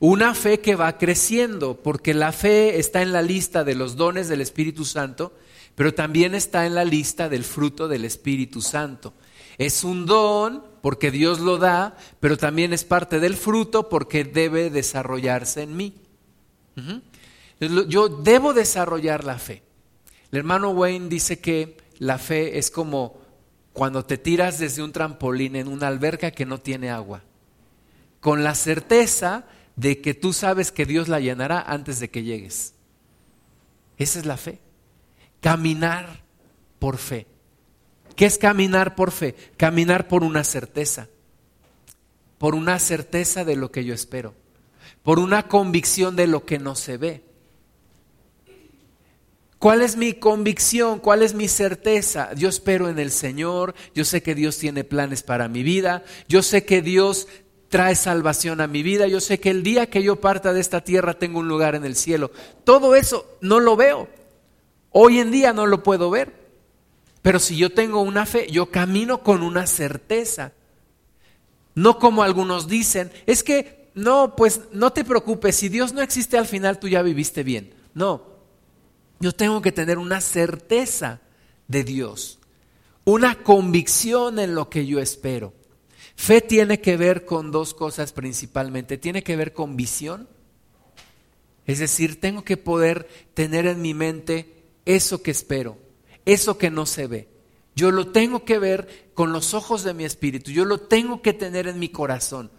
Una 0.00 0.34
fe 0.34 0.60
que 0.60 0.76
va 0.76 0.96
creciendo, 0.96 1.76
porque 1.76 2.14
la 2.14 2.32
fe 2.32 2.78
está 2.78 3.02
en 3.02 3.12
la 3.12 3.20
lista 3.20 3.64
de 3.64 3.74
los 3.74 3.96
dones 3.96 4.28
del 4.28 4.40
Espíritu 4.40 4.86
Santo, 4.86 5.36
pero 5.74 5.92
también 5.92 6.34
está 6.34 6.64
en 6.64 6.74
la 6.74 6.86
lista 6.86 7.28
del 7.28 7.44
fruto 7.44 7.86
del 7.86 8.06
Espíritu 8.06 8.62
Santo. 8.62 9.12
Es 9.58 9.84
un 9.84 10.06
don 10.06 10.64
porque 10.80 11.10
Dios 11.10 11.40
lo 11.40 11.58
da, 11.58 11.96
pero 12.20 12.36
también 12.36 12.72
es 12.72 12.84
parte 12.84 13.20
del 13.20 13.36
fruto 13.36 13.88
porque 13.88 14.24
debe 14.24 14.70
desarrollarse 14.70 15.62
en 15.62 15.76
mí. 15.76 15.94
Yo 17.60 18.08
debo 18.08 18.52
desarrollar 18.52 19.24
la 19.24 19.38
fe. 19.38 19.62
El 20.30 20.38
hermano 20.38 20.70
Wayne 20.70 21.08
dice 21.08 21.40
que 21.40 21.76
la 21.98 22.18
fe 22.18 22.58
es 22.58 22.70
como 22.70 23.20
cuando 23.72 24.04
te 24.04 24.18
tiras 24.18 24.58
desde 24.58 24.82
un 24.82 24.92
trampolín 24.92 25.56
en 25.56 25.68
una 25.68 25.88
alberca 25.88 26.30
que 26.30 26.46
no 26.46 26.58
tiene 26.58 26.90
agua, 26.90 27.22
con 28.20 28.42
la 28.42 28.54
certeza 28.54 29.44
de 29.76 30.00
que 30.00 30.14
tú 30.14 30.32
sabes 30.32 30.72
que 30.72 30.86
Dios 30.86 31.08
la 31.08 31.20
llenará 31.20 31.60
antes 31.60 32.00
de 32.00 32.10
que 32.10 32.22
llegues. 32.22 32.74
Esa 33.96 34.18
es 34.18 34.26
la 34.26 34.36
fe. 34.36 34.58
Caminar 35.40 36.22
por 36.78 36.98
fe. 36.98 37.26
¿Qué 38.16 38.26
es 38.26 38.38
caminar 38.38 38.94
por 38.94 39.10
fe? 39.10 39.34
Caminar 39.56 40.08
por 40.08 40.24
una 40.24 40.44
certeza, 40.44 41.08
por 42.38 42.54
una 42.54 42.78
certeza 42.78 43.44
de 43.44 43.56
lo 43.56 43.70
que 43.70 43.84
yo 43.84 43.94
espero, 43.94 44.34
por 45.02 45.18
una 45.18 45.48
convicción 45.48 46.16
de 46.16 46.26
lo 46.26 46.44
que 46.44 46.58
no 46.58 46.74
se 46.74 46.96
ve. 46.96 47.22
¿Cuál 49.58 49.82
es 49.82 49.96
mi 49.96 50.14
convicción? 50.14 50.98
¿Cuál 50.98 51.22
es 51.22 51.34
mi 51.34 51.46
certeza? 51.46 52.34
Yo 52.34 52.48
espero 52.48 52.88
en 52.88 52.98
el 52.98 53.12
Señor, 53.12 53.76
yo 53.94 54.04
sé 54.04 54.20
que 54.20 54.34
Dios 54.34 54.58
tiene 54.58 54.82
planes 54.82 55.22
para 55.22 55.46
mi 55.46 55.62
vida, 55.62 56.02
yo 56.26 56.42
sé 56.42 56.64
que 56.64 56.82
Dios 56.82 57.28
trae 57.68 57.94
salvación 57.94 58.60
a 58.60 58.66
mi 58.66 58.82
vida, 58.82 59.06
yo 59.06 59.20
sé 59.20 59.38
que 59.38 59.50
el 59.50 59.62
día 59.62 59.88
que 59.88 60.02
yo 60.02 60.20
parta 60.20 60.52
de 60.52 60.60
esta 60.60 60.82
tierra 60.82 61.14
tengo 61.14 61.38
un 61.38 61.46
lugar 61.46 61.76
en 61.76 61.84
el 61.84 61.94
cielo. 61.94 62.32
Todo 62.64 62.96
eso 62.96 63.38
no 63.40 63.60
lo 63.60 63.76
veo. 63.76 64.08
Hoy 64.90 65.20
en 65.20 65.30
día 65.30 65.52
no 65.52 65.66
lo 65.66 65.84
puedo 65.84 66.10
ver. 66.10 66.41
Pero 67.22 67.38
si 67.38 67.56
yo 67.56 67.70
tengo 67.70 68.02
una 68.02 68.26
fe, 68.26 68.50
yo 68.50 68.70
camino 68.70 69.22
con 69.22 69.42
una 69.42 69.66
certeza. 69.66 70.52
No 71.74 71.98
como 71.98 72.22
algunos 72.22 72.68
dicen, 72.68 73.10
es 73.26 73.42
que 73.42 73.90
no, 73.94 74.36
pues 74.36 74.62
no 74.72 74.92
te 74.92 75.04
preocupes, 75.04 75.56
si 75.56 75.68
Dios 75.68 75.92
no 75.92 76.02
existe 76.02 76.36
al 76.36 76.46
final 76.46 76.78
tú 76.78 76.88
ya 76.88 77.02
viviste 77.02 77.42
bien. 77.42 77.74
No, 77.94 78.24
yo 79.20 79.32
tengo 79.32 79.62
que 79.62 79.72
tener 79.72 79.98
una 79.98 80.20
certeza 80.20 81.20
de 81.68 81.84
Dios, 81.84 82.38
una 83.04 83.42
convicción 83.42 84.38
en 84.38 84.54
lo 84.54 84.68
que 84.68 84.86
yo 84.86 84.98
espero. 84.98 85.54
Fe 86.16 86.40
tiene 86.40 86.80
que 86.80 86.96
ver 86.96 87.24
con 87.24 87.50
dos 87.50 87.74
cosas 87.74 88.12
principalmente. 88.12 88.98
Tiene 88.98 89.22
que 89.22 89.36
ver 89.36 89.52
con 89.52 89.76
visión. 89.76 90.28
Es 91.66 91.78
decir, 91.78 92.20
tengo 92.20 92.44
que 92.44 92.56
poder 92.56 93.08
tener 93.34 93.66
en 93.66 93.80
mi 93.80 93.94
mente 93.94 94.62
eso 94.84 95.22
que 95.22 95.30
espero, 95.30 95.78
eso 96.24 96.58
que 96.58 96.70
no 96.70 96.86
se 96.86 97.06
ve. 97.06 97.28
Yo 97.74 97.90
lo 97.90 98.08
tengo 98.08 98.44
que 98.44 98.58
ver 98.58 99.10
con 99.14 99.32
los 99.32 99.54
ojos 99.54 99.82
de 99.82 99.94
mi 99.94 100.04
espíritu, 100.04 100.50
yo 100.50 100.64
lo 100.64 100.78
tengo 100.78 101.22
que 101.22 101.32
tener 101.32 101.66
en 101.66 101.78
mi 101.78 101.88
corazón. 101.88 102.50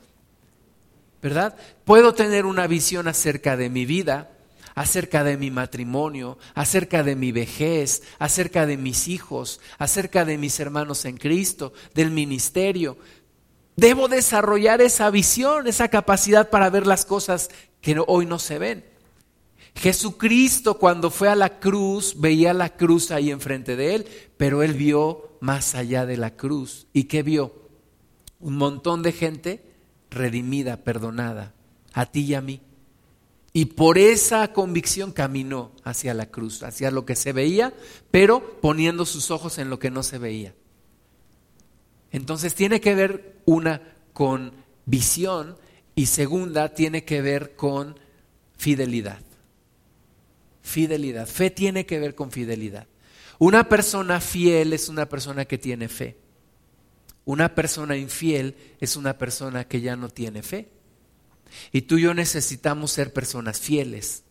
¿Verdad? 1.21 1.55
Puedo 1.85 2.13
tener 2.13 2.45
una 2.45 2.67
visión 2.67 3.07
acerca 3.07 3.55
de 3.55 3.69
mi 3.69 3.85
vida, 3.85 4.31
acerca 4.75 5.23
de 5.23 5.37
mi 5.37 5.51
matrimonio, 5.51 6.37
acerca 6.53 7.03
de 7.03 7.15
mi 7.15 7.31
vejez, 7.31 8.03
acerca 8.19 8.65
de 8.65 8.77
mis 8.77 9.07
hijos, 9.07 9.61
acerca 9.77 10.25
de 10.25 10.37
mis 10.37 10.59
hermanos 10.59 11.05
en 11.05 11.17
Cristo, 11.17 11.73
del 11.93 12.11
ministerio. 12.11 12.97
Debo 13.75 14.07
desarrollar 14.07 14.81
esa 14.81 15.09
visión, 15.09 15.67
esa 15.67 15.87
capacidad 15.87 16.49
para 16.49 16.69
ver 16.69 16.85
las 16.85 17.05
cosas 17.05 17.49
que 17.81 18.01
hoy 18.05 18.25
no 18.25 18.39
se 18.39 18.59
ven. 18.59 18.92
Jesucristo 19.75 20.77
cuando 20.77 21.09
fue 21.09 21.29
a 21.29 21.35
la 21.35 21.59
cruz 21.59 22.15
veía 22.17 22.53
la 22.53 22.75
cruz 22.75 23.11
ahí 23.11 23.31
enfrente 23.31 23.75
de 23.75 23.95
él, 23.95 24.07
pero 24.37 24.63
él 24.63 24.73
vio 24.73 25.37
más 25.41 25.75
allá 25.75 26.05
de 26.05 26.17
la 26.17 26.35
cruz. 26.35 26.87
¿Y 26.93 27.05
qué 27.05 27.23
vio? 27.23 27.53
Un 28.39 28.55
montón 28.55 29.01
de 29.03 29.11
gente 29.11 29.63
redimida, 30.09 30.77
perdonada, 30.83 31.53
a 31.93 32.05
ti 32.05 32.21
y 32.21 32.33
a 32.35 32.41
mí. 32.41 32.61
Y 33.51 33.65
por 33.65 33.97
esa 33.97 34.51
convicción 34.51 35.11
caminó 35.11 35.71
hacia 35.83 36.13
la 36.13 36.25
cruz, 36.25 36.63
hacia 36.63 36.89
lo 36.89 37.05
que 37.05 37.15
se 37.15 37.33
veía, 37.33 37.73
pero 38.09 38.59
poniendo 38.61 39.05
sus 39.05 39.31
ojos 39.31 39.59
en 39.59 39.69
lo 39.69 39.79
que 39.79 39.91
no 39.91 40.01
se 40.01 40.17
veía. 40.17 40.55
Entonces 42.11 42.55
tiene 42.55 42.81
que 42.81 42.95
ver 42.95 43.41
una 43.45 43.81
con 44.13 44.53
visión 44.85 45.57
y 45.95 46.07
segunda 46.07 46.73
tiene 46.73 47.03
que 47.05 47.21
ver 47.21 47.55
con 47.55 47.99
fidelidad. 48.57 49.19
Fidelidad. 50.63 51.27
Fe 51.27 51.51
tiene 51.51 51.85
que 51.85 51.99
ver 51.99 52.15
con 52.15 52.31
fidelidad. 52.31 52.87
Una 53.37 53.69
persona 53.69 54.19
fiel 54.21 54.73
es 54.73 54.89
una 54.89 55.07
persona 55.07 55.45
que 55.45 55.57
tiene 55.57 55.89
fe. 55.89 56.17
Una 57.25 57.55
persona 57.55 57.95
infiel 57.95 58.55
es 58.79 58.95
una 58.95 59.17
persona 59.17 59.67
que 59.67 59.81
ya 59.81 59.95
no 59.95 60.09
tiene 60.09 60.41
fe. 60.41 60.69
Y 61.71 61.83
tú 61.83 61.97
y 61.97 62.03
yo 62.03 62.13
necesitamos 62.13 62.91
ser 62.91 63.13
personas 63.13 63.59
fieles. 63.59 64.23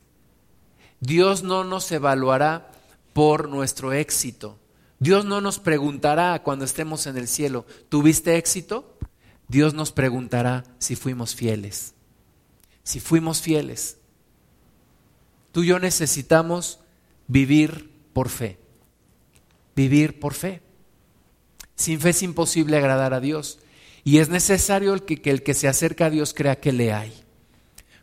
Dios 1.00 1.42
no 1.42 1.64
nos 1.64 1.90
evaluará 1.92 2.70
por 3.12 3.48
nuestro 3.48 3.92
éxito. 3.92 4.58
Dios 4.98 5.24
no 5.24 5.40
nos 5.40 5.58
preguntará 5.58 6.42
cuando 6.42 6.64
estemos 6.64 7.06
en 7.06 7.16
el 7.16 7.28
cielo, 7.28 7.66
¿tuviste 7.88 8.36
éxito? 8.36 8.96
Dios 9.48 9.74
nos 9.74 9.90
preguntará 9.90 10.64
si 10.78 10.96
fuimos 10.96 11.34
fieles. 11.34 11.94
Si 12.84 13.00
fuimos 13.00 13.40
fieles. 13.40 13.98
Tú 15.52 15.62
y 15.62 15.68
yo 15.68 15.78
necesitamos 15.78 16.80
vivir 17.28 17.90
por 18.12 18.28
fe. 18.28 18.58
Vivir 19.76 20.18
por 20.18 20.34
fe. 20.34 20.62
Sin 21.76 22.00
fe 22.00 22.10
es 22.10 22.22
imposible 22.22 22.76
agradar 22.76 23.14
a 23.14 23.20
Dios. 23.20 23.58
Y 24.02 24.18
es 24.18 24.28
necesario 24.28 25.04
que, 25.04 25.20
que, 25.20 25.30
el 25.30 25.42
que 25.42 25.54
se 25.54 25.68
acerca 25.68 26.06
a 26.06 26.10
Dios 26.10 26.34
crea 26.34 26.58
que 26.58 26.72
le 26.72 26.92
hay. 26.92 27.12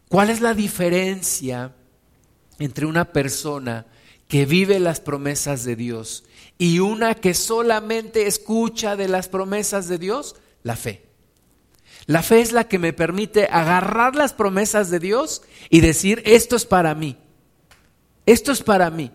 ¿Cuál 0.07 0.29
es 0.29 0.41
la 0.41 0.53
diferencia 0.53 1.75
entre 2.59 2.85
una 2.85 3.11
persona 3.11 3.85
que 4.27 4.45
vive 4.45 4.79
las 4.79 5.01
promesas 5.01 5.63
de 5.65 5.75
Dios 5.75 6.23
y 6.57 6.79
una 6.79 7.15
que 7.15 7.33
solamente 7.33 8.27
escucha 8.27 8.95
de 8.95 9.07
las 9.07 9.27
promesas 9.27 9.87
de 9.87 9.97
Dios? 9.97 10.35
La 10.63 10.75
fe. 10.75 11.05
La 12.05 12.23
fe 12.23 12.41
es 12.41 12.51
la 12.51 12.67
que 12.67 12.79
me 12.79 12.93
permite 12.93 13.47
agarrar 13.51 14.15
las 14.15 14.33
promesas 14.33 14.89
de 14.89 14.99
Dios 14.99 15.41
y 15.69 15.81
decir, 15.81 16.21
esto 16.25 16.55
es 16.55 16.65
para 16.65 16.95
mí. 16.95 17.17
Esto 18.25 18.51
es 18.51 18.61
para 18.61 18.89
mí. 18.89 19.11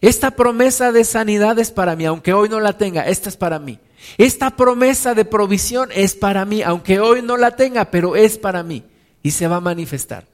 Esta 0.00 0.32
promesa 0.32 0.90
de 0.92 1.04
sanidad 1.04 1.58
es 1.58 1.70
para 1.70 1.94
mí, 1.94 2.04
aunque 2.06 2.32
hoy 2.32 2.48
no 2.48 2.60
la 2.60 2.76
tenga, 2.76 3.06
esta 3.06 3.28
es 3.28 3.36
para 3.36 3.58
mí. 3.58 3.78
Esta 4.18 4.56
promesa 4.56 5.14
de 5.14 5.24
provisión 5.24 5.90
es 5.94 6.14
para 6.14 6.44
mí, 6.44 6.62
aunque 6.62 6.98
hoy 6.98 7.22
no 7.22 7.36
la 7.36 7.56
tenga, 7.56 7.90
pero 7.90 8.16
es 8.16 8.36
para 8.38 8.62
mí 8.62 8.84
y 9.22 9.30
se 9.30 9.46
va 9.46 9.56
a 9.56 9.60
manifestar. 9.60 10.26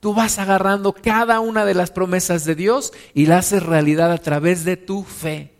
Tú 0.00 0.12
vas 0.12 0.38
agarrando 0.38 0.92
cada 0.92 1.40
una 1.40 1.64
de 1.64 1.72
las 1.72 1.90
promesas 1.90 2.44
de 2.44 2.54
Dios 2.54 2.92
y 3.14 3.24
la 3.24 3.38
haces 3.38 3.62
realidad 3.62 4.12
a 4.12 4.18
través 4.18 4.64
de 4.64 4.76
tu 4.76 5.02
fe, 5.02 5.54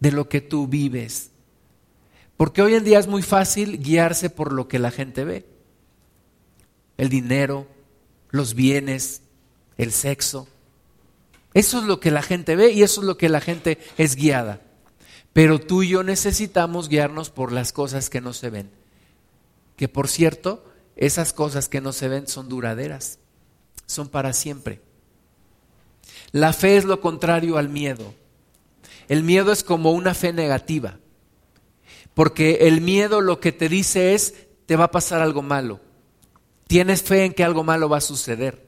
de 0.00 0.12
lo 0.12 0.30
que 0.30 0.40
tú 0.40 0.66
vives. 0.66 1.30
Porque 2.38 2.62
hoy 2.62 2.74
en 2.74 2.84
día 2.84 2.98
es 2.98 3.06
muy 3.06 3.22
fácil 3.22 3.82
guiarse 3.82 4.30
por 4.30 4.52
lo 4.52 4.66
que 4.66 4.78
la 4.78 4.90
gente 4.90 5.24
ve. 5.24 5.44
El 6.96 7.10
dinero, 7.10 7.66
los 8.30 8.54
bienes, 8.54 9.20
el 9.76 9.92
sexo. 9.92 10.48
Eso 11.54 11.78
es 11.78 11.84
lo 11.84 12.00
que 12.00 12.10
la 12.10 12.22
gente 12.22 12.56
ve 12.56 12.72
y 12.72 12.82
eso 12.82 13.00
es 13.00 13.06
lo 13.06 13.16
que 13.16 13.28
la 13.28 13.40
gente 13.40 13.78
es 13.96 14.16
guiada. 14.16 14.60
Pero 15.32 15.60
tú 15.60 15.82
y 15.82 15.88
yo 15.88 16.02
necesitamos 16.02 16.88
guiarnos 16.88 17.30
por 17.30 17.52
las 17.52 17.72
cosas 17.72 18.10
que 18.10 18.20
no 18.20 18.32
se 18.32 18.50
ven. 18.50 18.70
Que 19.76 19.88
por 19.88 20.08
cierto, 20.08 20.64
esas 20.96 21.32
cosas 21.32 21.68
que 21.68 21.80
no 21.80 21.92
se 21.92 22.08
ven 22.08 22.26
son 22.26 22.48
duraderas, 22.48 23.18
son 23.86 24.08
para 24.08 24.32
siempre. 24.32 24.80
La 26.32 26.52
fe 26.52 26.76
es 26.76 26.84
lo 26.84 27.00
contrario 27.00 27.56
al 27.56 27.68
miedo. 27.68 28.14
El 29.08 29.22
miedo 29.22 29.52
es 29.52 29.62
como 29.62 29.92
una 29.92 30.14
fe 30.14 30.32
negativa, 30.32 30.98
porque 32.14 32.58
el 32.62 32.80
miedo 32.80 33.20
lo 33.20 33.38
que 33.38 33.52
te 33.52 33.68
dice 33.68 34.14
es, 34.14 34.34
te 34.66 34.76
va 34.76 34.84
a 34.84 34.90
pasar 34.90 35.20
algo 35.20 35.42
malo. 35.42 35.80
Tienes 36.66 37.02
fe 37.02 37.24
en 37.24 37.34
que 37.34 37.44
algo 37.44 37.64
malo 37.64 37.88
va 37.88 37.98
a 37.98 38.00
suceder. 38.00 38.63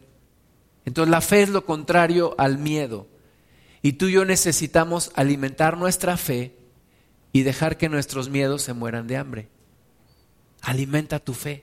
Entonces 0.87 1.11
la 1.11 1.20
fe 1.20 1.42
es 1.42 1.51
lo 1.51 1.66
contrario 1.66 2.35
al 2.38 2.57
miedo. 2.57 3.07
Y 3.83 3.94
tú 3.94 4.07
y 4.07 4.12
yo 4.12 4.25
necesitamos 4.25 5.11
alimentar 5.14 5.77
nuestra 5.77 6.16
fe 6.16 6.57
y 7.33 7.42
dejar 7.42 7.77
que 7.77 7.90
nuestros 7.90 8.31
miedos 8.31 8.62
se 8.62 8.72
mueran 8.72 9.07
de 9.07 9.18
hambre. 9.18 9.49
Alimenta 10.62 11.18
tu 11.18 11.35
fe. 11.35 11.62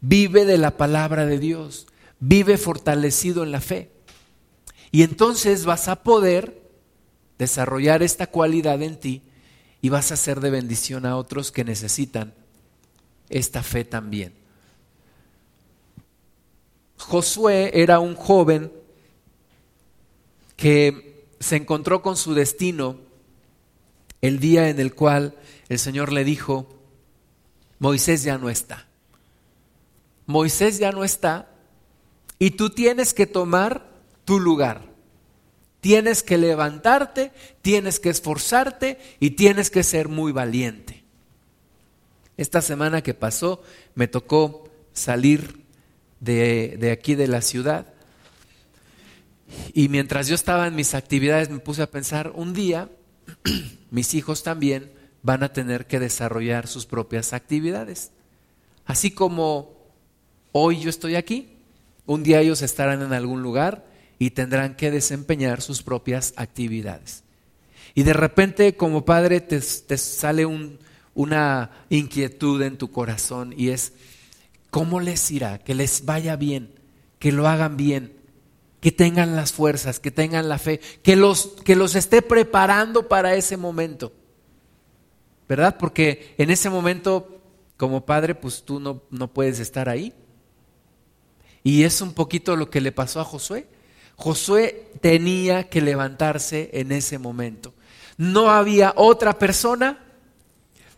Vive 0.00 0.44
de 0.44 0.56
la 0.56 0.76
palabra 0.76 1.26
de 1.26 1.38
Dios. 1.38 1.86
Vive 2.20 2.56
fortalecido 2.56 3.42
en 3.42 3.52
la 3.52 3.60
fe. 3.60 3.90
Y 4.90 5.02
entonces 5.02 5.66
vas 5.66 5.88
a 5.88 6.02
poder 6.02 6.62
desarrollar 7.38 8.02
esta 8.02 8.28
cualidad 8.28 8.80
en 8.82 8.98
ti 8.98 9.22
y 9.82 9.90
vas 9.90 10.10
a 10.12 10.16
ser 10.16 10.40
de 10.40 10.50
bendición 10.50 11.06
a 11.06 11.16
otros 11.16 11.52
que 11.52 11.64
necesitan 11.64 12.34
esta 13.28 13.62
fe 13.62 13.84
también. 13.84 14.37
Josué 16.98 17.70
era 17.74 18.00
un 18.00 18.14
joven 18.14 18.72
que 20.56 21.26
se 21.40 21.56
encontró 21.56 22.02
con 22.02 22.16
su 22.16 22.34
destino 22.34 22.96
el 24.20 24.40
día 24.40 24.68
en 24.68 24.80
el 24.80 24.94
cual 24.94 25.36
el 25.68 25.78
Señor 25.78 26.12
le 26.12 26.24
dijo, 26.24 26.68
Moisés 27.78 28.24
ya 28.24 28.38
no 28.38 28.50
está. 28.50 28.86
Moisés 30.26 30.78
ya 30.78 30.92
no 30.92 31.04
está 31.04 31.48
y 32.38 32.50
tú 32.52 32.70
tienes 32.70 33.14
que 33.14 33.26
tomar 33.26 33.88
tu 34.24 34.40
lugar. 34.40 34.82
Tienes 35.80 36.24
que 36.24 36.38
levantarte, 36.38 37.30
tienes 37.62 38.00
que 38.00 38.10
esforzarte 38.10 38.98
y 39.20 39.30
tienes 39.30 39.70
que 39.70 39.84
ser 39.84 40.08
muy 40.08 40.32
valiente. 40.32 41.04
Esta 42.36 42.60
semana 42.60 43.02
que 43.02 43.14
pasó 43.14 43.62
me 43.94 44.08
tocó 44.08 44.68
salir 44.92 45.64
de, 46.20 46.76
de 46.78 46.90
aquí 46.90 47.14
de 47.14 47.28
la 47.28 47.42
ciudad 47.42 47.86
y 49.72 49.88
mientras 49.88 50.28
yo 50.28 50.34
estaba 50.34 50.66
en 50.66 50.74
mis 50.74 50.94
actividades 50.94 51.50
me 51.50 51.58
puse 51.58 51.82
a 51.82 51.90
pensar, 51.90 52.32
un 52.34 52.52
día 52.52 52.90
mis 53.90 54.14
hijos 54.14 54.42
también 54.42 54.92
van 55.22 55.42
a 55.42 55.52
tener 55.52 55.86
que 55.86 56.00
desarrollar 56.00 56.66
sus 56.66 56.86
propias 56.86 57.32
actividades. 57.32 58.12
Así 58.84 59.10
como 59.10 59.76
hoy 60.52 60.80
yo 60.80 60.90
estoy 60.90 61.16
aquí, 61.16 61.56
un 62.06 62.22
día 62.22 62.40
ellos 62.40 62.62
estarán 62.62 63.02
en 63.02 63.12
algún 63.12 63.42
lugar 63.42 63.86
y 64.18 64.30
tendrán 64.30 64.76
que 64.76 64.90
desempeñar 64.90 65.60
sus 65.60 65.82
propias 65.82 66.32
actividades. 66.36 67.24
Y 67.94 68.02
de 68.02 68.12
repente 68.12 68.76
como 68.76 69.04
padre 69.04 69.40
te, 69.40 69.60
sale 69.60 70.46
una 71.14 71.70
inquietud 71.88 72.62
en 72.62 72.78
tu 72.78 72.90
corazón 72.90 73.54
y 73.56 73.70
es, 73.70 73.92
¿cómo 74.70 75.00
les 75.00 75.30
irá? 75.30 75.58
Que 75.58 75.74
les 75.74 76.04
vaya 76.04 76.36
bien, 76.36 76.74
que 77.18 77.32
lo 77.32 77.48
hagan 77.48 77.76
bien, 77.76 78.18
que 78.80 78.92
tengan 78.92 79.34
las 79.36 79.52
fuerzas, 79.52 80.00
que 80.00 80.10
tengan 80.10 80.48
la 80.48 80.58
fe, 80.58 80.80
que 81.02 81.16
los, 81.16 81.48
que 81.64 81.76
los 81.76 81.94
esté 81.94 82.22
preparando 82.22 83.08
para 83.08 83.34
ese 83.34 83.56
momento. 83.56 84.12
¿Verdad? 85.48 85.76
Porque 85.78 86.34
en 86.38 86.50
ese 86.50 86.68
momento, 86.68 87.40
como 87.76 88.04
padre, 88.04 88.34
pues 88.34 88.62
tú 88.64 88.78
no, 88.78 89.02
no 89.10 89.32
puedes 89.32 89.60
estar 89.60 89.88
ahí. 89.88 90.12
Y 91.64 91.84
es 91.84 92.00
un 92.00 92.12
poquito 92.12 92.54
lo 92.54 92.70
que 92.70 92.80
le 92.80 92.92
pasó 92.92 93.20
a 93.20 93.24
Josué. 93.24 93.66
Josué 94.16 94.90
tenía 95.00 95.68
que 95.68 95.80
levantarse 95.80 96.70
en 96.72 96.92
ese 96.92 97.18
momento. 97.18 97.72
No 98.16 98.50
había 98.50 98.92
otra 98.96 99.38
persona, 99.38 100.04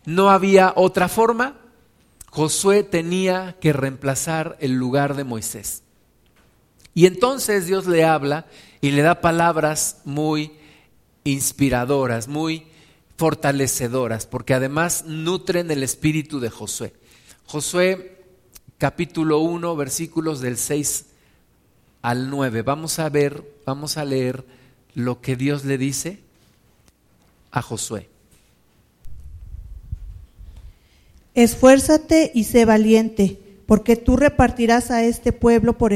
no 0.05 0.31
había 0.31 0.73
otra 0.75 1.09
forma. 1.09 1.60
Josué 2.31 2.85
tenía 2.85 3.57
que 3.61 3.73
reemplazar 3.73 4.57
el 4.61 4.73
lugar 4.73 5.17
de 5.17 5.25
Moisés. 5.25 5.83
Y 6.95 7.07
entonces 7.07 7.67
Dios 7.67 7.87
le 7.87 8.05
habla 8.05 8.47
y 8.81 8.93
le 8.93 9.03
da 9.03 9.21
palabras 9.21 10.03
muy 10.05 10.53
inspiradoras, 11.25 12.29
muy 12.29 12.67
fortalecedoras, 13.17 14.27
porque 14.27 14.55
además 14.55 15.05
nutren 15.07 15.71
el 15.71 15.83
espíritu 15.83 16.41
de 16.41 16.51
Josué. 16.51 16.95
Josué 17.47 18.17
capítulo 18.79 19.41
1, 19.41 19.77
versículos 19.77 20.41
del 20.41 20.57
6 20.57 21.07
al 22.03 22.31
9. 22.31 22.63
Vamos 22.63 22.99
a 22.99 23.09
ver, 23.09 23.45
vamos 23.67 23.97
a 23.97 24.05
leer 24.05 24.45
lo 24.95 25.21
que 25.21 25.37
Dios 25.37 25.65
le 25.65 25.79
dice 25.79 26.21
a 27.51 27.61
Josué. 27.61 28.09
Esfuérzate 31.35 32.33
y 32.35 32.45
sé 32.45 32.65
valiente, 32.65 33.39
porque 33.67 33.95
tú 33.97 34.17
repartirás 34.17 34.91
a 34.91 35.05
este 35.05 35.33
pueblo 35.33 35.79
por 35.79 35.93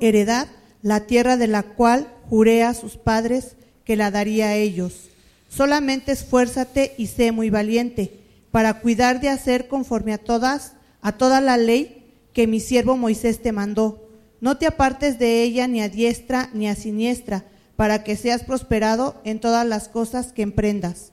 heredad, 0.00 0.48
la 0.82 1.06
tierra 1.06 1.36
de 1.36 1.46
la 1.46 1.62
cual 1.62 2.12
juré 2.28 2.64
a 2.64 2.74
sus 2.74 2.96
padres 2.96 3.54
que 3.84 3.94
la 3.94 4.10
daría 4.10 4.48
a 4.48 4.56
ellos. 4.56 5.08
Solamente 5.48 6.10
esfuérzate 6.10 6.94
y 6.98 7.06
sé 7.06 7.30
muy 7.30 7.50
valiente, 7.50 8.18
para 8.50 8.80
cuidar 8.80 9.20
de 9.20 9.28
hacer 9.28 9.68
conforme 9.68 10.12
a 10.12 10.18
todas, 10.18 10.72
a 11.02 11.12
toda 11.12 11.40
la 11.40 11.56
ley 11.56 12.04
que 12.32 12.46
mi 12.46 12.58
siervo 12.58 12.96
Moisés 12.96 13.42
te 13.42 13.52
mandó. 13.52 14.08
No 14.40 14.58
te 14.58 14.66
apartes 14.66 15.20
de 15.20 15.42
ella 15.42 15.68
ni 15.68 15.82
a 15.82 15.88
diestra 15.88 16.50
ni 16.52 16.68
a 16.68 16.74
siniestra, 16.74 17.44
para 17.76 18.02
que 18.02 18.16
seas 18.16 18.42
prosperado 18.42 19.20
en 19.24 19.40
todas 19.40 19.66
las 19.66 19.88
cosas 19.88 20.32
que 20.32 20.42
emprendas. 20.42 21.12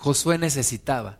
Josué 0.00 0.38
necesitaba. 0.38 1.18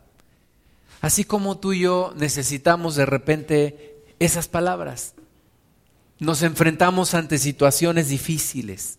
Así 1.01 1.23
como 1.23 1.59
tú 1.59 1.71
y 1.73 1.81
yo 1.81 2.13
necesitamos 2.17 2.95
de 2.95 3.05
repente 3.05 4.03
esas 4.17 4.47
palabras. 4.47 5.13
Nos 6.17 6.41
enfrentamos 6.41 7.13
ante 7.13 7.37
situaciones 7.37 8.09
difíciles. 8.09 8.97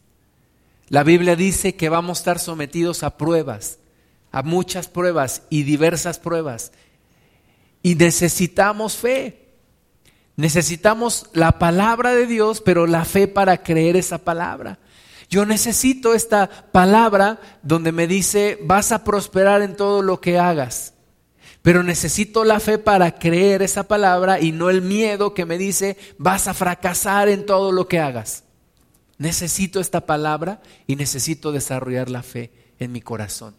La 0.88 1.02
Biblia 1.02 1.34
dice 1.34 1.74
que 1.74 1.88
vamos 1.88 2.18
a 2.18 2.20
estar 2.20 2.38
sometidos 2.38 3.02
a 3.02 3.16
pruebas, 3.16 3.78
a 4.30 4.44
muchas 4.44 4.86
pruebas 4.86 5.42
y 5.50 5.64
diversas 5.64 6.20
pruebas. 6.20 6.70
Y 7.82 7.96
necesitamos 7.96 8.96
fe. 8.96 9.48
Necesitamos 10.36 11.26
la 11.32 11.58
palabra 11.58 12.14
de 12.14 12.28
Dios, 12.28 12.60
pero 12.60 12.86
la 12.86 13.04
fe 13.04 13.26
para 13.26 13.64
creer 13.64 13.96
esa 13.96 14.18
palabra. 14.18 14.78
Yo 15.32 15.46
necesito 15.46 16.12
esta 16.12 16.46
palabra 16.72 17.40
donde 17.62 17.90
me 17.90 18.06
dice, 18.06 18.58
vas 18.64 18.92
a 18.92 19.02
prosperar 19.02 19.62
en 19.62 19.76
todo 19.76 20.02
lo 20.02 20.20
que 20.20 20.38
hagas. 20.38 20.92
Pero 21.62 21.82
necesito 21.82 22.44
la 22.44 22.60
fe 22.60 22.76
para 22.76 23.18
creer 23.18 23.62
esa 23.62 23.88
palabra 23.88 24.40
y 24.40 24.52
no 24.52 24.68
el 24.68 24.82
miedo 24.82 25.32
que 25.32 25.46
me 25.46 25.56
dice, 25.56 25.96
vas 26.18 26.48
a 26.48 26.52
fracasar 26.52 27.30
en 27.30 27.46
todo 27.46 27.72
lo 27.72 27.88
que 27.88 27.98
hagas. 27.98 28.44
Necesito 29.16 29.80
esta 29.80 30.04
palabra 30.04 30.60
y 30.86 30.96
necesito 30.96 31.50
desarrollar 31.50 32.10
la 32.10 32.22
fe 32.22 32.52
en 32.78 32.92
mi 32.92 33.00
corazón. 33.00 33.54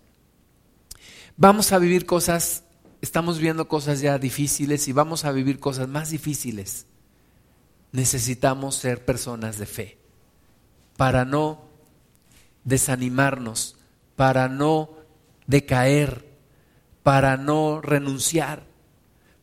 Vamos 1.38 1.72
a 1.72 1.80
vivir 1.80 2.06
cosas, 2.06 2.66
estamos 3.02 3.40
viendo 3.40 3.68
cosas 3.68 4.00
ya 4.00 4.20
difíciles 4.20 4.88
y 4.88 4.92
vamos 4.92 5.26
a 5.26 5.32
vivir 5.32 5.60
cosas 5.60 5.88
más 5.88 6.12
difíciles. 6.12 6.86
Necesitamos 7.92 8.76
ser 8.76 9.04
personas 9.04 9.58
de 9.58 9.66
fe 9.66 10.03
para 10.98 11.26
no 11.26 11.62
desanimarnos, 12.64 13.76
para 14.16 14.48
no 14.48 14.90
decaer, 15.48 16.26
para 17.02 17.38
no 17.38 17.82
renunciar, 17.82 18.64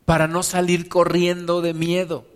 para 0.05 0.29
no 0.29 0.43
salir 0.43 0.89
corriendo 0.89 1.61
de 1.61 1.75
miedo. 1.75 2.27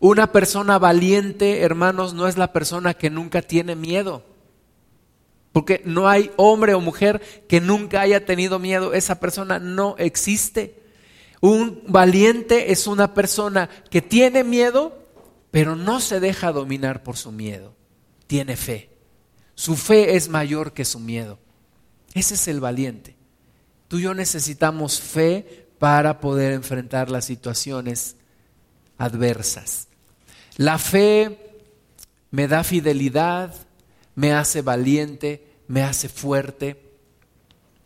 Una 0.00 0.32
persona 0.32 0.78
valiente, 0.78 1.62
hermanos, 1.62 2.14
no 2.14 2.28
es 2.28 2.36
la 2.36 2.52
persona 2.52 2.94
que 2.94 3.08
nunca 3.10 3.42
tiene 3.42 3.76
miedo. 3.76 4.24
Porque 5.52 5.80
no 5.86 6.06
hay 6.06 6.30
hombre 6.36 6.74
o 6.74 6.80
mujer 6.80 7.22
que 7.48 7.62
nunca 7.62 8.02
haya 8.02 8.26
tenido 8.26 8.58
miedo. 8.58 8.92
Esa 8.92 9.20
persona 9.20 9.58
no 9.58 9.94
existe. 9.96 10.82
Un 11.40 11.82
valiente 11.86 12.72
es 12.72 12.86
una 12.86 13.14
persona 13.14 13.70
que 13.90 14.02
tiene 14.02 14.44
miedo, 14.44 14.98
pero 15.50 15.74
no 15.74 16.00
se 16.00 16.20
deja 16.20 16.52
dominar 16.52 17.02
por 17.02 17.16
su 17.16 17.32
miedo 17.32 17.75
tiene 18.26 18.56
fe. 18.56 18.90
Su 19.54 19.76
fe 19.76 20.16
es 20.16 20.28
mayor 20.28 20.72
que 20.72 20.84
su 20.84 21.00
miedo. 21.00 21.38
Ese 22.14 22.34
es 22.34 22.48
el 22.48 22.60
valiente. 22.60 23.16
Tú 23.88 23.98
y 23.98 24.02
yo 24.02 24.14
necesitamos 24.14 25.00
fe 25.00 25.66
para 25.78 26.20
poder 26.20 26.52
enfrentar 26.52 27.10
las 27.10 27.24
situaciones 27.24 28.16
adversas. 28.98 29.88
La 30.56 30.78
fe 30.78 31.38
me 32.30 32.48
da 32.48 32.64
fidelidad, 32.64 33.54
me 34.14 34.32
hace 34.32 34.62
valiente, 34.62 35.46
me 35.68 35.82
hace 35.82 36.08
fuerte 36.08 36.82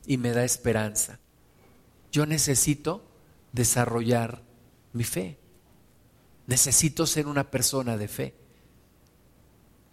y 0.07 0.16
me 0.16 0.30
da 0.30 0.45
esperanza. 0.45 1.18
Yo 2.12 2.26
necesito 2.26 3.05
desarrollar 3.53 4.43
mi 4.93 5.05
fe. 5.05 5.38
Necesito 6.47 7.07
ser 7.07 7.26
una 7.26 7.51
persona 7.51 7.97
de 7.97 8.09
fe. 8.09 8.34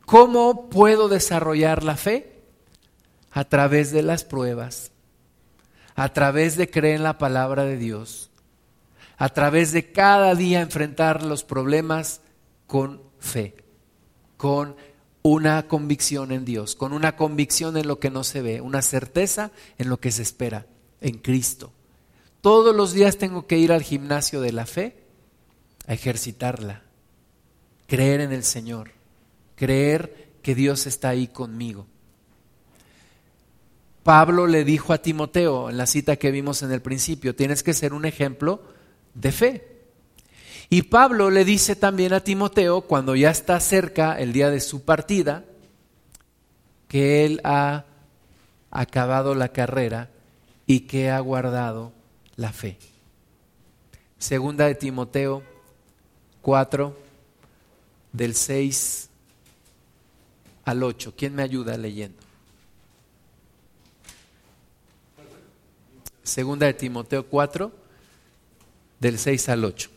¿Cómo 0.08 0.70
puedo 0.70 1.10
desarrollar 1.10 1.84
la 1.84 1.97
fe? 1.97 2.39
A 3.30 3.43
través 3.43 3.91
de 3.91 4.01
las 4.03 4.24
pruebas, 4.24 4.93
a 5.95 6.14
través 6.14 6.55
de 6.55 6.70
creer 6.70 6.95
en 6.95 7.03
la 7.03 7.18
palabra 7.18 7.66
de 7.66 7.76
Dios, 7.76 8.30
a 9.18 9.28
través 9.28 9.74
de 9.74 9.91
cada 9.91 10.34
día 10.34 10.62
enfrentar 10.62 11.24
los 11.24 11.43
problemas 11.43 12.22
con 12.68 13.01
fe, 13.20 13.58
con 14.38 14.78
una 15.24 15.68
convicción 15.68 16.32
en 16.32 16.45
Dios, 16.45 16.78
con 16.78 16.93
una 16.93 17.18
convicción 17.18 17.76
en 17.76 17.89
lo 17.89 17.99
que 17.99 18.10
no 18.10 18.24
se 18.24 18.41
ve, 18.41 18.62
una 18.62 18.82
certeza 18.82 19.51
en 19.78 19.89
lo 19.89 19.99
que 19.99 20.12
se 20.12 20.22
espera, 20.22 20.68
en 21.01 21.18
Cristo. 21.18 21.74
Todos 22.39 22.74
los 22.74 22.93
días 22.93 23.18
tengo 23.18 23.45
que 23.45 23.58
ir 23.58 23.74
al 23.74 23.84
gimnasio 23.84 24.39
de 24.39 24.53
la 24.53 24.68
fe 24.68 25.03
a 25.86 25.93
ejercitarla, 25.93 26.84
creer 27.88 28.22
en 28.22 28.32
el 28.32 28.45
Señor 28.45 28.97
creer 29.58 30.30
que 30.41 30.55
Dios 30.55 30.88
está 30.88 31.10
ahí 31.10 31.28
conmigo. 31.28 31.86
Pablo 34.03 34.47
le 34.47 34.64
dijo 34.64 34.93
a 34.93 35.01
Timoteo 35.01 35.70
en 35.70 35.76
la 35.76 35.86
cita 35.86 36.16
que 36.16 36.32
vimos 36.32 36.64
en 36.64 36.72
el 36.72 36.82
principio, 36.82 37.36
tienes 37.36 37.64
que 37.64 37.74
ser 37.74 37.93
un 37.93 38.05
ejemplo 38.05 38.62
de 39.14 39.34
fe. 39.34 39.68
Y 40.70 40.84
Pablo 40.84 41.30
le 41.30 41.43
dice 41.43 41.76
también 41.76 42.14
a 42.14 42.22
Timoteo, 42.22 42.82
cuando 42.82 43.16
ya 43.16 43.32
está 43.32 43.60
cerca 43.60 44.18
el 44.18 44.32
día 44.32 44.49
de 44.49 44.62
su 44.62 44.86
partida, 44.86 45.43
que 46.88 47.26
él 47.26 47.41
ha 47.43 47.86
acabado 48.72 49.36
la 49.36 49.49
carrera 49.49 50.10
y 50.66 50.82
que 50.82 51.10
ha 51.10 51.20
guardado 51.20 51.91
la 52.36 52.53
fe. 52.53 52.78
Segunda 54.18 54.68
de 54.68 54.76
Timoteo 54.76 55.43
4, 56.41 56.97
del 58.14 58.36
6 58.36 59.07
al 60.68 60.84
8. 60.84 61.13
¿Quién 61.15 61.34
me 61.34 61.43
ayuda 61.43 61.78
leyendo? 61.78 62.18
Segunda 66.24 66.65
de 66.65 66.74
Timoteo 66.74 67.26
4, 67.26 67.72
del 68.99 69.18
6 69.18 69.47
al 69.47 69.63
8. 69.63 69.89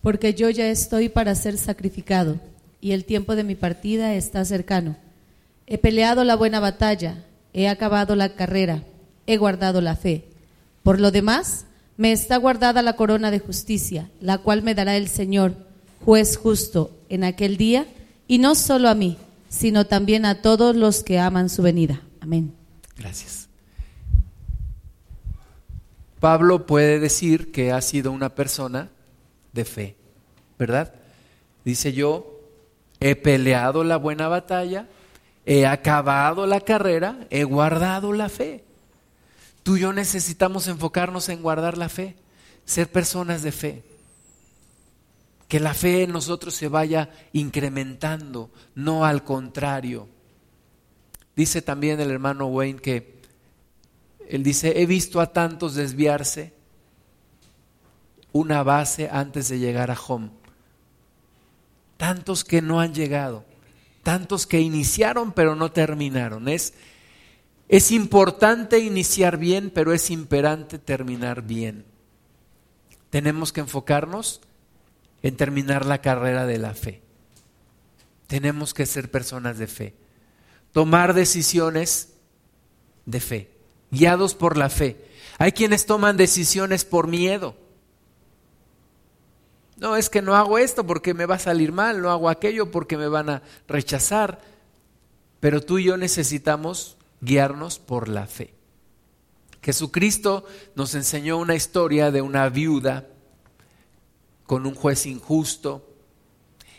Porque 0.00 0.32
yo 0.32 0.48
ya 0.48 0.68
estoy 0.68 1.10
para 1.10 1.34
ser 1.34 1.58
sacrificado, 1.58 2.40
y 2.80 2.92
el 2.92 3.04
tiempo 3.04 3.36
de 3.36 3.44
mi 3.44 3.56
partida 3.56 4.14
está 4.14 4.42
cercano. 4.46 4.96
He 5.66 5.76
peleado 5.76 6.24
la 6.24 6.34
buena 6.34 6.60
batalla, 6.60 7.26
he 7.52 7.68
acabado 7.68 8.16
la 8.16 8.34
carrera, 8.34 8.84
he 9.26 9.36
guardado 9.36 9.82
la 9.82 9.96
fe. 9.96 10.24
Por 10.82 10.98
lo 10.98 11.10
demás, 11.10 11.66
me 11.98 12.10
está 12.10 12.38
guardada 12.38 12.80
la 12.80 12.96
corona 12.96 13.30
de 13.30 13.38
justicia, 13.38 14.10
la 14.22 14.38
cual 14.38 14.62
me 14.62 14.74
dará 14.74 14.96
el 14.96 15.08
Señor, 15.08 15.71
juez 16.04 16.36
justo, 16.36 16.90
en 17.08 17.24
aquel 17.24 17.56
día, 17.56 17.86
y 18.26 18.38
no 18.38 18.54
solo 18.54 18.88
a 18.88 18.94
mí, 18.94 19.18
sino 19.48 19.86
también 19.86 20.24
a 20.24 20.42
todos 20.42 20.74
los 20.74 21.02
que 21.02 21.18
aman 21.18 21.48
su 21.48 21.62
venida. 21.62 22.00
Amén. 22.20 22.54
Gracias. 22.96 23.48
Pablo 26.20 26.66
puede 26.66 27.00
decir 27.00 27.50
que 27.50 27.72
ha 27.72 27.80
sido 27.80 28.12
una 28.12 28.34
persona 28.34 28.90
de 29.52 29.64
fe, 29.64 29.96
¿verdad? 30.58 30.94
Dice 31.64 31.92
yo, 31.92 32.40
he 33.00 33.16
peleado 33.16 33.82
la 33.82 33.96
buena 33.96 34.28
batalla, 34.28 34.86
he 35.44 35.66
acabado 35.66 36.46
la 36.46 36.60
carrera, 36.60 37.26
he 37.30 37.42
guardado 37.42 38.12
la 38.12 38.28
fe. 38.28 38.64
Tú 39.64 39.76
y 39.76 39.80
yo 39.80 39.92
necesitamos 39.92 40.68
enfocarnos 40.68 41.28
en 41.28 41.42
guardar 41.42 41.76
la 41.76 41.88
fe, 41.88 42.16
ser 42.64 42.90
personas 42.90 43.42
de 43.42 43.52
fe. 43.52 43.82
Que 45.52 45.60
la 45.60 45.74
fe 45.74 46.04
en 46.04 46.12
nosotros 46.12 46.54
se 46.54 46.68
vaya 46.68 47.10
incrementando, 47.34 48.50
no 48.74 49.04
al 49.04 49.22
contrario. 49.22 50.08
Dice 51.36 51.60
también 51.60 52.00
el 52.00 52.10
hermano 52.10 52.46
Wayne 52.46 52.80
que 52.80 53.20
él 54.30 54.42
dice, 54.42 54.80
he 54.80 54.86
visto 54.86 55.20
a 55.20 55.34
tantos 55.34 55.74
desviarse 55.74 56.54
una 58.32 58.62
base 58.62 59.10
antes 59.12 59.50
de 59.50 59.58
llegar 59.58 59.90
a 59.90 59.98
home. 60.00 60.30
Tantos 61.98 62.44
que 62.44 62.62
no 62.62 62.80
han 62.80 62.94
llegado, 62.94 63.44
tantos 64.02 64.46
que 64.46 64.58
iniciaron 64.58 65.32
pero 65.32 65.54
no 65.54 65.70
terminaron. 65.70 66.48
Es, 66.48 66.72
es 67.68 67.90
importante 67.90 68.78
iniciar 68.78 69.36
bien, 69.36 69.68
pero 69.68 69.92
es 69.92 70.10
imperante 70.10 70.78
terminar 70.78 71.42
bien. 71.42 71.84
Tenemos 73.10 73.52
que 73.52 73.60
enfocarnos 73.60 74.40
en 75.22 75.36
terminar 75.36 75.86
la 75.86 76.00
carrera 76.00 76.46
de 76.46 76.58
la 76.58 76.74
fe. 76.74 77.02
Tenemos 78.26 78.74
que 78.74 78.86
ser 78.86 79.10
personas 79.10 79.58
de 79.58 79.66
fe. 79.66 79.94
Tomar 80.72 81.14
decisiones 81.14 82.14
de 83.04 83.20
fe, 83.20 83.50
guiados 83.90 84.34
por 84.34 84.56
la 84.56 84.70
fe. 84.70 85.04
Hay 85.38 85.52
quienes 85.52 85.86
toman 85.86 86.16
decisiones 86.16 86.84
por 86.84 87.08
miedo. 87.08 87.56
No, 89.76 89.96
es 89.96 90.08
que 90.08 90.22
no 90.22 90.34
hago 90.34 90.58
esto 90.58 90.86
porque 90.86 91.12
me 91.12 91.26
va 91.26 91.34
a 91.34 91.40
salir 91.40 91.72
mal, 91.72 92.00
no 92.00 92.10
hago 92.10 92.28
aquello 92.28 92.70
porque 92.70 92.96
me 92.96 93.08
van 93.08 93.28
a 93.28 93.42
rechazar. 93.66 94.40
Pero 95.40 95.60
tú 95.60 95.78
y 95.78 95.84
yo 95.84 95.96
necesitamos 95.96 96.96
guiarnos 97.20 97.78
por 97.78 98.08
la 98.08 98.26
fe. 98.26 98.54
Jesucristo 99.62 100.44
nos 100.74 100.94
enseñó 100.94 101.38
una 101.38 101.54
historia 101.54 102.10
de 102.10 102.22
una 102.22 102.48
viuda 102.48 103.08
con 104.52 104.66
un 104.66 104.74
juez 104.74 105.06
injusto 105.06 105.82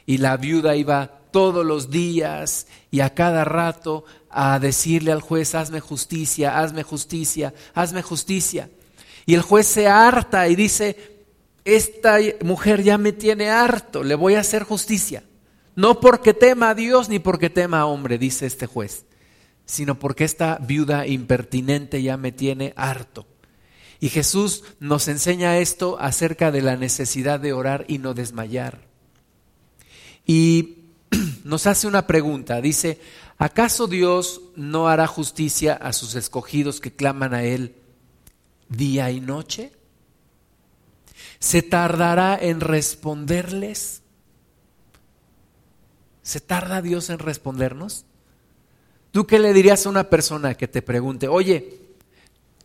y 0.05 0.19
la 0.19 0.37
viuda 0.37 0.75
iba 0.75 1.21
todos 1.31 1.65
los 1.65 1.89
días 1.89 2.67
y 2.91 2.99
a 2.99 3.15
cada 3.15 3.45
rato 3.45 4.05
a 4.29 4.59
decirle 4.59 5.11
al 5.11 5.21
juez, 5.21 5.55
hazme 5.55 5.79
justicia, 5.79 6.59
hazme 6.59 6.83
justicia, 6.83 7.51
hazme 7.73 8.03
justicia. 8.03 8.69
Y 9.25 9.33
el 9.33 9.41
juez 9.41 9.65
se 9.65 9.87
harta 9.87 10.47
y 10.49 10.55
dice, 10.55 11.25
esta 11.65 12.19
mujer 12.43 12.83
ya 12.83 12.99
me 12.99 13.11
tiene 13.11 13.49
harto, 13.49 14.03
le 14.03 14.13
voy 14.13 14.35
a 14.35 14.41
hacer 14.41 14.61
justicia. 14.65 15.23
No 15.75 15.99
porque 15.99 16.35
tema 16.35 16.69
a 16.69 16.75
Dios 16.75 17.09
ni 17.09 17.17
porque 17.17 17.49
tema 17.49 17.79
a 17.79 17.87
hombre, 17.87 18.19
dice 18.19 18.45
este 18.45 18.67
juez, 18.67 19.07
sino 19.65 19.97
porque 19.97 20.25
esta 20.25 20.59
viuda 20.61 21.07
impertinente 21.07 22.03
ya 22.03 22.17
me 22.17 22.31
tiene 22.31 22.73
harto. 22.75 23.25
Y 24.03 24.09
Jesús 24.09 24.65
nos 24.81 25.07
enseña 25.07 25.59
esto 25.59 25.97
acerca 25.97 26.51
de 26.51 26.61
la 26.61 26.75
necesidad 26.75 27.39
de 27.39 27.53
orar 27.53 27.85
y 27.87 27.99
no 27.99 28.13
desmayar. 28.13 28.81
Y 30.25 30.79
nos 31.45 31.67
hace 31.67 31.87
una 31.87 32.05
pregunta, 32.05 32.59
dice, 32.59 32.99
¿acaso 33.37 33.87
Dios 33.87 34.41
no 34.57 34.89
hará 34.89 35.07
justicia 35.07 35.75
a 35.75 35.93
sus 35.93 36.15
escogidos 36.15 36.81
que 36.81 36.91
claman 36.91 37.33
a 37.33 37.45
Él 37.45 37.77
día 38.67 39.09
y 39.09 39.21
noche? 39.21 39.71
¿Se 41.39 41.61
tardará 41.61 42.37
en 42.41 42.59
responderles? 42.59 44.01
¿Se 46.23 46.41
tarda 46.41 46.81
Dios 46.81 47.09
en 47.09 47.19
respondernos? 47.19 48.03
¿Tú 49.11 49.25
qué 49.25 49.39
le 49.39 49.53
dirías 49.53 49.85
a 49.85 49.89
una 49.89 50.09
persona 50.09 50.55
que 50.55 50.67
te 50.67 50.81
pregunte, 50.81 51.29
oye, 51.29 51.82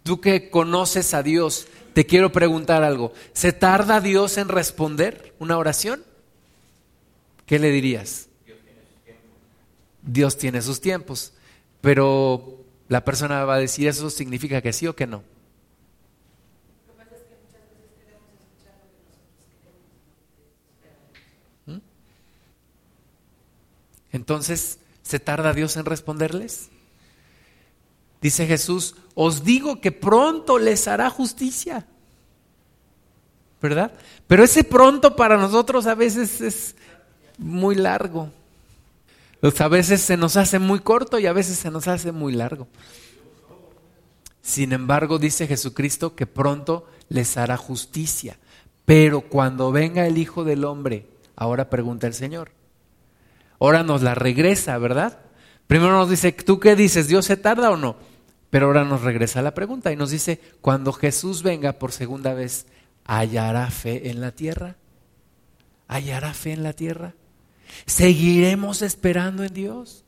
tú 0.09 0.23
que 0.23 0.49
conoces 0.49 1.13
a 1.13 1.23
Dios, 1.23 1.69
te 1.93 2.07
quiero 2.07 2.33
preguntar 2.33 2.83
algo, 2.83 3.13
¿se 3.35 3.53
tarda 3.53 4.01
Dios 4.01 4.39
en 4.39 4.49
responder 4.49 5.35
una 5.39 5.59
oración? 5.59 6.03
¿Qué 7.45 7.59
le 7.59 7.71
dirías? 7.71 8.31
Dios 10.01 10.39
tiene 10.39 10.63
sus 10.63 10.81
tiempos, 10.81 11.35
pero 11.83 12.65
la 12.89 13.05
persona 13.05 13.45
va 13.45 13.57
a 13.57 13.59
decir, 13.59 13.87
¿eso 13.87 14.09
significa 14.09 14.63
que 14.63 14.73
sí 14.73 14.87
o 14.87 14.97
que 14.97 15.07
no? 15.07 15.23
Entonces, 24.11 24.79
¿se 25.03 25.21
tarda 25.21 25.53
Dios 25.53 25.77
en 25.77 25.85
responderles? 25.85 26.71
Dice 28.21 28.47
Jesús, 28.47 28.97
os 29.15 29.45
digo 29.45 29.81
que 29.81 29.93
pronto 29.93 30.59
les 30.59 30.89
hará 30.89 31.11
justicia. 31.11 31.87
¿Verdad? 33.61 33.93
Pero 34.27 34.45
ese 34.45 34.65
pronto 34.65 35.17
para 35.17 35.37
nosotros 35.37 35.87
a 35.87 35.95
veces 35.95 36.41
es 36.41 36.77
muy 37.39 37.75
largo. 37.75 38.31
Pues 39.41 39.61
a 39.61 39.69
veces 39.69 40.01
se 40.01 40.17
nos 40.17 40.37
hace 40.37 40.59
muy 40.59 40.81
corto 40.81 41.19
y 41.19 41.27
a 41.27 41.33
veces 41.33 41.59
se 41.59 41.71
nos 41.71 41.87
hace 41.87 42.13
muy 42.13 42.33
largo. 42.33 42.67
Sin 44.43 44.73
embargo, 44.73 45.19
dice 45.19 45.47
Jesucristo 45.47 46.17
que 46.17 46.27
pronto 46.27 46.87
les 47.09 47.37
hará 47.37 47.57
justicia. 47.57 48.39
Pero 48.85 49.21
cuando 49.21 49.71
venga 49.71 50.07
el 50.07 50.19
Hijo 50.19 50.45
del 50.45 50.65
Hombre, 50.65 51.07
ahora 51.37 51.69
pregunta 51.69 52.07
el 52.07 52.15
Señor, 52.15 52.53
ahora 53.61 53.83
nos 53.83 54.03
la 54.03 54.15
regresa, 54.15 54.79
¿verdad? 54.79 55.19
Primero 55.67 55.93
nos 55.93 56.09
dice, 56.09 56.33
¿tú 56.33 56.59
qué 56.59 56.75
dices? 56.75 57.07
¿Dios 57.07 57.27
se 57.27 57.37
tarda 57.37 57.71
o 57.71 57.77
no? 57.77 57.97
Pero 58.51 58.67
ahora 58.67 58.85
nos 58.85 59.03
regresa 59.03 59.43
la 59.43 59.55
pregunta 59.55 59.93
y 59.93 59.97
nos 59.97 60.11
dice, 60.11 60.41
cuando 60.61 60.93
Jesús 60.93 61.43
venga 61.43 61.75
por 61.75 61.93
segunda 61.93 62.33
vez, 62.35 62.67
¿hallará 63.05 63.71
fe 63.71 64.11
en 64.11 64.21
la 64.21 64.33
tierra? 64.33 64.77
¿Hallará 65.87 66.33
fe 66.33 66.53
en 66.53 66.63
la 66.63 66.73
tierra? 66.73 67.15
¿Seguiremos 67.85 68.83
esperando 68.83 69.45
en 69.45 69.53
Dios? 69.53 70.05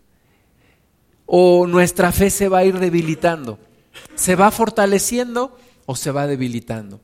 ¿O 1.27 1.67
nuestra 1.67 2.13
fe 2.13 2.31
se 2.31 2.49
va 2.49 2.59
a 2.59 2.65
ir 2.65 2.79
debilitando? 2.79 3.59
¿Se 4.15 4.37
va 4.37 4.51
fortaleciendo 4.51 5.57
o 5.85 5.95
se 5.95 6.11
va 6.11 6.27
debilitando? 6.27 7.01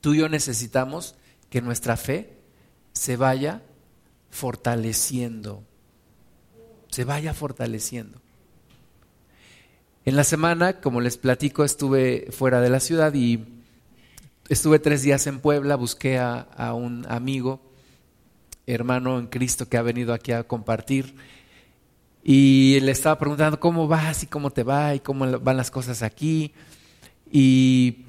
Tú 0.00 0.14
y 0.14 0.18
yo 0.18 0.28
necesitamos 0.28 1.14
que 1.50 1.60
nuestra 1.60 1.96
fe 1.98 2.38
se 2.92 3.16
vaya 3.16 3.62
fortaleciendo, 4.30 5.62
se 6.88 7.04
vaya 7.04 7.34
fortaleciendo. 7.34 8.21
En 10.04 10.16
la 10.16 10.24
semana, 10.24 10.80
como 10.80 11.00
les 11.00 11.16
platico, 11.16 11.62
estuve 11.62 12.26
fuera 12.32 12.60
de 12.60 12.70
la 12.70 12.80
ciudad 12.80 13.14
y 13.14 13.44
estuve 14.48 14.80
tres 14.80 15.02
días 15.02 15.28
en 15.28 15.38
Puebla, 15.38 15.76
busqué 15.76 16.18
a, 16.18 16.74
un 16.74 17.06
amigo, 17.08 17.60
hermano 18.66 19.20
en 19.20 19.28
Cristo 19.28 19.68
que 19.68 19.76
ha 19.76 19.82
venido 19.82 20.12
aquí 20.12 20.32
a 20.32 20.42
compartir. 20.42 21.14
Y 22.24 22.80
le 22.80 22.90
estaba 22.90 23.16
preguntando 23.16 23.60
cómo 23.60 23.86
vas 23.86 24.24
y 24.24 24.26
cómo 24.26 24.50
te 24.50 24.64
va 24.64 24.92
y 24.96 24.98
cómo 24.98 25.38
van 25.38 25.56
las 25.56 25.70
cosas 25.70 26.02
aquí 26.02 26.52
y 27.30 28.06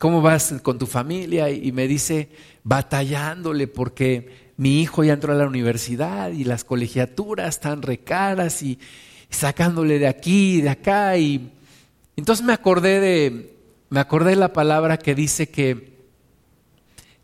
cómo 0.00 0.22
vas 0.22 0.52
con 0.64 0.78
tu 0.78 0.86
familia 0.86 1.48
y 1.48 1.70
me 1.70 1.86
dice 1.86 2.28
batallándole 2.64 3.68
porque 3.68 4.50
mi 4.56 4.82
hijo 4.82 5.04
ya 5.04 5.12
entró 5.12 5.32
a 5.32 5.36
la 5.36 5.46
universidad 5.46 6.32
y 6.32 6.42
las 6.42 6.64
colegiaturas 6.64 7.54
están 7.54 7.82
recaras 7.82 8.64
y, 8.64 8.80
sacándole 9.30 9.98
de 9.98 10.06
aquí 10.06 10.60
de 10.60 10.70
acá. 10.70 11.16
Y 11.16 11.50
entonces 12.16 12.44
me 12.44 12.52
acordé 12.52 13.00
de, 13.00 13.56
me 13.90 14.00
acordé 14.00 14.30
de 14.30 14.36
la 14.36 14.52
palabra 14.52 14.98
que 14.98 15.14
dice 15.14 15.48
que, 15.48 15.96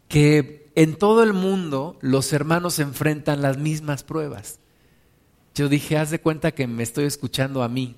que 0.09 0.71
en 0.75 0.97
todo 0.97 1.23
el 1.23 1.33
mundo 1.33 1.99
los 2.01 2.33
hermanos 2.33 2.79
enfrentan 2.79 3.43
las 3.43 3.59
mismas 3.59 4.03
pruebas. 4.03 4.59
Yo 5.55 5.69
dije, 5.69 5.99
haz 5.99 6.11
de 6.11 6.21
cuenta 6.21 6.53
que 6.53 6.67
me 6.67 6.83
estoy 6.83 7.05
escuchando 7.05 7.63
a 7.63 7.69
mí. 7.69 7.97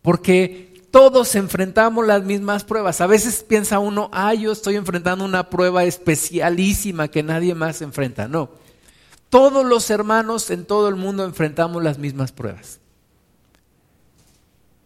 Porque 0.00 0.68
todos 0.90 1.34
enfrentamos 1.34 2.06
las 2.06 2.24
mismas 2.24 2.64
pruebas. 2.64 3.00
A 3.00 3.06
veces 3.06 3.44
piensa 3.46 3.78
uno, 3.78 4.08
ah, 4.12 4.32
yo 4.32 4.52
estoy 4.52 4.76
enfrentando 4.76 5.24
una 5.24 5.50
prueba 5.50 5.84
especialísima 5.84 7.08
que 7.08 7.22
nadie 7.22 7.54
más 7.54 7.82
enfrenta. 7.82 8.28
No. 8.28 8.50
Todos 9.30 9.64
los 9.64 9.90
hermanos 9.90 10.50
en 10.50 10.64
todo 10.64 10.88
el 10.88 10.96
mundo 10.96 11.24
enfrentamos 11.24 11.82
las 11.82 11.98
mismas 11.98 12.32
pruebas. 12.32 12.80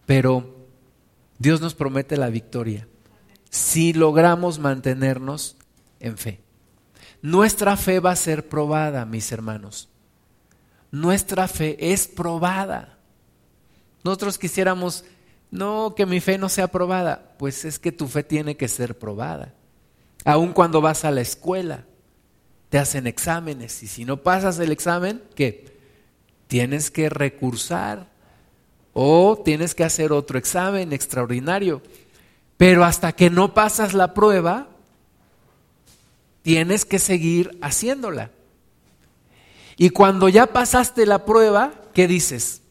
Pero 0.05 0.67
Dios 1.39 1.61
nos 1.61 1.75
promete 1.75 2.17
la 2.17 2.29
victoria 2.29 2.87
si 3.49 3.93
logramos 3.93 4.59
mantenernos 4.59 5.57
en 5.99 6.17
fe. 6.17 6.41
Nuestra 7.21 7.77
fe 7.77 7.99
va 7.99 8.11
a 8.11 8.15
ser 8.17 8.49
probada, 8.49 9.05
mis 9.05 9.31
hermanos. 9.31 9.89
Nuestra 10.91 11.47
fe 11.47 11.91
es 11.93 12.07
probada. 12.07 12.97
Nosotros 14.03 14.37
quisiéramos, 14.37 15.05
no, 15.51 15.93
que 15.95 16.05
mi 16.05 16.19
fe 16.19 16.37
no 16.37 16.49
sea 16.49 16.67
probada. 16.67 17.35
Pues 17.37 17.63
es 17.63 17.79
que 17.79 17.91
tu 17.91 18.07
fe 18.07 18.23
tiene 18.23 18.57
que 18.57 18.67
ser 18.67 18.97
probada. 18.97 19.53
Aun 20.25 20.51
cuando 20.51 20.81
vas 20.81 21.05
a 21.05 21.11
la 21.11 21.21
escuela, 21.21 21.85
te 22.73 22.79
hacen 22.79 23.05
exámenes 23.05 23.83
y 23.83 23.87
si 23.87 24.03
no 24.03 24.23
pasas 24.23 24.57
el 24.57 24.71
examen, 24.71 25.21
¿qué? 25.35 25.77
Tienes 26.47 26.89
que 26.89 27.07
recursar 27.07 28.09
o 28.93 29.39
tienes 29.45 29.75
que 29.75 29.83
hacer 29.83 30.11
otro 30.11 30.39
examen 30.39 30.91
extraordinario. 30.91 31.83
Pero 32.57 32.83
hasta 32.83 33.11
que 33.11 33.29
no 33.29 33.53
pasas 33.53 33.93
la 33.93 34.15
prueba, 34.15 34.69
tienes 36.41 36.83
que 36.83 36.97
seguir 36.97 37.59
haciéndola. 37.61 38.31
Y 39.77 39.91
cuando 39.91 40.27
ya 40.27 40.47
pasaste 40.47 41.05
la 41.05 41.25
prueba, 41.25 41.75
¿qué 41.93 42.07
dices? 42.07 42.63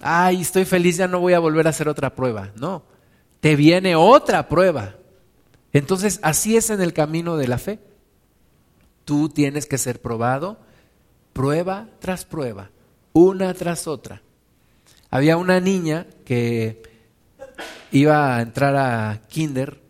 Ay, 0.00 0.40
estoy 0.40 0.64
feliz, 0.64 0.96
ya 0.96 1.06
no 1.06 1.20
voy 1.20 1.34
a 1.34 1.38
volver 1.38 1.68
a 1.68 1.70
hacer 1.70 1.88
otra 1.88 2.16
prueba. 2.16 2.50
No, 2.56 2.82
te 3.38 3.54
viene 3.54 3.94
otra 3.94 4.48
prueba. 4.48 4.96
Entonces, 5.72 6.18
así 6.22 6.56
es 6.56 6.70
en 6.70 6.82
el 6.82 6.92
camino 6.92 7.36
de 7.36 7.46
la 7.46 7.58
fe. 7.58 7.78
Tú 9.04 9.28
tienes 9.28 9.66
que 9.66 9.78
ser 9.78 10.00
probado, 10.00 10.58
prueba 11.32 11.88
tras 11.98 12.24
prueba, 12.24 12.70
una 13.12 13.52
tras 13.54 13.86
otra. 13.86 14.22
Había 15.10 15.36
una 15.36 15.60
niña 15.60 16.06
que 16.24 16.82
iba 17.92 18.36
a 18.36 18.42
entrar 18.42 18.74
a 18.76 19.20
kinder 19.28 19.80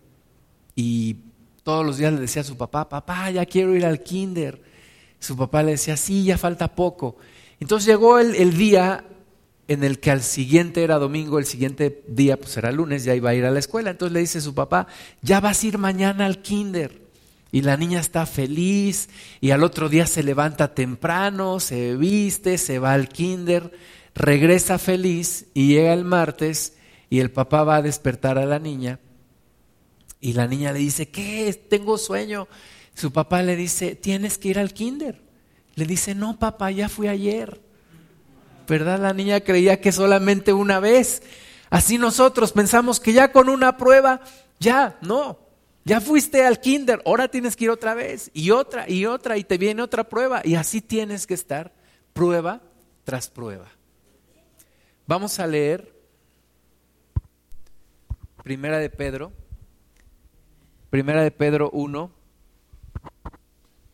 y 0.75 1.17
todos 1.63 1.85
los 1.85 1.97
días 1.97 2.13
le 2.13 2.21
decía 2.21 2.43
a 2.43 2.45
su 2.45 2.57
papá, 2.57 2.89
papá, 2.89 3.31
ya 3.31 3.47
quiero 3.47 3.75
ir 3.75 3.87
al 3.87 4.03
kinder. 4.03 4.61
Su 5.19 5.37
papá 5.37 5.63
le 5.63 5.73
decía, 5.73 5.97
sí, 5.97 6.25
ya 6.25 6.37
falta 6.37 6.75
poco. 6.75 7.17
Entonces 7.59 7.87
llegó 7.87 8.19
el, 8.19 8.59
día 8.59 9.05
en 9.69 9.85
el 9.85 9.99
que 9.99 10.11
al 10.11 10.23
siguiente 10.23 10.85
era 10.85 10.99
domingo, 10.99 11.39
el 11.39 11.47
siguiente 11.47 12.03
día 12.07 12.37
pues 12.39 12.57
era 12.59 12.71
lunes, 12.71 13.05
ya 13.05 13.15
iba 13.15 13.31
a 13.31 13.35
ir 13.35 13.47
a 13.47 13.51
la 13.51 13.59
escuela. 13.59 13.91
Entonces 13.91 14.13
le 14.13 14.21
dice 14.21 14.43
su 14.43 14.55
papá, 14.55 14.87
ya 15.23 15.41
vas 15.41 15.63
a 15.63 15.67
ir 15.67 15.79
mañana 15.79 16.27
al 16.27 16.43
kinder. 16.43 17.04
Y 17.55 17.63
la 17.63 17.77
niña 17.77 18.01
está 18.01 18.27
feliz 18.27 19.09
y 19.41 19.53
al 19.53 19.63
otro 19.63 19.89
día 19.89 20.09
se 20.09 20.25
levanta 20.25 20.75
temprano, 20.75 21.61
se 21.61 21.95
viste, 21.95 22.59
se 22.59 22.81
va 22.81 22.95
al 22.95 23.09
kinder, 23.09 23.71
regresa 24.13 24.77
feliz 24.77 25.47
y 25.55 25.69
llega 25.69 25.93
el 25.93 26.03
martes 26.03 26.77
y 27.11 27.21
el 27.21 27.31
papá 27.31 27.63
va 27.63 27.77
a 27.77 27.83
despertar 27.83 28.39
a 28.39 28.45
la 28.45 28.59
niña 28.59 28.99
y 30.21 30.33
la 30.33 30.49
niña 30.49 30.73
le 30.73 30.81
dice, 30.81 31.11
¿qué? 31.11 31.55
Tengo 31.71 31.97
sueño. 31.97 32.49
Su 32.93 33.13
papá 33.13 33.41
le 33.45 33.55
dice, 33.55 33.95
tienes 33.95 34.37
que 34.37 34.49
ir 34.49 34.59
al 34.59 34.73
kinder. 34.73 35.23
Le 35.77 35.87
dice, 35.87 36.17
no, 36.17 36.41
papá, 36.41 36.73
ya 36.73 36.89
fui 36.89 37.07
ayer. 37.07 37.61
¿Verdad? 38.67 38.99
La 38.99 39.13
niña 39.13 39.43
creía 39.43 39.81
que 39.81 39.93
solamente 39.93 40.53
una 40.53 40.81
vez. 40.81 41.23
Así 41.71 41.99
nosotros 41.99 42.51
pensamos 42.51 42.99
que 42.99 43.13
ya 43.13 43.31
con 43.31 43.49
una 43.49 43.77
prueba, 43.77 44.23
ya, 44.59 44.99
no. 45.03 45.44
Ya 45.85 46.01
fuiste 46.01 46.45
al 46.45 46.61
kinder, 46.61 47.03
ahora 47.05 47.29
tienes 47.29 47.57
que 47.57 47.65
ir 47.65 47.71
otra 47.71 47.95
vez 47.95 48.31
y 48.33 48.51
otra 48.51 48.89
y 48.89 49.05
otra 49.05 49.37
y 49.37 49.45
te 49.45 49.59
viene 49.59 49.83
otra 49.83 50.05
prueba 50.05 50.41
y 50.43 50.55
así 50.55 50.81
tienes 50.81 51.27
que 51.27 51.35
estar 51.35 51.73
prueba 52.13 52.63
tras 53.05 53.29
prueba. 53.29 53.69
Vamos 55.07 55.39
a 55.39 55.47
leer 55.47 55.93
Primera 58.43 58.79
de 58.79 58.89
Pedro 58.91 59.33
Primera 60.95 61.25
de 61.25 61.33
Pedro 61.33 61.71
1, 61.73 62.09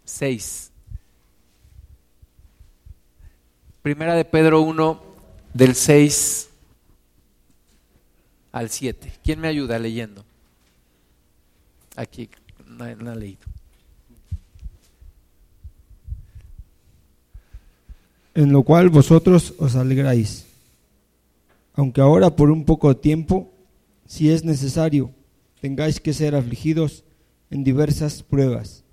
6. 0.05 0.71
Primera 3.81 4.15
de 4.15 4.27
Pedro 4.27 4.61
1, 4.61 5.03
del 5.55 5.75
6 5.75 6.51
al 8.53 8.69
7. 8.69 9.13
¿Quién 9.25 9.41
me 9.41 9.49
ayuda 9.49 9.79
leyendo? 9.79 10.27
Aquí, 11.97 12.31
ha 12.81 13.15
leído. 13.15 13.41
En 18.35 18.53
lo 18.53 18.63
cual 18.63 18.89
vosotros 18.89 19.55
os 19.59 19.75
alegráis, 19.75 20.47
aunque 21.75 22.01
ahora 22.01 22.37
por 22.37 22.51
un 22.51 22.65
poco 22.65 22.97
tiempo, 22.97 23.53
si 24.07 24.31
es 24.31 24.45
necesario, 24.45 25.11
tengáis 25.61 26.01
que 26.01 26.13
ser 26.13 26.35
afligidos 26.35 27.05
en 27.51 27.65
diversas 27.65 28.23
pruebas, 28.23 28.85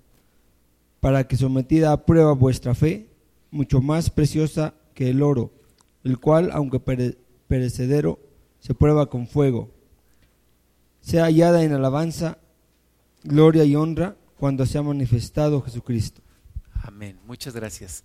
para 1.00 1.26
que 1.28 1.36
sometida 1.36 1.92
a 1.92 2.04
prueba 2.04 2.32
vuestra 2.32 2.74
fe, 2.74 3.08
mucho 3.50 3.80
más 3.80 4.10
preciosa 4.10 4.74
que 4.94 5.10
el 5.10 5.22
oro, 5.22 5.52
el 6.02 6.18
cual, 6.18 6.50
aunque 6.52 6.80
perecedero, 7.46 8.18
se 8.60 8.74
prueba 8.74 9.08
con 9.08 9.26
fuego, 9.26 9.70
sea 11.00 11.24
hallada 11.24 11.62
en 11.62 11.72
alabanza, 11.72 12.38
gloria 13.28 13.64
y 13.64 13.76
honra 13.76 14.16
cuando 14.38 14.66
se 14.66 14.78
ha 14.78 14.82
manifestado 14.82 15.62
Jesucristo. 15.62 16.22
Amén. 16.82 17.18
Muchas 17.26 17.54
gracias. 17.54 18.02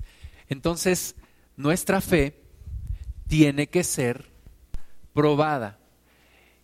Entonces, 0.50 1.16
nuestra 1.56 2.02
fe 2.02 2.42
tiene 3.28 3.68
que 3.68 3.84
ser 3.84 4.30
probada. 5.14 5.80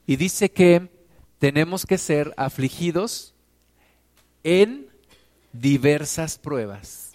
Y 0.05 0.15
dice 0.15 0.51
que 0.51 0.91
tenemos 1.37 1.85
que 1.85 1.97
ser 1.97 2.33
afligidos 2.35 3.33
en 4.43 4.87
diversas 5.53 6.37
pruebas. 6.37 7.13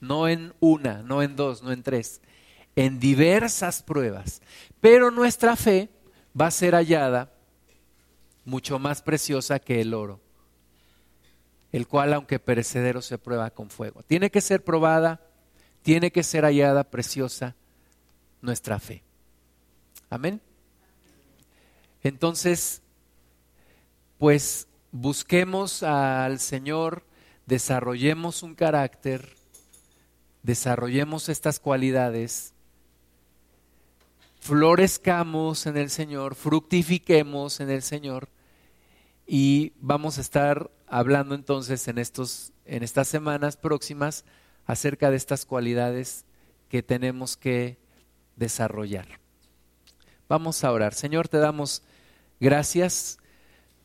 No 0.00 0.28
en 0.28 0.52
una, 0.60 1.02
no 1.02 1.22
en 1.22 1.36
dos, 1.36 1.62
no 1.62 1.72
en 1.72 1.82
tres. 1.82 2.20
En 2.74 3.00
diversas 3.00 3.82
pruebas. 3.82 4.42
Pero 4.80 5.10
nuestra 5.10 5.56
fe 5.56 5.88
va 6.38 6.48
a 6.48 6.50
ser 6.50 6.74
hallada 6.74 7.32
mucho 8.44 8.78
más 8.78 9.02
preciosa 9.02 9.58
que 9.58 9.80
el 9.80 9.92
oro, 9.94 10.20
el 11.76 11.86
cual 11.86 12.14
aunque 12.14 12.38
perecedero 12.38 13.02
se 13.02 13.18
prueba 13.18 13.50
con 13.50 13.68
fuego. 13.68 14.02
Tiene 14.02 14.30
que 14.30 14.40
ser 14.40 14.64
probada, 14.64 15.20
tiene 15.82 16.10
que 16.10 16.22
ser 16.22 16.44
hallada 16.44 16.84
preciosa 16.84 17.54
nuestra 18.40 18.78
fe. 18.78 19.02
Amén. 20.08 20.40
Entonces, 22.02 22.80
pues 24.18 24.68
busquemos 24.90 25.82
al 25.82 26.40
Señor, 26.40 27.04
desarrollemos 27.44 28.42
un 28.42 28.54
carácter, 28.54 29.36
desarrollemos 30.42 31.28
estas 31.28 31.60
cualidades, 31.60 32.54
florezcamos 34.40 35.66
en 35.66 35.76
el 35.76 35.90
Señor, 35.90 36.36
fructifiquemos 36.36 37.60
en 37.60 37.68
el 37.68 37.82
Señor 37.82 38.28
y 39.26 39.72
vamos 39.80 40.18
a 40.18 40.20
estar 40.20 40.70
hablando 40.86 41.34
entonces 41.34 41.88
en 41.88 41.98
estos 41.98 42.52
en 42.64 42.82
estas 42.82 43.08
semanas 43.08 43.56
próximas 43.56 44.24
acerca 44.66 45.10
de 45.10 45.16
estas 45.16 45.46
cualidades 45.46 46.24
que 46.68 46.82
tenemos 46.82 47.36
que 47.36 47.78
desarrollar. 48.34 49.06
Vamos 50.28 50.64
a 50.64 50.72
orar. 50.72 50.94
Señor, 50.94 51.28
te 51.28 51.38
damos 51.38 51.82
gracias 52.40 53.18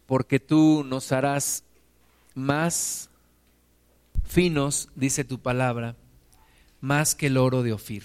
porque 0.08 0.39
tú 0.39 0.84
nos 0.84 1.12
harás 1.12 1.64
más 2.34 3.10
finos, 4.26 4.89
dice 4.96 5.24
tu 5.24 5.39
palabra, 5.39 5.96
más 6.80 7.14
que 7.14 7.28
el 7.28 7.38
oro 7.38 7.62
de 7.62 7.74
Ofir. 7.74 8.04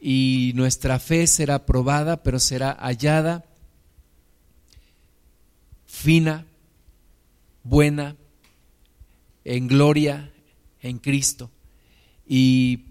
Y 0.00 0.52
nuestra 0.54 0.98
fe 0.98 1.26
será 1.26 1.66
probada, 1.66 2.22
pero 2.22 2.38
será 2.38 2.72
hallada 2.80 3.44
fina, 6.06 6.46
buena, 7.64 8.14
en 9.44 9.66
gloria 9.66 10.32
en 10.80 10.98
Cristo. 10.98 11.50
Y 12.24 12.84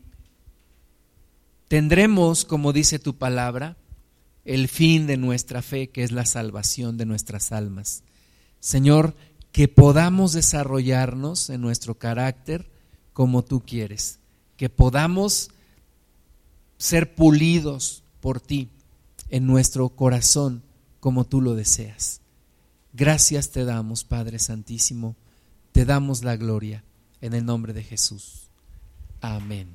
tendremos, 1.69 2.43
como 2.43 2.73
dice 2.73 2.99
tu 2.99 3.15
palabra, 3.15 3.77
el 4.43 4.67
fin 4.67 5.07
de 5.07 5.15
nuestra 5.15 5.61
fe, 5.61 5.87
que 5.87 6.03
es 6.03 6.11
la 6.11 6.25
salvación 6.25 6.97
de 6.97 7.05
nuestras 7.05 7.53
almas. 7.53 8.03
Señor, 8.59 9.15
que 9.53 9.69
podamos 9.69 10.33
desarrollarnos 10.33 11.49
en 11.49 11.61
nuestro 11.61 11.97
carácter 11.97 12.69
como 13.13 13.45
tú 13.45 13.61
quieres, 13.61 14.19
que 14.57 14.67
podamos 14.67 15.51
ser 16.77 17.15
pulidos 17.15 18.03
por 18.19 18.41
ti 18.41 18.67
en 19.29 19.47
nuestro 19.47 19.87
corazón 19.87 20.63
como 20.99 21.23
tú 21.23 21.39
lo 21.39 21.55
deseas. 21.55 22.19
Gracias 22.97 23.51
te 23.51 23.65
damos, 23.65 24.05
Padre 24.05 24.39
Santísimo, 24.39 25.17
te 25.73 25.83
damos 25.83 26.23
la 26.23 26.37
gloria 26.37 26.85
en 27.19 27.33
el 27.33 27.43
nombre 27.45 27.73
de 27.73 27.83
Jesús. 27.83 28.47
Amén. 29.19 29.67